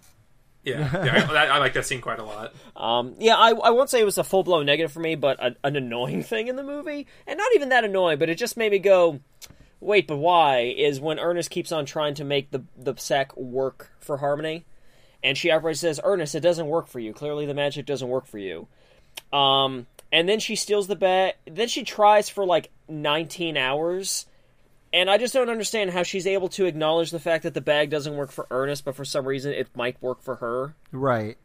Yeah, 0.64 1.04
yeah 1.04 1.28
I, 1.30 1.46
I 1.46 1.58
like 1.58 1.74
that 1.74 1.86
scene 1.86 2.00
quite 2.00 2.18
a 2.18 2.24
lot. 2.24 2.54
Um, 2.76 3.16
yeah, 3.18 3.36
I, 3.36 3.50
I 3.50 3.70
won't 3.70 3.90
say 3.90 4.00
it 4.00 4.04
was 4.04 4.18
a 4.18 4.24
full 4.24 4.44
blown 4.44 4.66
negative 4.66 4.92
for 4.92 5.00
me, 5.00 5.16
but 5.16 5.42
a, 5.42 5.56
an 5.64 5.76
annoying 5.76 6.22
thing 6.22 6.48
in 6.48 6.56
the 6.56 6.62
movie, 6.62 7.06
and 7.26 7.36
not 7.36 7.52
even 7.54 7.70
that 7.70 7.84
annoying, 7.84 8.18
but 8.18 8.28
it 8.28 8.36
just 8.36 8.56
made 8.56 8.72
me 8.72 8.78
go, 8.78 9.20
"Wait, 9.82 10.06
but 10.06 10.16
why?" 10.16 10.60
Is 10.60 11.00
when 11.00 11.18
Ernest 11.18 11.50
keeps 11.50 11.72
on 11.72 11.84
trying 11.84 12.14
to 12.14 12.24
make 12.24 12.50
the 12.50 12.62
the 12.76 12.94
sack 12.96 13.36
work 13.36 13.90
for 13.98 14.18
Harmony, 14.18 14.64
and 15.22 15.36
she 15.36 15.50
outright 15.50 15.76
says, 15.76 16.00
"Ernest, 16.02 16.34
it 16.34 16.40
doesn't 16.40 16.68
work 16.68 16.86
for 16.86 17.00
you. 17.00 17.12
Clearly, 17.12 17.46
the 17.46 17.54
magic 17.54 17.86
doesn't 17.86 18.08
work 18.08 18.26
for 18.26 18.38
you." 18.38 18.68
Um, 19.32 19.86
and 20.12 20.28
then 20.28 20.38
she 20.38 20.56
steals 20.56 20.86
the 20.86 20.96
bag. 20.96 21.34
Then 21.46 21.68
she 21.68 21.84
tries 21.84 22.28
for 22.28 22.44
like 22.44 22.70
19 22.88 23.56
hours. 23.56 24.26
And 24.94 25.08
I 25.08 25.16
just 25.16 25.32
don't 25.32 25.48
understand 25.48 25.90
how 25.90 26.02
she's 26.02 26.26
able 26.26 26.50
to 26.50 26.66
acknowledge 26.66 27.12
the 27.12 27.18
fact 27.18 27.44
that 27.44 27.54
the 27.54 27.62
bag 27.62 27.88
doesn't 27.88 28.14
work 28.14 28.30
for 28.30 28.46
Ernest, 28.50 28.84
but 28.84 28.94
for 28.94 29.06
some 29.06 29.26
reason 29.26 29.52
it 29.52 29.74
might 29.74 30.00
work 30.02 30.20
for 30.20 30.36
her. 30.36 30.74
Right. 30.92 31.38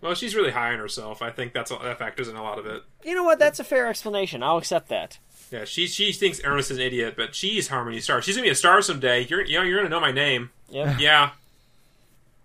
Well, 0.00 0.14
she's 0.14 0.34
really 0.34 0.50
high 0.50 0.72
on 0.72 0.78
herself. 0.78 1.20
I 1.22 1.30
think 1.30 1.52
that's 1.52 1.70
that 1.70 1.98
factors 1.98 2.28
in 2.28 2.36
a 2.36 2.42
lot 2.42 2.58
of 2.58 2.66
it. 2.66 2.82
You 3.04 3.14
know 3.14 3.24
what? 3.24 3.38
That's 3.38 3.60
a 3.60 3.64
fair 3.64 3.86
explanation. 3.86 4.42
I'll 4.42 4.56
accept 4.58 4.88
that. 4.88 5.18
Yeah, 5.50 5.64
she 5.64 5.86
she 5.88 6.12
thinks 6.12 6.40
Ernest 6.44 6.70
is 6.70 6.78
an 6.78 6.82
idiot, 6.84 7.14
but 7.16 7.34
she's 7.34 7.68
Harmony 7.68 8.00
Starr. 8.00 8.22
She's 8.22 8.36
gonna 8.36 8.46
be 8.46 8.50
a 8.50 8.54
star 8.54 8.80
someday. 8.82 9.26
You're 9.26 9.44
you 9.44 9.58
know 9.58 9.64
you're 9.64 9.78
gonna 9.78 9.90
know 9.90 10.00
my 10.00 10.12
name. 10.12 10.50
Yeah. 10.70 10.96
Yeah, 10.98 11.30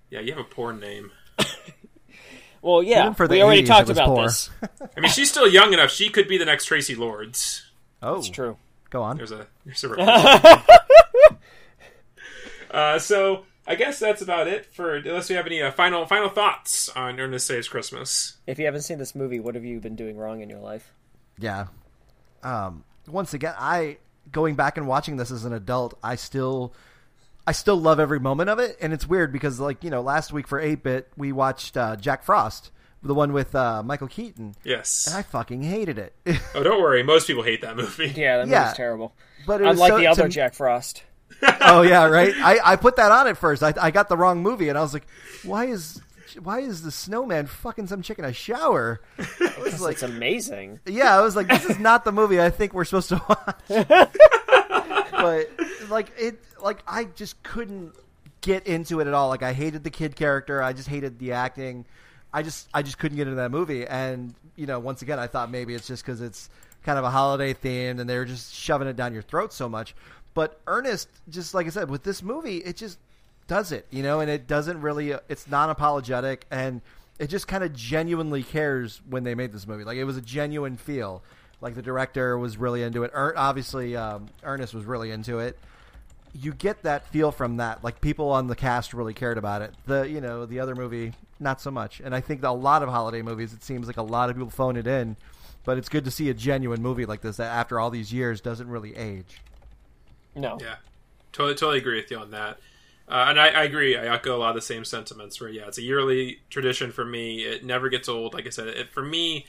yeah. 0.10 0.20
You 0.22 0.32
have 0.34 0.42
a 0.42 0.44
poor 0.44 0.74
name. 0.74 1.12
Well, 2.62 2.82
yeah. 2.82 3.02
Even 3.04 3.14
for 3.14 3.28
the 3.28 3.36
we 3.36 3.42
already 3.44 3.62
80s, 3.62 3.68
talked 3.68 3.90
about 3.92 4.08
poor. 4.08 4.24
this. 4.26 4.50
I 4.98 5.00
mean, 5.00 5.12
she's 5.12 5.30
still 5.30 5.48
young 5.48 5.72
enough. 5.72 5.92
She 5.92 6.10
could 6.10 6.28
be 6.28 6.40
the 6.40 6.46
next 6.46 6.68
Traci 6.68 6.98
Lords. 6.98 7.64
Oh, 8.02 8.16
It's 8.18 8.28
true. 8.28 8.58
Go 8.90 9.04
on. 9.04 9.18
There's 9.18 9.30
a 9.32 9.46
there's 9.68 9.84
a 9.84 9.90
reference. 9.96 10.66
uh, 12.72 12.98
so 12.98 13.46
I 13.68 13.76
guess 13.76 13.98
that's 14.00 14.22
about 14.22 14.48
it 14.48 14.66
for. 14.74 14.96
Unless 14.96 15.30
we 15.30 15.36
have 15.36 15.46
any 15.48 15.62
uh, 15.62 15.72
final 15.72 16.06
final 16.06 16.30
thoughts 16.30 16.90
on 16.90 17.20
Ernest 17.20 17.48
Saves 17.48 17.68
Christmas. 17.68 18.38
If 18.46 18.60
you 18.60 18.66
haven't 18.66 18.82
seen 18.84 19.00
this 19.00 19.16
movie, 19.16 19.40
what 19.40 19.56
have 19.56 19.66
you 19.66 19.80
been 19.80 19.96
doing 19.96 20.18
wrong 20.18 20.42
in 20.42 20.50
your 20.50 20.60
life? 20.60 20.94
Yeah. 21.40 21.68
Um, 22.44 22.84
once 23.08 23.34
again, 23.34 23.56
I 23.58 23.98
going 24.32 24.56
back 24.56 24.78
and 24.78 24.88
watching 24.88 25.18
this 25.18 25.32
as 25.32 25.46
an 25.46 25.54
adult, 25.54 25.98
I 26.04 26.16
still, 26.16 26.74
I 27.48 27.52
still 27.54 27.78
love 27.78 28.00
every 28.00 28.20
moment 28.20 28.50
of 28.50 28.60
it, 28.60 28.78
and 28.82 28.94
it's 28.94 29.08
weird 29.08 29.32
because 29.32 29.60
like 29.60 29.84
you 29.84 29.90
know 29.90 30.02
last 30.02 30.32
week 30.32 30.48
for 30.48 30.60
eight 30.60 30.84
bit 30.84 31.10
we 31.18 31.32
watched 31.32 31.76
uh, 31.76 31.96
Jack 31.96 32.24
Frost, 32.24 32.70
the 33.02 33.16
one 33.16 33.34
with 33.34 33.56
uh, 33.56 33.82
Michael 33.84 34.08
Keaton, 34.08 34.54
Yes. 34.64 35.08
and 35.08 35.16
I 35.18 35.24
fucking 35.24 35.64
hated 35.64 35.98
it. 35.98 36.14
Oh, 36.56 36.64
don't 36.64 36.82
worry. 36.82 37.02
Most 37.04 37.28
people 37.28 37.44
hate 37.44 37.62
that 37.62 37.76
movie. 37.76 38.14
Yeah, 38.16 38.38
that 38.38 38.48
Yeah. 38.48 38.60
movie's 38.62 38.78
terrible. 38.78 39.14
but 39.48 39.60
it 39.62 39.66
was 39.66 39.74
Unlike 39.74 39.92
so- 39.92 39.98
the 39.98 40.08
other 40.08 40.24
to- 40.24 40.30
Jack 40.30 40.54
Frost. 40.54 41.04
Oh 41.62 41.82
yeah, 41.82 42.06
right. 42.06 42.34
I, 42.38 42.60
I 42.64 42.76
put 42.76 42.96
that 42.98 43.12
on 43.12 43.28
at 43.28 43.38
first. 43.38 43.64
I, 43.64 43.74
I 43.80 43.92
got 43.92 44.10
the 44.10 44.18
wrong 44.18 44.42
movie, 44.42 44.70
and 44.70 44.78
I 44.78 44.82
was 44.82 44.94
like, 44.94 45.06
why 45.44 45.66
is 45.66 46.02
why 46.42 46.60
is 46.60 46.82
the 46.82 46.92
snowman 46.92 47.48
fucking 47.48 47.88
some 47.88 48.02
chick 48.02 48.20
in 48.20 48.26
a 48.26 48.34
shower? 48.34 49.00
I 49.18 49.54
was 49.64 49.82
like, 49.82 49.94
It's 49.94 50.04
amazing. 50.04 50.80
yeah, 50.86 51.18
I 51.18 51.22
was 51.22 51.36
like, 51.36 51.48
this 51.48 51.66
is 51.66 51.80
not 51.80 52.04
the 52.04 52.12
movie 52.12 52.42
I 52.42 52.50
think 52.50 52.74
we're 52.74 52.86
supposed 52.86 53.10
to 53.10 53.22
watch. 53.30 53.56
but 55.12 55.50
like 55.90 56.12
it, 56.18 56.44
like 56.62 56.84
I 56.88 57.06
just 57.06 57.42
couldn't 57.44 57.94
get 58.42 58.68
into 58.68 59.00
it 59.00 59.08
at 59.08 59.14
all. 59.14 59.30
Like 59.30 59.44
I 59.44 59.54
hated 59.54 59.84
the 59.84 59.90
kid 59.90 60.16
character. 60.16 60.62
I 60.62 60.74
just 60.74 60.88
hated 60.88 61.20
the 61.20 61.34
acting. 61.34 61.86
I 62.34 62.44
just 62.44 62.68
I 62.74 62.82
just 62.82 62.98
couldn't 62.98 63.18
get 63.18 63.28
into 63.28 63.38
that 63.38 63.52
movie. 63.52 63.86
And 63.88 64.34
you 64.56 64.66
know, 64.66 64.80
once 64.80 65.02
again, 65.02 65.20
I 65.20 65.28
thought 65.28 65.50
maybe 65.50 65.74
it's 65.74 65.88
just 65.88 66.06
because 66.06 66.22
it's 66.22 66.50
kind 66.86 67.00
of 67.00 67.04
a 67.04 67.10
holiday 67.10 67.54
themed 67.54 68.00
and 68.00 68.10
they're 68.10 68.26
just 68.26 68.54
shoving 68.54 68.88
it 68.88 68.96
down 68.96 69.14
your 69.14 69.24
throat 69.24 69.52
so 69.52 69.68
much. 69.68 69.96
But 70.34 70.62
Ernest, 70.68 71.10
just 71.30 71.54
like 71.54 71.66
I 71.66 71.70
said, 71.70 71.90
with 71.90 72.04
this 72.04 72.22
movie, 72.22 72.58
it 72.58 72.78
just 72.78 73.00
does 73.48 73.72
it, 73.72 73.88
you 73.90 74.04
know, 74.04 74.20
and 74.20 74.30
it 74.30 74.48
doesn't 74.48 74.82
really. 74.82 75.14
It's 75.28 75.48
non 75.48 75.70
apologetic 75.70 76.46
and 76.52 76.82
it 77.20 77.28
just 77.28 77.48
kind 77.48 77.64
of 77.64 77.74
genuinely 77.74 78.44
cares 78.44 79.02
when 79.10 79.24
they 79.24 79.36
made 79.36 79.52
this 79.52 79.68
movie. 79.68 79.84
Like 79.84 79.98
it 79.98 80.04
was 80.04 80.18
a 80.18 80.22
genuine 80.22 80.78
feel. 80.78 81.24
Like 81.62 81.74
the 81.76 81.82
director 81.82 82.38
was 82.38 82.58
really 82.58 82.84
into 82.84 83.04
it. 83.04 83.12
Er, 83.16 83.34
obviously, 83.36 83.96
um, 83.96 84.28
Ernest 84.44 84.74
was 84.74 84.86
really 84.86 85.12
into 85.12 85.40
it. 85.40 85.58
You 86.34 86.54
get 86.54 86.84
that 86.84 87.08
feel 87.08 87.32
from 87.32 87.58
that. 87.58 87.84
Like 87.84 88.02
people 88.02 88.30
on 88.30 88.48
the 88.48 88.56
cast 88.56 88.94
really 88.94 89.14
cared 89.14 89.38
about 89.38 89.62
it. 89.62 89.74
The 89.86 90.04
you 90.04 90.22
know 90.22 90.46
the 90.46 90.60
other 90.60 90.76
movie 90.76 91.14
not 91.40 91.62
so 91.62 91.72
much. 91.72 92.02
And 92.02 92.14
I 92.14 92.22
think 92.22 92.44
a 92.44 92.50
lot 92.50 92.84
of 92.84 92.90
holiday 92.90 93.22
movies, 93.22 93.54
it 93.54 93.64
seems 93.64 93.88
like 93.88 93.98
a 93.98 94.04
lot 94.04 94.30
of 94.30 94.36
people 94.36 94.50
phone 94.50 94.76
it 94.78 94.88
in. 94.88 95.16
But 95.66 95.78
it's 95.78 95.90
good 95.90 96.06
to 96.06 96.12
see 96.12 96.30
a 96.30 96.34
genuine 96.34 96.82
movie 96.82 97.06
like 97.06 97.22
this 97.22 97.38
that 97.38 97.52
after 97.52 97.80
all 97.80 97.90
these 97.90 98.14
years 98.14 98.40
doesn't 98.40 98.70
really 98.70 98.96
age. 98.96 99.42
No. 100.36 100.58
Yeah, 100.62 100.76
totally, 101.32 101.56
totally 101.56 101.78
agree 101.80 101.98
with 101.98 102.12
you 102.12 102.18
on 102.18 102.32
that. 102.32 102.60
Uh, 103.08 103.26
and 103.30 103.40
I, 103.40 103.50
I 103.50 103.64
agree. 103.64 103.96
I 103.96 104.14
echo 104.14 104.36
a 104.36 104.40
lot 104.40 104.50
of 104.50 104.56
the 104.56 104.62
same 104.62 104.84
sentiments. 104.84 105.40
Where 105.40 105.50
yeah, 105.50 105.68
it's 105.68 105.78
a 105.78 105.84
yearly 105.84 106.42
tradition 106.50 106.92
for 106.92 107.06
me. 107.06 107.40
It 107.40 107.64
never 107.64 107.90
gets 107.90 108.10
old. 108.10 108.34
Like 108.34 108.48
I 108.48 108.50
said, 108.50 108.68
it, 108.68 108.92
for 108.92 109.04
me, 109.04 109.46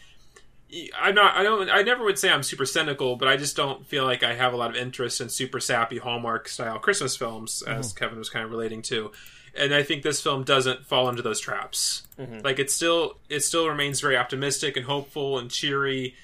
I'm 0.99 1.15
not. 1.15 1.37
I 1.37 1.43
don't. 1.43 1.71
I 1.71 1.83
never 1.83 2.05
would 2.05 2.19
say 2.19 2.31
I'm 2.31 2.43
super 2.43 2.67
cynical, 2.67 3.17
but 3.17 3.29
I 3.29 3.37
just 3.37 3.57
don't 3.57 3.87
feel 3.87 4.05
like 4.05 4.23
I 4.23 4.35
have 4.35 4.53
a 4.53 4.57
lot 4.57 4.71
of 4.71 4.77
interest 4.77 5.21
in 5.21 5.29
super 5.31 5.59
sappy 5.59 5.99
Hallmark 5.99 6.49
style 6.49 6.79
Christmas 6.79 7.17
films, 7.17 7.63
as 7.63 7.93
Kevin 7.95 8.19
was 8.19 8.29
kind 8.29 8.45
of 8.45 8.51
relating 8.51 8.83
to. 8.83 9.13
And 9.59 9.75
I 9.75 9.83
think 9.83 10.03
this 10.03 10.21
film 10.21 10.45
doesn't 10.45 10.87
fall 10.87 11.09
into 11.09 11.23
those 11.23 11.41
traps. 11.41 12.07
Mm-hmm. 12.19 12.41
Like 12.45 12.59
it 12.59 12.71
still, 12.71 13.19
it 13.29 13.41
still 13.41 13.69
remains 13.69 14.01
very 14.01 14.17
optimistic 14.17 14.77
and 14.77 14.87
hopeful 14.87 15.39
and 15.39 15.51
cheery 15.51 16.15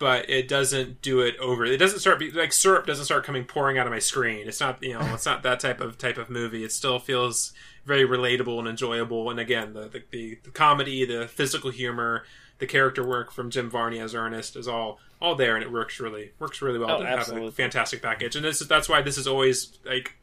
but 0.00 0.30
it 0.30 0.48
doesn't 0.48 1.02
do 1.02 1.20
it 1.20 1.36
over. 1.36 1.66
It 1.66 1.76
doesn't 1.76 2.00
start 2.00 2.18
be, 2.18 2.30
like 2.30 2.54
syrup 2.54 2.86
doesn't 2.86 3.04
start 3.04 3.22
coming 3.22 3.44
pouring 3.44 3.76
out 3.76 3.86
of 3.86 3.92
my 3.92 3.98
screen. 3.98 4.48
It's 4.48 4.58
not 4.58 4.82
you 4.82 4.94
know 4.94 5.14
it's 5.14 5.26
not 5.26 5.44
that 5.44 5.60
type 5.60 5.80
of 5.80 5.98
type 5.98 6.16
of 6.16 6.28
movie. 6.30 6.64
It 6.64 6.72
still 6.72 6.98
feels 6.98 7.52
very 7.84 8.08
relatable 8.08 8.58
and 8.58 8.66
enjoyable. 8.66 9.30
And 9.30 9.38
again, 9.38 9.74
the 9.74 9.88
the, 9.88 10.02
the, 10.10 10.38
the 10.42 10.50
comedy, 10.50 11.04
the 11.04 11.28
physical 11.28 11.70
humor, 11.70 12.24
the 12.58 12.66
character 12.66 13.06
work 13.06 13.30
from 13.30 13.50
Jim 13.50 13.68
Varney 13.70 14.00
as 14.00 14.14
Ernest 14.14 14.56
is 14.56 14.66
all 14.66 14.98
all 15.20 15.34
there, 15.34 15.54
and 15.54 15.62
it 15.62 15.70
works 15.70 16.00
really 16.00 16.32
works 16.38 16.62
really 16.62 16.78
well 16.78 16.92
Oh, 16.92 17.00
to 17.00 17.06
have 17.06 17.30
a 17.30 17.50
fantastic 17.52 18.00
package. 18.00 18.34
And 18.34 18.44
this 18.44 18.60
that's 18.60 18.88
why 18.88 19.02
this 19.02 19.18
is 19.18 19.26
always 19.26 19.78
like 19.84 20.14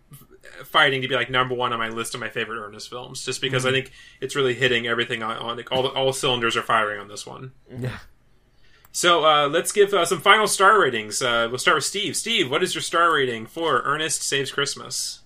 fighting 0.65 1.01
to 1.01 1.07
be 1.07 1.15
like 1.15 1.29
number 1.29 1.55
one 1.55 1.73
on 1.73 1.79
my 1.79 1.89
list 1.89 2.13
of 2.13 2.21
my 2.21 2.29
favorite 2.29 2.59
Ernest 2.59 2.89
films, 2.89 3.25
just 3.25 3.41
because 3.41 3.65
I 3.65 3.71
think 3.71 3.91
it's 4.21 4.35
really 4.35 4.53
hitting 4.53 4.87
everything 4.87 5.23
on, 5.23 5.37
on 5.37 5.57
like 5.57 5.71
all 5.71 5.83
the, 5.83 5.89
all 5.89 6.13
cylinders 6.13 6.57
are 6.57 6.61
firing 6.61 6.99
on 6.99 7.07
this 7.07 7.25
one. 7.25 7.51
Yeah. 7.79 7.97
So 8.91 9.25
uh, 9.25 9.47
let's 9.47 9.71
give 9.71 9.93
uh, 9.93 10.05
some 10.05 10.21
final 10.21 10.47
star 10.47 10.79
ratings. 10.79 11.21
Uh, 11.21 11.47
we'll 11.49 11.59
start 11.59 11.75
with 11.75 11.83
Steve. 11.83 12.15
Steve, 12.15 12.49
what 12.49 12.63
is 12.63 12.73
your 12.73 12.81
star 12.81 13.13
rating 13.13 13.45
for 13.45 13.81
Ernest 13.83 14.23
Saves 14.23 14.51
Christmas? 14.51 15.21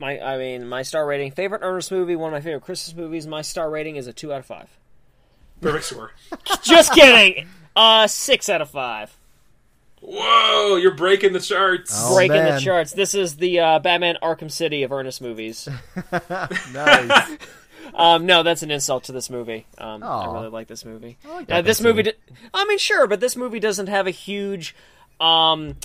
My, 0.00 0.18
I 0.18 0.36
mean, 0.38 0.66
my 0.68 0.82
star 0.82 1.06
rating, 1.06 1.30
favorite 1.30 1.60
Ernest 1.62 1.92
movie, 1.92 2.16
one 2.16 2.32
of 2.32 2.32
my 2.32 2.40
favorite 2.40 2.64
Christmas 2.64 2.96
movies. 2.96 3.26
My 3.26 3.42
star 3.42 3.70
rating 3.70 3.94
is 3.94 4.08
a 4.08 4.12
two 4.12 4.32
out 4.32 4.40
of 4.40 4.46
five. 4.46 4.68
Perfect 5.60 5.84
score. 5.84 6.10
Just 6.62 6.92
kidding. 6.92 7.46
Uh, 7.76 8.08
six 8.08 8.48
out 8.48 8.60
of 8.60 8.70
five. 8.70 9.16
Whoa, 10.04 10.76
you're 10.76 10.94
breaking 10.94 11.32
the 11.32 11.40
charts. 11.40 11.92
Oh, 11.96 12.16
Breaking 12.16 12.36
man. 12.36 12.54
the 12.56 12.60
charts. 12.60 12.92
This 12.92 13.14
is 13.14 13.36
the 13.36 13.60
uh, 13.60 13.78
Batman 13.78 14.16
Arkham 14.22 14.50
City 14.50 14.82
of 14.82 14.90
Ernest 14.92 15.22
movies. 15.22 15.68
Nice. 16.72 17.38
Um, 17.94 18.24
no, 18.24 18.42
that's 18.42 18.62
an 18.62 18.70
insult 18.70 19.04
to 19.04 19.12
this 19.12 19.28
movie. 19.28 19.66
Um, 19.76 20.02
I 20.02 20.32
really 20.32 20.48
like 20.48 20.66
this 20.66 20.82
movie. 20.82 21.18
like 21.28 21.50
Uh, 21.52 21.60
this 21.60 21.78
movie, 21.78 21.98
movie, 22.04 22.12
di- 22.12 22.34
I 22.54 22.64
mean, 22.64 22.78
sure, 22.78 23.06
but 23.06 23.20
this 23.20 23.36
movie 23.36 23.60
doesn't 23.60 23.88
have 23.88 24.06
a 24.06 24.10
huge 24.10 24.74
um, 25.20 25.76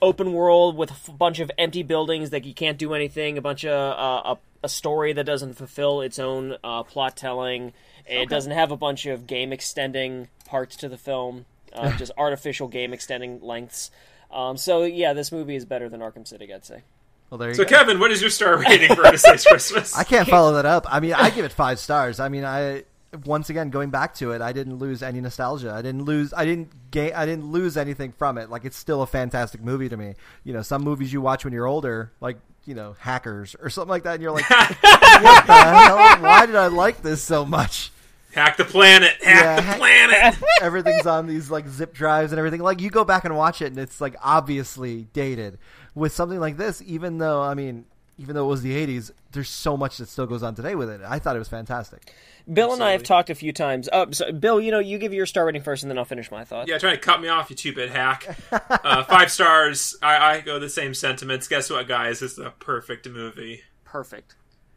open 0.00 0.32
world 0.32 0.76
with 0.76 0.90
a 0.90 0.92
f- 0.92 1.18
bunch 1.18 1.40
of 1.40 1.50
empty 1.58 1.82
buildings 1.82 2.30
that 2.30 2.44
you 2.44 2.54
can't 2.54 2.78
do 2.78 2.94
anything. 2.94 3.36
A 3.36 3.40
bunch 3.40 3.64
of 3.64 3.72
uh, 3.98 4.34
a, 4.36 4.38
a 4.62 4.68
story 4.68 5.12
that 5.14 5.24
doesn't 5.24 5.54
fulfill 5.54 6.02
its 6.02 6.20
own 6.20 6.56
uh, 6.62 6.84
plot 6.84 7.16
telling. 7.16 7.72
It 8.06 8.28
doesn't 8.28 8.52
have 8.52 8.70
a 8.70 8.76
bunch 8.76 9.04
of 9.06 9.26
game 9.26 9.52
extending 9.52 10.28
parts 10.44 10.76
to 10.76 10.88
the 10.88 10.98
film. 10.98 11.46
Uh, 11.76 11.96
just 11.98 12.12
artificial 12.16 12.68
game 12.68 12.92
extending 12.92 13.40
lengths. 13.40 13.90
Um, 14.30 14.56
so 14.56 14.82
yeah, 14.82 15.12
this 15.12 15.30
movie 15.30 15.56
is 15.56 15.64
better 15.64 15.88
than 15.88 16.00
Arkham 16.00 16.26
City, 16.26 16.52
I'd 16.52 16.64
say. 16.64 16.82
Well, 17.30 17.38
there 17.38 17.48
you 17.48 17.54
So, 17.54 17.64
go. 17.64 17.70
Kevin, 17.70 17.98
what 17.98 18.10
is 18.10 18.20
your 18.20 18.30
star 18.30 18.56
rating 18.56 18.94
for 18.94 19.02
Ernest 19.02 19.24
Saves 19.24 19.44
Christmas? 19.44 19.96
I 19.96 20.04
can't 20.04 20.28
follow 20.28 20.54
that 20.54 20.66
up. 20.66 20.86
I 20.88 21.00
mean, 21.00 21.12
I 21.12 21.30
give 21.30 21.44
it 21.44 21.52
five 21.52 21.78
stars. 21.78 22.20
I 22.20 22.28
mean, 22.28 22.44
I 22.44 22.84
once 23.24 23.50
again 23.50 23.70
going 23.70 23.90
back 23.90 24.14
to 24.16 24.32
it, 24.32 24.40
I 24.42 24.52
didn't 24.52 24.76
lose 24.76 25.02
any 25.02 25.20
nostalgia. 25.20 25.72
I 25.72 25.82
didn't 25.82 26.02
lose. 26.04 26.32
I 26.36 26.44
didn't 26.44 26.90
gain. 26.90 27.12
I 27.14 27.26
didn't 27.26 27.50
lose 27.50 27.76
anything 27.76 28.12
from 28.12 28.38
it. 28.38 28.50
Like 28.50 28.64
it's 28.64 28.76
still 28.76 29.02
a 29.02 29.06
fantastic 29.06 29.60
movie 29.60 29.88
to 29.88 29.96
me. 29.96 30.14
You 30.44 30.52
know, 30.52 30.62
some 30.62 30.82
movies 30.82 31.12
you 31.12 31.20
watch 31.20 31.44
when 31.44 31.52
you're 31.52 31.66
older, 31.66 32.12
like 32.20 32.36
you 32.64 32.74
know, 32.74 32.94
Hackers 32.98 33.56
or 33.60 33.70
something 33.70 33.90
like 33.90 34.02
that, 34.04 34.14
and 34.14 34.22
you're 34.22 34.32
like, 34.32 34.48
what 34.50 35.46
the 35.46 35.52
hell? 35.52 35.96
Why 36.20 36.46
did 36.46 36.56
I 36.56 36.66
like 36.68 37.02
this 37.02 37.22
so 37.22 37.44
much? 37.44 37.90
Hack 38.36 38.56
the 38.58 38.64
planet! 38.64 39.14
Hack 39.22 39.44
Yeah, 39.44 39.56
the 39.56 39.62
hack- 39.62 39.78
planet! 39.78 40.36
Everything's 40.62 41.06
on 41.06 41.26
these 41.26 41.50
like 41.50 41.66
zip 41.68 41.92
drives 41.94 42.32
and 42.32 42.38
everything. 42.38 42.60
Like 42.60 42.80
you 42.80 42.90
go 42.90 43.04
back 43.04 43.24
and 43.24 43.34
watch 43.36 43.62
it, 43.62 43.66
and 43.66 43.78
it's 43.78 44.00
like 44.00 44.14
obviously 44.22 45.08
dated. 45.12 45.58
With 45.94 46.12
something 46.12 46.38
like 46.38 46.58
this, 46.58 46.82
even 46.82 47.16
though 47.18 47.40
I 47.42 47.54
mean, 47.54 47.86
even 48.18 48.34
though 48.34 48.44
it 48.44 48.48
was 48.48 48.60
the 48.62 48.72
'80s, 48.86 49.10
there's 49.32 49.48
so 49.48 49.76
much 49.76 49.96
that 49.98 50.08
still 50.08 50.26
goes 50.26 50.42
on 50.42 50.54
today 50.54 50.74
with 50.74 50.90
it. 50.90 51.00
I 51.06 51.18
thought 51.18 51.34
it 51.34 51.38
was 51.38 51.48
fantastic. 51.48 52.12
Bill 52.52 52.72
and 52.72 52.82
I 52.82 52.92
have 52.92 53.02
talked 53.02 53.28
a 53.30 53.34
few 53.34 53.52
times. 53.52 53.88
Uh, 53.92 54.06
so, 54.12 54.30
Bill, 54.30 54.60
you 54.60 54.70
know, 54.70 54.78
you 54.78 54.98
give 54.98 55.12
your 55.12 55.26
star 55.26 55.46
rating 55.46 55.62
first, 55.62 55.82
and 55.82 55.90
then 55.90 55.98
I'll 55.98 56.04
finish 56.04 56.30
my 56.30 56.44
thought. 56.44 56.68
Yeah, 56.68 56.78
trying 56.78 56.94
to 56.94 57.00
cut 57.00 57.20
me 57.20 57.26
off, 57.28 57.50
you 57.50 57.56
two-bit 57.56 57.90
hack. 57.90 58.36
Uh, 58.52 59.02
five 59.08 59.32
stars. 59.32 59.96
I, 60.00 60.16
I 60.36 60.40
go 60.42 60.60
the 60.60 60.68
same 60.68 60.94
sentiments. 60.94 61.48
Guess 61.48 61.70
what, 61.70 61.88
guys? 61.88 62.22
It's 62.22 62.38
a 62.38 62.50
perfect 62.60 63.08
movie. 63.08 63.62
Perfect. 63.84 64.36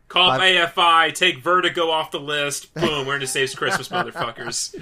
Call 0.09 0.31
up 0.31 0.41
AFI, 0.41 1.13
take 1.13 1.37
Vertigo 1.37 1.89
off 1.91 2.09
the 2.09 2.19
list. 2.19 2.73
Boom, 2.73 3.05
we're 3.05 3.15
into 3.15 3.27
Saves 3.27 3.53
Christmas, 3.53 3.89
motherfuckers. 3.89 4.75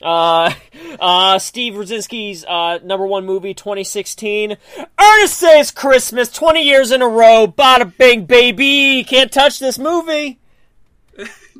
Uh, 0.00 0.52
uh, 0.98 1.38
Steve 1.38 1.74
Rosinski's 1.74 2.44
uh, 2.46 2.78
number 2.82 3.06
one 3.06 3.26
movie, 3.26 3.52
2016. 3.52 4.56
Ernest 4.98 5.36
Saves 5.36 5.70
Christmas, 5.70 6.32
20 6.32 6.62
years 6.62 6.90
in 6.92 7.02
a 7.02 7.08
row. 7.08 7.46
Bada 7.46 7.94
bing, 7.98 8.24
baby. 8.24 9.04
Can't 9.04 9.30
touch 9.30 9.58
this 9.58 9.78
movie. 9.78 10.38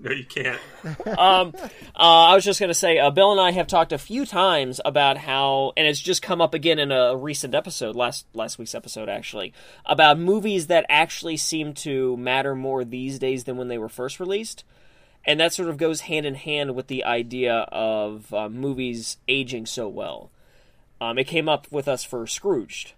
No, 0.05 0.12
you 0.12 0.24
can't. 0.24 0.59
Uh, 1.14 1.51
I 1.94 2.34
was 2.34 2.42
just 2.42 2.59
going 2.59 2.68
to 2.68 2.74
say, 2.74 2.98
uh, 2.98 3.11
Bill 3.11 3.32
and 3.32 3.40
I 3.40 3.51
have 3.51 3.66
talked 3.66 3.92
a 3.92 3.98
few 3.98 4.24
times 4.24 4.80
about 4.82 5.18
how, 5.18 5.74
and 5.76 5.86
it's 5.86 6.01
just 6.01 6.22
come 6.22 6.40
up 6.40 6.55
again 6.55 6.78
in 6.78 6.90
a 6.90 7.14
recent 7.14 7.55
episode, 7.55 7.94
last 7.94 8.24
last 8.32 8.59
week's 8.59 8.74
episode 8.74 9.11
actually, 9.11 9.53
about 9.84 10.18
movies 10.18 10.68
that 10.68 10.86
actually 10.88 11.36
seem 11.36 11.74
to 11.74 12.16
matter 12.16 12.55
more 12.55 12.82
these 12.82 13.18
days 13.18 13.44
than 13.44 13.59
when 13.59 13.68
they 13.68 13.76
were 13.76 13.90
first 13.90 14.18
released, 14.20 14.64
and 15.26 15.38
that 15.38 15.53
sort 15.53 15.68
of 15.68 15.76
goes 15.76 16.03
hand 16.03 16.24
in 16.24 16.34
hand 16.34 16.74
with 16.74 16.86
the 16.86 17.05
idea 17.05 17.55
of 17.70 18.32
uh, 18.32 18.48
movies 18.48 19.18
aging 19.28 19.66
so 19.66 19.86
well. 19.86 20.30
Um, 20.98 21.18
it 21.18 21.24
came 21.24 21.48
up 21.48 21.66
with 21.70 21.88
us 21.88 22.05
for 22.05 22.26
Scrooged, 22.26 22.94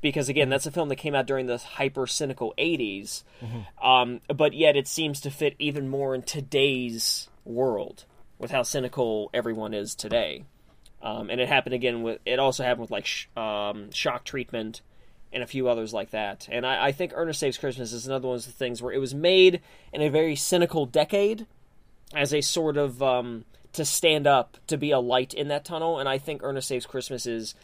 because 0.00 0.28
again, 0.28 0.48
that's 0.48 0.66
a 0.66 0.70
film 0.70 0.88
that 0.88 0.96
came 0.96 1.14
out 1.14 1.26
during 1.26 1.46
the 1.46 1.58
hyper 1.58 2.06
cynical 2.06 2.54
'80s, 2.58 3.22
um, 3.82 4.20
but 4.34 4.52
yet 4.54 4.76
it 4.76 4.88
seems 4.88 5.20
to 5.20 5.30
fit 5.30 5.54
even 5.58 5.88
more 5.88 6.14
in 6.14 6.22
today's 6.22 7.28
world 7.44 8.04
with 8.38 8.50
how 8.50 8.62
cynical 8.62 9.30
everyone 9.34 9.74
is 9.74 9.94
today. 9.94 10.44
Um, 11.02 11.30
and 11.30 11.40
it 11.40 11.48
happened 11.48 11.74
again 11.74 12.02
with 12.02 12.20
it 12.26 12.38
also 12.38 12.64
happened 12.64 12.82
with 12.82 12.90
like 12.90 13.06
sh- 13.06 13.26
um, 13.36 13.90
shock 13.92 14.24
treatment 14.24 14.82
and 15.32 15.42
a 15.42 15.46
few 15.46 15.68
others 15.68 15.92
like 15.92 16.10
that. 16.10 16.48
And 16.50 16.66
I, 16.66 16.86
I 16.86 16.92
think 16.92 17.12
Ernest 17.14 17.40
Saves 17.40 17.58
Christmas 17.58 17.92
is 17.92 18.06
another 18.06 18.28
one 18.28 18.36
of 18.36 18.46
the 18.46 18.52
things 18.52 18.82
where 18.82 18.92
it 18.92 18.98
was 18.98 19.14
made 19.14 19.60
in 19.92 20.02
a 20.02 20.08
very 20.08 20.36
cynical 20.36 20.86
decade 20.86 21.46
as 22.14 22.32
a 22.32 22.40
sort 22.40 22.76
of 22.76 23.02
um, 23.02 23.44
to 23.74 23.84
stand 23.84 24.26
up 24.26 24.56
to 24.66 24.76
be 24.76 24.90
a 24.90 24.98
light 24.98 25.34
in 25.34 25.48
that 25.48 25.64
tunnel. 25.64 25.98
And 25.98 26.08
I 26.08 26.18
think 26.18 26.42
Ernest 26.42 26.68
Saves 26.68 26.86
Christmas 26.86 27.26
is 27.26 27.54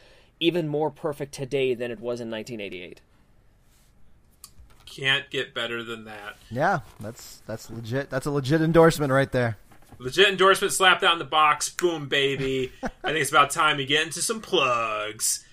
even 0.44 0.68
more 0.68 0.90
perfect 0.90 1.32
today 1.32 1.74
than 1.74 1.90
it 1.90 2.00
was 2.00 2.20
in 2.20 2.30
1988. 2.30 3.00
Can't 4.86 5.28
get 5.30 5.54
better 5.54 5.82
than 5.82 6.04
that. 6.04 6.36
Yeah, 6.50 6.80
that's 7.00 7.42
that's 7.46 7.70
legit. 7.70 8.10
That's 8.10 8.26
a 8.26 8.30
legit 8.30 8.60
endorsement 8.60 9.12
right 9.12 9.30
there. 9.32 9.56
Legit 9.98 10.28
endorsement 10.28 10.72
slapped 10.72 11.02
out 11.02 11.14
in 11.14 11.18
the 11.18 11.24
box. 11.24 11.68
Boom, 11.70 12.08
baby. 12.08 12.72
I 12.82 12.88
think 13.12 13.18
it's 13.18 13.30
about 13.30 13.50
time 13.50 13.76
we 13.78 13.86
get 13.86 14.06
into 14.06 14.20
some 14.20 14.40
plugs. 14.40 15.44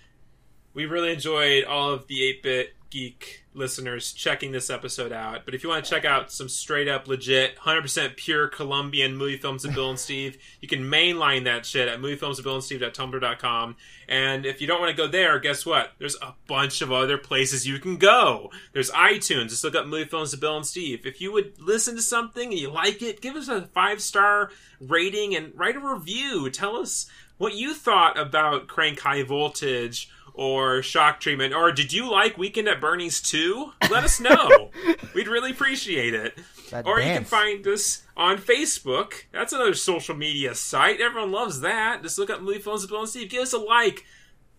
We 0.74 0.86
really 0.86 1.14
enjoyed 1.14 1.64
all 1.64 1.92
of 1.92 2.08
the 2.08 2.24
8 2.24 2.44
bit 2.44 2.74
geek 2.92 3.44
listeners 3.54 4.14
checking 4.14 4.52
this 4.52 4.70
episode 4.70 5.12
out. 5.12 5.44
But 5.46 5.56
if 5.56 5.64
you 5.64 5.70
want 5.70 5.84
to 5.84 5.90
check 5.90 6.06
out 6.06 6.32
some 6.32 6.48
straight 6.48 6.88
up, 6.88 7.08
legit, 7.08 7.58
100% 7.58 8.16
pure 8.16 8.48
Colombian 8.48 9.18
movie 9.18 9.38
films 9.38 9.66
of 9.66 9.74
Bill 9.74 9.90
and 9.90 10.00
Steve, 10.00 10.38
you 10.60 10.68
can 10.68 10.84
mainline 10.84 11.46
that 11.46 11.66
shit 11.66 11.88
at 11.88 12.00
moviefilmsofbillandsteve.tumblr.com. 12.00 13.76
And 14.08 14.46
if 14.46 14.62
you 14.62 14.68
don't 14.68 14.80
want 14.80 14.96
to 14.96 15.02
go 15.02 15.08
there, 15.08 15.40
guess 15.40 15.66
what? 15.66 15.94
There's 15.98 16.18
a 16.22 16.36
bunch 16.48 16.82
of 16.82 16.92
other 16.92 17.18
places 17.18 17.68
you 17.68 17.80
can 17.80 17.98
go. 17.98 18.52
There's 18.74 18.92
iTunes. 18.92 19.50
Just 19.50 19.64
look 19.64 19.76
up 19.76 19.88
Movie 19.88 20.06
Films 20.06 20.34
of 20.34 20.40
Bill 20.40 20.58
and 20.58 20.66
Steve. 20.66 21.06
If 21.06 21.22
you 21.22 21.32
would 21.32 21.60
listen 21.60 21.96
to 21.96 22.02
something 22.02 22.52
and 22.52 22.60
you 22.60 22.70
like 22.70 23.02
it, 23.02 23.22
give 23.22 23.36
us 23.36 23.48
a 23.48 23.64
five 23.74 24.02
star 24.02 24.52
rating 24.80 25.36
and 25.36 25.54
write 25.56 25.76
a 25.76 25.80
review. 25.80 26.50
Tell 26.50 26.76
us 26.76 27.08
what 27.38 27.56
you 27.56 27.74
thought 27.74 28.20
about 28.20 28.68
Crank 28.68 29.00
High 29.00 29.24
Voltage 29.24 30.10
or 30.34 30.82
Shock 30.82 31.20
Treatment, 31.20 31.54
or 31.54 31.72
did 31.72 31.94
you 31.94 32.10
like 32.10 32.38
Weekend 32.38 32.68
at 32.68 32.82
Bernie's 32.82 33.22
too? 33.22 33.72
Let 33.90 34.04
us 34.04 34.20
know. 34.20 34.72
We'd 35.14 35.28
really 35.28 35.52
appreciate 35.52 36.14
it. 36.14 36.38
That 36.70 36.86
or 36.86 37.00
you 37.00 37.06
can 37.06 37.26
find 37.26 37.66
us 37.68 38.04
on 38.16 38.38
Facebook. 38.38 39.14
That's 39.32 39.54
another 39.54 39.74
social 39.74 40.16
media 40.16 40.56
site. 40.56 41.02
Everyone 41.02 41.32
loves 41.32 41.60
that. 41.62 42.02
Just 42.02 42.18
look 42.18 42.30
up 42.30 42.42
Movie 42.42 42.60
Bill 42.60 43.00
and 43.00 43.10
Steve. 43.10 43.30
Give 43.30 43.42
us 43.42 43.54
a 43.54 43.58
like. 43.58 44.06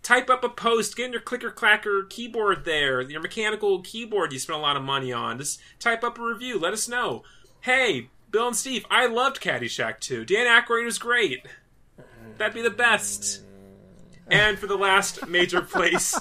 Type 0.02 0.28
up 0.28 0.42
a 0.42 0.48
post. 0.48 0.96
Get 0.96 1.06
in 1.06 1.12
your 1.12 1.20
clicker 1.20 1.50
clacker 1.50 2.08
keyboard 2.10 2.64
there. 2.64 3.00
Your 3.00 3.20
mechanical 3.20 3.80
keyboard 3.80 4.32
you 4.32 4.38
spent 4.38 4.58
a 4.58 4.62
lot 4.62 4.76
of 4.76 4.82
money 4.82 5.12
on. 5.12 5.38
Just 5.38 5.60
type 5.78 6.02
up 6.02 6.18
a 6.18 6.22
review. 6.22 6.58
Let 6.58 6.72
us 6.72 6.88
know. 6.88 7.22
Hey, 7.60 8.08
Bill 8.32 8.48
and 8.48 8.56
Steve, 8.56 8.84
I 8.90 9.06
loved 9.06 9.40
Caddyshack 9.40 10.00
2. 10.00 10.24
Dan 10.24 10.46
Aykroyd 10.46 10.84
was 10.84 10.98
great. 10.98 11.46
That'd 12.38 12.54
be 12.54 12.62
the 12.62 12.70
best. 12.70 13.42
And 14.28 14.58
for 14.58 14.66
the 14.66 14.76
last 14.76 15.26
major 15.26 15.60
place, 15.62 16.18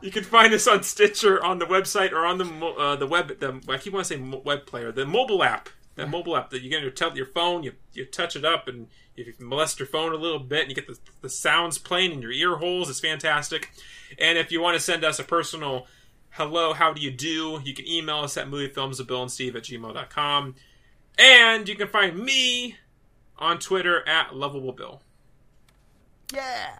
you 0.00 0.10
can 0.10 0.24
find 0.24 0.52
us 0.52 0.66
on 0.66 0.82
Stitcher, 0.82 1.42
on 1.42 1.58
the 1.58 1.66
website, 1.66 2.12
or 2.12 2.24
on 2.26 2.38
the 2.38 2.44
uh, 2.44 2.96
the 2.96 3.06
web. 3.06 3.38
The 3.40 3.60
I 3.68 3.78
keep 3.78 3.92
want 3.92 4.06
to 4.06 4.14
say 4.14 4.20
mo- 4.20 4.42
web 4.44 4.66
player, 4.66 4.92
the 4.92 5.06
mobile 5.06 5.42
app, 5.42 5.68
the 5.96 6.06
mobile 6.06 6.36
app 6.36 6.50
that 6.50 6.62
you 6.62 6.70
get 6.70 6.82
your 6.82 6.90
tel- 6.90 7.16
your 7.16 7.26
phone. 7.26 7.62
You 7.62 7.72
you 7.92 8.04
touch 8.04 8.36
it 8.36 8.44
up, 8.44 8.68
and 8.68 8.88
if 9.16 9.26
you 9.26 9.34
molest 9.38 9.78
your 9.78 9.88
phone 9.88 10.12
a 10.12 10.16
little 10.16 10.38
bit, 10.38 10.60
and 10.60 10.68
you 10.68 10.74
get 10.74 10.86
the, 10.86 10.98
the 11.22 11.30
sounds 11.30 11.78
playing 11.78 12.12
in 12.12 12.22
your 12.22 12.32
ear 12.32 12.56
holes. 12.56 12.90
It's 12.90 13.00
fantastic. 13.00 13.70
And 14.18 14.38
if 14.38 14.52
you 14.52 14.60
want 14.60 14.76
to 14.76 14.80
send 14.80 15.04
us 15.04 15.18
a 15.18 15.24
personal 15.24 15.86
hello, 16.30 16.72
how 16.72 16.92
do 16.92 17.00
you 17.00 17.10
do? 17.10 17.60
You 17.64 17.74
can 17.74 17.86
email 17.88 18.18
us 18.18 18.36
at 18.36 18.48
moviefilmsofbillandsteve 18.48 19.54
at 19.54 19.62
gmail.com. 19.64 20.54
And 21.18 21.68
you 21.68 21.74
can 21.74 21.88
find 21.88 22.18
me 22.18 22.76
on 23.38 23.58
Twitter 23.58 24.06
at 24.08 24.30
lovablebill. 24.30 25.00
Yeah. 26.32 26.78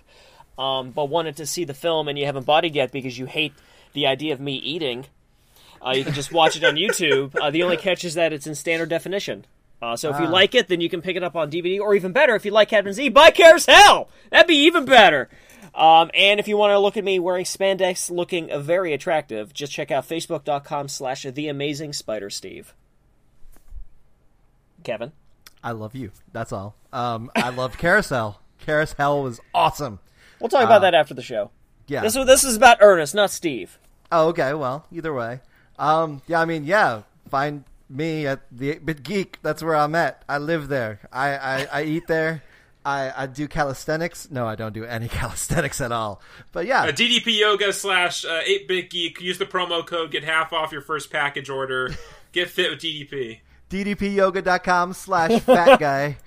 um, 0.58 0.91
but 0.91 1.06
wanted 1.06 1.36
to 1.38 1.46
see 1.46 1.66
the 1.66 1.74
film 1.74 2.08
and 2.08 2.18
you 2.18 2.26
haven't 2.26 2.46
bought 2.46 2.64
it 2.64 2.74
yet 2.74 2.91
because 2.91 3.18
you 3.18 3.26
hate 3.26 3.54
the 3.93 4.08
idea 4.08 4.34
of 4.34 4.39
me 4.39 4.56
eating, 4.56 5.06
uh, 5.86 5.91
you 5.91 6.04
can 6.04 6.14
just 6.14 6.32
watch 6.32 6.56
it 6.56 6.64
on 6.64 6.76
YouTube. 6.76 7.36
Uh, 7.39 7.52
the 7.52 7.64
only 7.64 7.78
catch 7.78 8.06
is 8.06 8.14
that 8.14 8.32
it's 8.32 8.48
in 8.48 8.56
standard 8.56 8.89
definition. 8.89 9.46
Uh, 9.82 9.96
so 9.96 10.10
if 10.10 10.20
you 10.20 10.28
like 10.28 10.56
it, 10.56 10.68
then 10.70 10.80
you 10.82 10.89
can 10.89 11.02
pick 11.02 11.18
it 11.18 11.24
up 11.24 11.36
on 11.36 11.52
DVD, 11.52 11.80
or 11.80 11.93
even 11.93 12.12
better, 12.12 12.34
if 12.34 12.46
you 12.46 12.52
like 12.52 12.70
Captain 12.70 12.93
Z, 12.93 13.10
buy 13.10 13.30
Cares 13.30 13.66
Hell. 13.66 14.10
That'd 14.32 14.48
be 14.48 14.66
even 14.66 14.86
better. 14.86 15.30
Um, 15.76 16.10
and 16.14 16.39
if 16.39 16.48
you 16.48 16.56
want 16.56 16.72
to 16.72 16.80
look 16.80 16.96
at 16.96 17.04
me 17.04 17.20
wearing 17.20 17.43
spandex, 17.43 18.10
looking 18.10 18.50
very 18.64 18.93
attractive, 18.93 19.54
just 19.54 19.74
check 19.74 19.91
out 19.91 20.08
facebook.com 20.08 20.88
slash 20.88 21.24
the 21.24 21.50
amazing 21.50 21.91
spider 21.91 22.30
Steve. 22.30 22.74
Kevin. 24.86 25.11
I 25.63 25.71
love 25.71 25.95
you. 25.95 26.11
That's 26.31 26.51
all. 26.53 26.75
Um, 26.93 27.31
I 27.36 27.49
loved 27.49 27.77
Carousel. 27.79 28.39
Carousel 28.59 29.23
was 29.23 29.41
awesome. 29.53 29.99
We'll 30.39 30.49
talk 30.49 30.63
about 30.63 30.81
that 30.81 30.93
after 30.93 31.13
the 31.13 31.21
show. 31.23 31.51
Yeah. 31.88 32.01
This 32.01 32.13
this 32.13 32.43
is 32.43 32.55
about 32.55 32.77
Ernest, 32.81 33.13
not 33.15 33.31
Steve. 33.31 33.77
Oh, 34.11 34.27
okay. 34.29 34.53
Well, 34.53 34.86
either 34.91 35.13
way. 35.13 35.41
Um, 35.77 36.21
yeah, 36.27 36.39
I 36.41 36.45
mean, 36.45 36.63
yeah. 36.63 37.01
Find 37.29 37.63
me 37.89 38.25
at 38.27 38.41
the 38.51 38.73
8-Bit 38.75 39.03
Geek. 39.03 39.39
That's 39.41 39.61
where 39.63 39.75
I'm 39.75 39.93
at. 39.95 40.23
I 40.29 40.38
live 40.38 40.67
there. 40.67 40.99
I, 41.11 41.36
I, 41.38 41.67
I 41.71 41.83
eat 41.83 42.07
there. 42.07 42.43
I, 42.86 43.11
I 43.23 43.25
do 43.27 43.47
calisthenics. 43.47 44.29
No, 44.29 44.47
I 44.47 44.55
don't 44.55 44.73
do 44.73 44.86
any 44.86 45.07
calisthenics 45.19 45.81
at 45.81 45.91
all. 45.91 46.21
But 46.51 46.65
yeah, 46.67 46.83
Uh, 46.83 46.91
DDP 46.91 47.39
Yoga 47.39 47.73
slash 47.73 48.23
uh, 48.25 48.41
8-Bit 48.47 48.89
Geek. 48.91 49.21
Use 49.21 49.38
the 49.39 49.45
promo 49.45 49.86
code. 49.86 50.11
Get 50.11 50.23
half 50.23 50.53
off 50.53 50.71
your 50.71 50.81
first 50.81 51.11
package 51.11 51.49
order. 51.49 51.91
Get 52.31 52.49
fit 52.49 52.69
with 52.71 52.79
DDP. 52.79 53.39
ddpyoga.com 53.70 54.93
slash 54.93 55.41
fat 55.43 55.80
guy. 55.80 56.18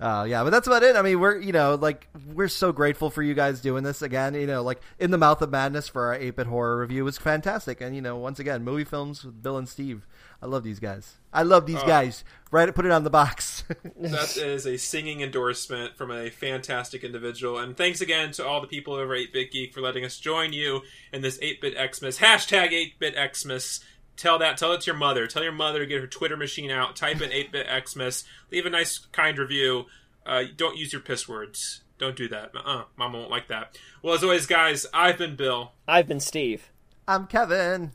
Oh 0.00 0.24
yeah, 0.24 0.42
but 0.42 0.50
that's 0.50 0.66
about 0.66 0.82
it. 0.82 0.96
I 0.96 1.02
mean, 1.02 1.20
we're 1.20 1.38
you 1.38 1.52
know 1.52 1.74
like 1.74 2.08
we're 2.32 2.48
so 2.48 2.72
grateful 2.72 3.10
for 3.10 3.22
you 3.22 3.34
guys 3.34 3.60
doing 3.60 3.84
this 3.84 4.02
again. 4.02 4.34
You 4.34 4.46
know, 4.46 4.62
like 4.62 4.80
in 4.98 5.10
the 5.10 5.18
mouth 5.18 5.42
of 5.42 5.50
madness 5.50 5.88
for 5.88 6.06
our 6.06 6.14
eight 6.14 6.36
bit 6.36 6.46
horror 6.46 6.78
review 6.78 7.04
was 7.04 7.18
fantastic, 7.18 7.80
and 7.80 7.94
you 7.94 8.02
know 8.02 8.16
once 8.16 8.38
again 8.38 8.64
movie 8.64 8.84
films 8.84 9.24
with 9.24 9.42
Bill 9.42 9.56
and 9.56 9.68
Steve. 9.68 10.06
I 10.42 10.46
love 10.46 10.64
these 10.64 10.80
guys. 10.80 11.18
I 11.32 11.44
love 11.44 11.66
these 11.66 11.76
uh, 11.76 11.86
guys. 11.86 12.24
Write 12.50 12.68
it, 12.68 12.74
put 12.74 12.84
it 12.84 12.90
on 12.90 13.04
the 13.04 13.10
box. 13.10 13.62
That 13.96 14.36
is 14.36 14.66
a 14.66 14.76
singing 14.76 15.20
endorsement 15.20 15.96
from 15.96 16.10
a 16.10 16.28
fantastic 16.28 17.04
individual. 17.04 17.58
And 17.58 17.76
thanks 17.76 18.00
again 18.00 18.32
to 18.32 18.46
all 18.46 18.60
the 18.60 18.66
people 18.66 18.94
over 18.94 19.16
8-Bit 19.16 19.52
Geek 19.52 19.72
for 19.72 19.80
letting 19.80 20.04
us 20.04 20.18
join 20.18 20.52
you 20.52 20.82
in 21.12 21.22
this 21.22 21.38
8-Bit 21.38 21.74
Xmas. 21.94 22.18
Hashtag 22.18 22.72
8-Bit 22.72 23.14
Xmas. 23.36 23.80
Tell 24.16 24.38
that. 24.38 24.56
Tell 24.56 24.72
it 24.72 24.82
to 24.82 24.86
your 24.86 24.96
mother. 24.96 25.26
Tell 25.26 25.42
your 25.42 25.52
mother 25.52 25.80
to 25.80 25.86
get 25.86 26.00
her 26.00 26.06
Twitter 26.06 26.36
machine 26.36 26.70
out. 26.70 26.96
Type 26.96 27.20
in 27.20 27.30
8-Bit 27.30 27.66
Xmas. 27.88 28.24
Leave 28.50 28.66
a 28.66 28.70
nice, 28.70 28.98
kind 29.12 29.38
review. 29.38 29.86
Uh, 30.24 30.44
don't 30.56 30.76
use 30.76 30.92
your 30.92 31.02
piss 31.02 31.28
words. 31.28 31.80
Don't 31.98 32.16
do 32.16 32.28
that. 32.28 32.52
Uh-uh. 32.54 32.84
Mama 32.96 33.18
won't 33.18 33.30
like 33.30 33.48
that. 33.48 33.78
Well, 34.02 34.14
as 34.14 34.22
always, 34.22 34.46
guys, 34.46 34.86
I've 34.92 35.18
been 35.18 35.36
Bill. 35.36 35.72
I've 35.86 36.08
been 36.08 36.20
Steve. 36.20 36.70
I'm 37.06 37.26
Kevin. 37.26 37.92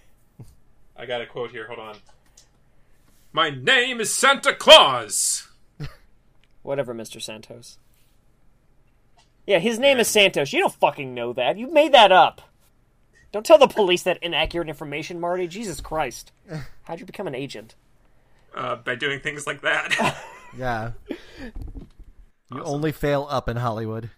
I 0.96 1.06
got 1.06 1.20
a 1.20 1.26
quote 1.26 1.50
here. 1.50 1.66
Hold 1.66 1.78
on. 1.78 1.96
My 3.32 3.50
name 3.50 4.00
is 4.00 4.14
Santa 4.14 4.54
Claus. 4.54 5.48
Whatever, 6.62 6.94
Mr. 6.94 7.20
Santos. 7.20 7.78
Yeah, 9.46 9.58
his 9.58 9.78
name 9.78 9.98
is 9.98 10.08
Santos. 10.08 10.52
You 10.52 10.60
don't 10.60 10.72
fucking 10.72 11.12
know 11.12 11.32
that. 11.32 11.58
You 11.58 11.70
made 11.70 11.92
that 11.92 12.12
up. 12.12 12.40
Don't 13.34 13.44
tell 13.44 13.58
the 13.58 13.66
police 13.66 14.04
that 14.04 14.20
inaccurate 14.22 14.68
information, 14.68 15.18
Marty. 15.18 15.48
Jesus 15.48 15.80
Christ. 15.80 16.30
How'd 16.84 17.00
you 17.00 17.04
become 17.04 17.26
an 17.26 17.34
agent? 17.34 17.74
Uh, 18.54 18.76
by 18.76 18.94
doing 18.94 19.18
things 19.18 19.44
like 19.44 19.60
that. 19.62 20.16
Yeah. 20.56 20.92
You 22.52 22.62
only 22.62 22.92
fail 22.92 23.26
up 23.28 23.48
in 23.48 23.56
Hollywood. 23.56 24.10